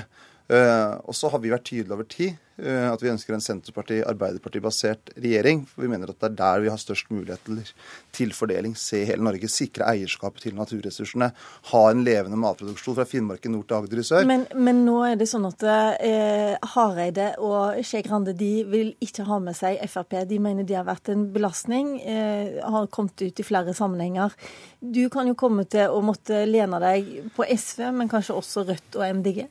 [0.52, 5.14] Uh, og så har vi vært tydelige over tid uh, at vi ønsker en Senterparti-Arbeiderparti-basert
[5.15, 5.61] regjering.
[5.70, 7.72] For vi mener at det er der vi har størst mulighet
[8.11, 8.76] til fordeling.
[8.76, 9.48] Se hele Norge.
[9.48, 11.30] Sikre eierskapet til naturressursene.
[11.72, 14.28] Ha en levende matproduksjon fra Finnmark i nord til Agder i sør.
[14.28, 19.30] Men, men nå er det sånn at uh, Hareide og Skei Grande de vil ikke
[19.32, 20.20] ha med seg Frp.
[20.28, 21.95] De mener de har vært en belastning.
[22.03, 24.36] har kommet ut i flere sammenhenger.
[24.84, 28.99] Du kan jo komme til å måtte lene deg på SV, men kanskje også Rødt
[28.99, 29.45] og MDG?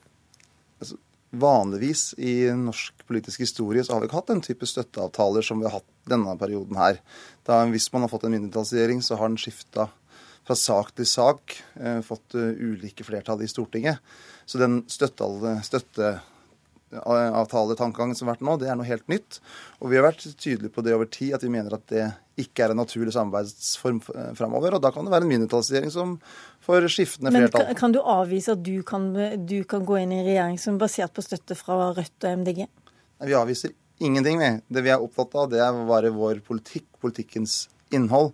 [0.83, 1.01] Altså,
[1.33, 5.65] Vanligvis i norsk politisk historie så har vi ikke hatt den type støtteavtaler som vi
[5.65, 6.99] har hatt denne perioden her.
[7.49, 9.87] Da, hvis man har fått en mindretallsregjering, så har den skifta
[10.45, 14.03] fra sak til sak, eh, fått uh, ulike flertall i Stortinget.
[14.45, 15.25] Så den støtte,
[15.65, 16.13] støtte
[16.93, 19.41] avtaletankegangen som har vært nå, det er noe helt nytt.
[19.81, 22.07] Og vi har vært tydelige på det over tid, at vi mener at det
[22.41, 24.01] ikke er en naturlig samarbeidsform
[24.39, 24.77] framover.
[24.77, 26.17] Og da kan det være en mindretallsregjering som
[26.65, 27.69] får skiftende flertall.
[27.69, 29.11] Men kan du avvise at du kan,
[29.49, 32.43] du kan gå inn i en regjering som er basert på støtte fra Rødt og
[32.43, 32.65] MDG?
[32.67, 34.51] Nei, vi avviser ingenting, vi.
[34.73, 38.33] Det vi er opptatt av, det er bare vår politikk, politikkens innhold.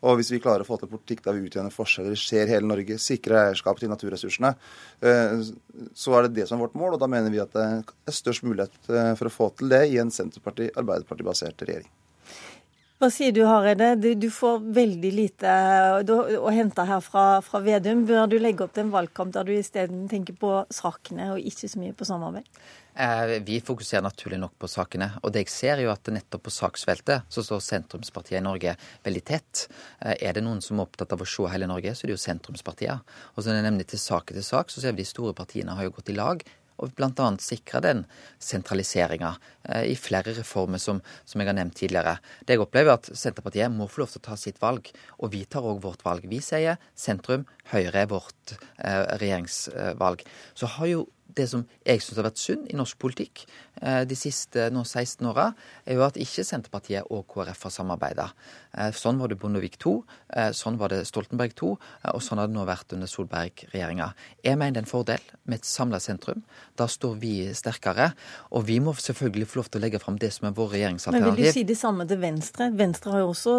[0.00, 2.96] Og hvis vi klarer å få til politikk der vi utjevner forskjeller, ser hele Norge,
[3.02, 4.54] sikrer eierskap til naturressursene,
[5.04, 5.42] eh,
[5.92, 6.96] så er det det som er vårt mål.
[6.96, 9.84] Og da mener vi at det er størst mulighet eh, for å få til det
[9.92, 11.90] i en Senterparti-Arbeiderparti-basert regjering.
[13.00, 13.94] Hva sier du, Hareide?
[13.96, 15.52] Du får veldig lite
[16.36, 18.02] å hente her fra, fra Vedum.
[18.04, 21.70] Bør du legge opp til en valgkamp der du isteden tenker på sakene og ikke
[21.72, 22.60] så mye på samarbeid?
[23.00, 25.08] Eh, vi fokuserer naturlig nok på sakene.
[25.24, 28.76] Og det jeg ser, er at nettopp på saksfeltet så står sentrumspartiet i Norge
[29.08, 29.64] veldig tett.
[30.04, 32.18] Eh, er det noen som er opptatt av å se hele Norge, så er det
[32.18, 33.16] jo sentrumspartiet.
[33.32, 35.96] Og så nemlig til sak etter sak, så ser vi de store partiene har jo
[35.96, 36.44] gått i lag
[36.80, 37.28] og bl.a.
[37.42, 38.02] sikre den
[38.42, 39.34] sentraliseringa
[39.68, 42.16] eh, i flere reformer som, som, jeg har nevnt tidligere.
[42.44, 44.90] Det jeg opplever er at Senterpartiet må få lov til å ta sitt valg,
[45.20, 46.26] og vi tar òg vårt valg.
[46.30, 50.24] Vi sier sentrum, Høyre er vårt eh, regjeringsvalg.
[50.58, 53.44] Så har jo det som jeg syns har vært synd i norsk politikk
[53.82, 55.50] eh, de siste nå 16 åra,
[55.84, 58.28] er jo at ikke Senterpartiet og KrF har samarbeida.
[58.76, 60.00] Eh, sånn var det Bondevik II,
[60.36, 61.76] eh, sånn var det Stoltenberg II,
[62.14, 64.10] og sånn har det nå vært under Solberg-regjeringa.
[64.44, 66.42] Jeg mener det er en fordel med et samla sentrum.
[66.78, 68.10] Da står vi sterkere.
[68.56, 71.32] Og vi må selvfølgelig få lov til å legge fram det som er vår regjeringsalternativ.
[71.34, 72.70] Men vil du si det samme til Venstre?
[72.76, 73.56] Venstre har jo også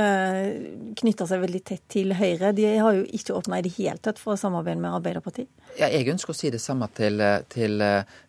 [0.00, 0.48] øh,
[1.00, 2.52] knytta seg veldig tett til Høyre.
[2.56, 5.50] De har jo ikke åpna i det hele tatt for å samarbeide med Arbeiderpartiet.
[5.76, 7.05] Ja, jeg ønsker å si det samme til,
[7.52, 7.84] til,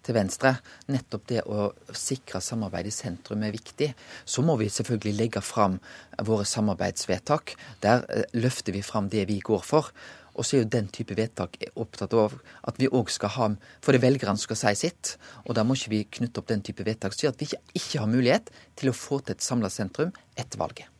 [0.05, 0.53] til, Venstre.
[0.93, 3.89] Nettopp det å sikre samarbeid i sentrum er viktig.
[4.25, 5.79] Så må vi selvfølgelig legge fram
[6.27, 7.55] våre samarbeidsvedtak.
[7.83, 9.91] Der eh, løfter vi fram det vi går for.
[10.37, 12.35] Og så er jo den type vedtak opptatt av
[12.69, 13.47] at vi òg skal ha
[13.81, 15.15] For det velgerne skal si sitt.
[15.45, 17.49] Og da må ikke vi knytte opp den type vedtak som gjør at vi
[17.81, 20.96] ikke har mulighet til å få til et samla sentrum etter valget.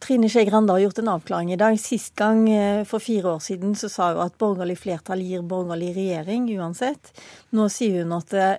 [0.00, 1.76] Trine Skei Grande har gjort en avklaring i dag.
[1.80, 5.92] Sist gang eh, for fire år siden så sa hun at borgerlig flertall gir borgerlig
[5.98, 7.12] regjering uansett.
[7.52, 8.54] Nå sier hun at eh,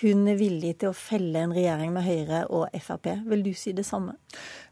[0.00, 3.10] hun er villig til å felle en regjering med Høyre og Frp.
[3.28, 4.14] Vil du si det samme?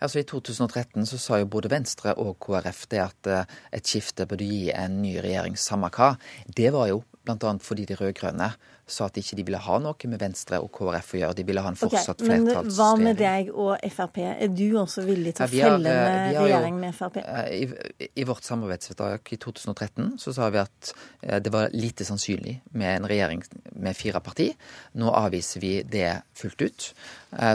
[0.00, 4.24] Altså I 2013 så sa jo både Venstre og KrF det at eh, et skifte
[4.30, 6.14] burde gi en ny regjering samme hva.
[6.46, 7.52] Det var jo bl.a.
[7.60, 8.52] fordi de rød-grønne
[8.86, 11.34] sa at ikke de ville ha noe med Venstre og KrF å gjøre.
[11.34, 12.68] De ville ha en fortsatt okay, flertallsregjering.
[12.68, 14.20] Men hva med deg og Frp?
[14.30, 17.18] Er du også villig til å ja, felle en eh, regjering med Frp?
[17.18, 20.92] Eh, I, I, vårt samarbeidsvedtak i 2013 så sa vi at
[21.26, 23.42] eh, det var lite sannsynlig med en regjering
[23.74, 24.52] med fire parti.
[25.02, 26.88] Nå avviser vi det fullt ut.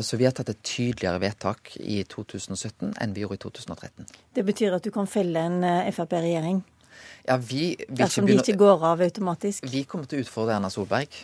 [0.04, 4.12] Så vi har tatt et tydeligere vedtak i 2017 enn vi gjorde i 2013.
[4.36, 5.64] Det betyr at du kan felle en
[5.96, 6.60] Frp-regjering?
[7.32, 9.68] Ja, vi Dersom de ikke går av automatisk?
[9.72, 11.24] Vi kommer til å utfordre Erna Solberg.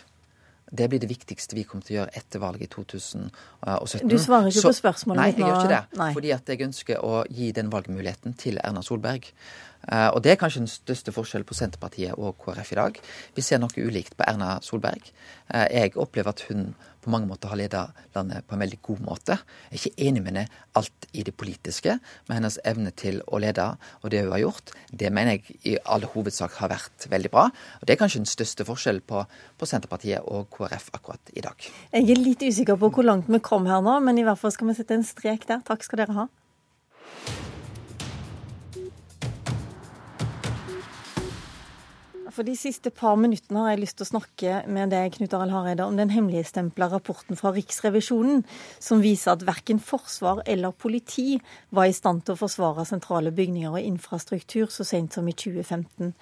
[0.68, 4.08] Det blir det viktigste vi kommer til å gjøre etter valget i 2017.
[4.08, 5.46] Du svarer ikke Så, på spørsmålet mitt nå.
[5.46, 6.00] Nei, jeg gjør ikke det.
[6.00, 6.08] Nei.
[6.16, 9.30] Fordi at jeg ønsker å gi den valgmuligheten til Erna Solberg.
[9.86, 13.00] Eh, og det er kanskje den største forskjellen på Senterpartiet og KrF i dag.
[13.36, 15.10] Vi ser noe ulikt på Erna Solberg.
[15.54, 16.72] Eh, jeg opplever at hun
[17.08, 19.36] på mange måter har ledet landet på en veldig god måte.
[19.70, 21.94] Jeg er ikke enig med henne alt i det politiske,
[22.28, 23.68] men hennes evne til å lede
[24.02, 27.46] og det hun har gjort, det mener jeg i all hovedsak har vært veldig bra.
[27.80, 29.22] Og Det er kanskje den største forskjellen på,
[29.56, 31.70] på Senterpartiet og KrF akkurat i dag.
[31.94, 34.52] Jeg er litt usikker på hvor langt vi kom her nå, men i hvert fall
[34.52, 35.64] skal vi sette en strek der.
[35.64, 36.28] Takk skal dere ha.
[42.38, 45.50] For de siste par minuttene har jeg lyst til å snakke med deg, Knut Arild
[45.56, 48.44] Hareide, om den hemmeligstempla rapporten fra Riksrevisjonen
[48.78, 51.40] som viser at verken forsvar eller politi
[51.74, 56.14] var i stand til å forsvare sentrale bygninger og infrastruktur så sent som i 2015.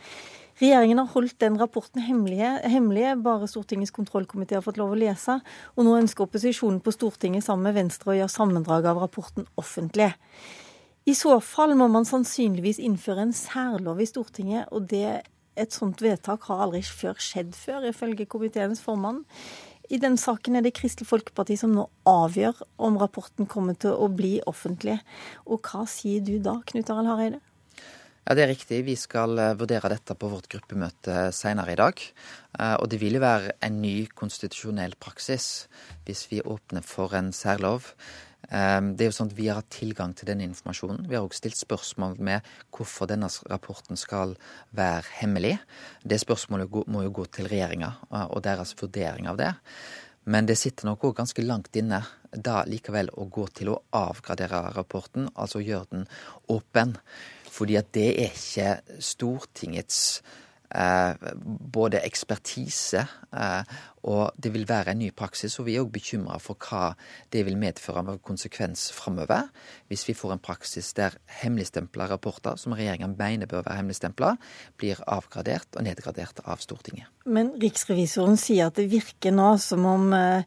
[0.63, 5.37] Regjeringen har holdt den rapporten hemmelig, bare Stortingets kontrollkomité har fått lov å lese.
[5.77, 10.15] Og nå ønsker opposisjonen på Stortinget sammen med Venstre å gjøre sammendrag av rapporten offentlig.
[11.05, 15.21] I så fall må man sannsynligvis innføre en særlov i Stortinget, og det,
[15.57, 19.25] et sånt vedtak har aldri før skjedd før, ifølge komiteens formann.
[19.91, 24.09] I den saken er det Kristelig Folkeparti som nå avgjør om rapporten kommer til å
[24.11, 24.99] bli offentlig.
[25.47, 27.43] Og hva sier du da, Knut Arild Hareide?
[28.27, 28.81] Ja, Det er riktig.
[28.89, 32.03] Vi skal eh, vurdere dette på vårt gruppemøte senere i dag.
[32.59, 35.69] Eh, Og det vil jo være en ny konstitusjonell praksis
[36.09, 37.95] hvis vi åpner for en særlov.
[38.51, 41.09] Eh, Det er jo sånn at Vi har hatt tilgang til denne informasjonen.
[41.09, 44.37] Vi har også stilt spørsmål med hvorfor denne rapporten skal
[44.73, 45.59] være hemmelig.
[46.05, 49.55] Det spørsmålet må jo gå til regjeringa eh, og deres vurdering av det.
[50.27, 52.01] Men det sitter nok òg ganske langt inne
[52.33, 56.09] da likevel å gå til å avgradere rapporten, altså gjøre den
[56.49, 56.97] åpen.
[57.51, 60.01] Fordi at det er ikke Stortingets
[60.75, 61.15] eh,
[61.47, 65.59] både ekspertise eh, og det vil være en ny praksis.
[65.59, 66.93] Og vi er òg bekymra for hva
[67.35, 69.49] det vil medføre av konsekvens framover.
[69.91, 74.37] Hvis vi får en praksis der hemmeligstempla rapporter, som regjeringa mener bør være hemmeligstempla,
[74.79, 77.11] blir avgradert og nedgradert av Stortinget.
[77.27, 80.47] Men riksrevisoren sier at det virker nå som om eh,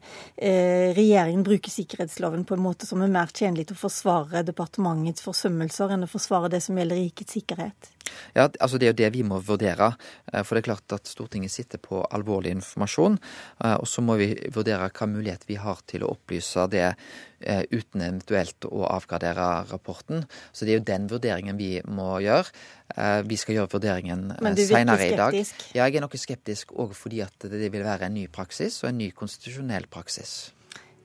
[0.96, 5.92] regjeringen bruker sikkerhetsloven på en måte som er mer tjenlig til å forsvare departementets forsømmelser
[5.92, 7.90] enn å forsvare det som gjelder rikets sikkerhet.
[8.34, 9.92] Ja, altså Det er jo det vi må vurdere.
[10.32, 13.18] eh, For det er klart at Stortinget sitter på alvorlig informasjon.
[13.64, 17.64] Eh, Og så må vi vurdere hva mulighet vi har til å opplyse det eh,
[17.70, 20.24] uten eventuelt å avgradere rapporten.
[20.52, 22.52] Så det er jo den vurderingen vi må gjøre.
[22.96, 25.34] Eh, Vi skal gjøre vurderingen senere i dag.
[25.74, 28.90] Ja, jeg er noe skeptisk òg fordi at det vil være en ny praksis og
[28.90, 30.52] en ny konstitusjonell praksis.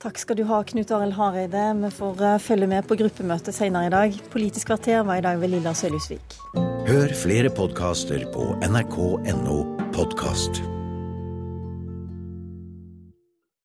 [0.05, 1.63] Takk skal du ha, Knut Arild Hareide.
[1.81, 4.19] Vi får følge med på gruppemøtet senere i dag.
[4.29, 6.37] Politisk kvarter var i dag ved Lilla Sølhusvik.
[6.85, 9.57] Hør flere podkaster på nrk.no
[9.95, 10.74] podkast.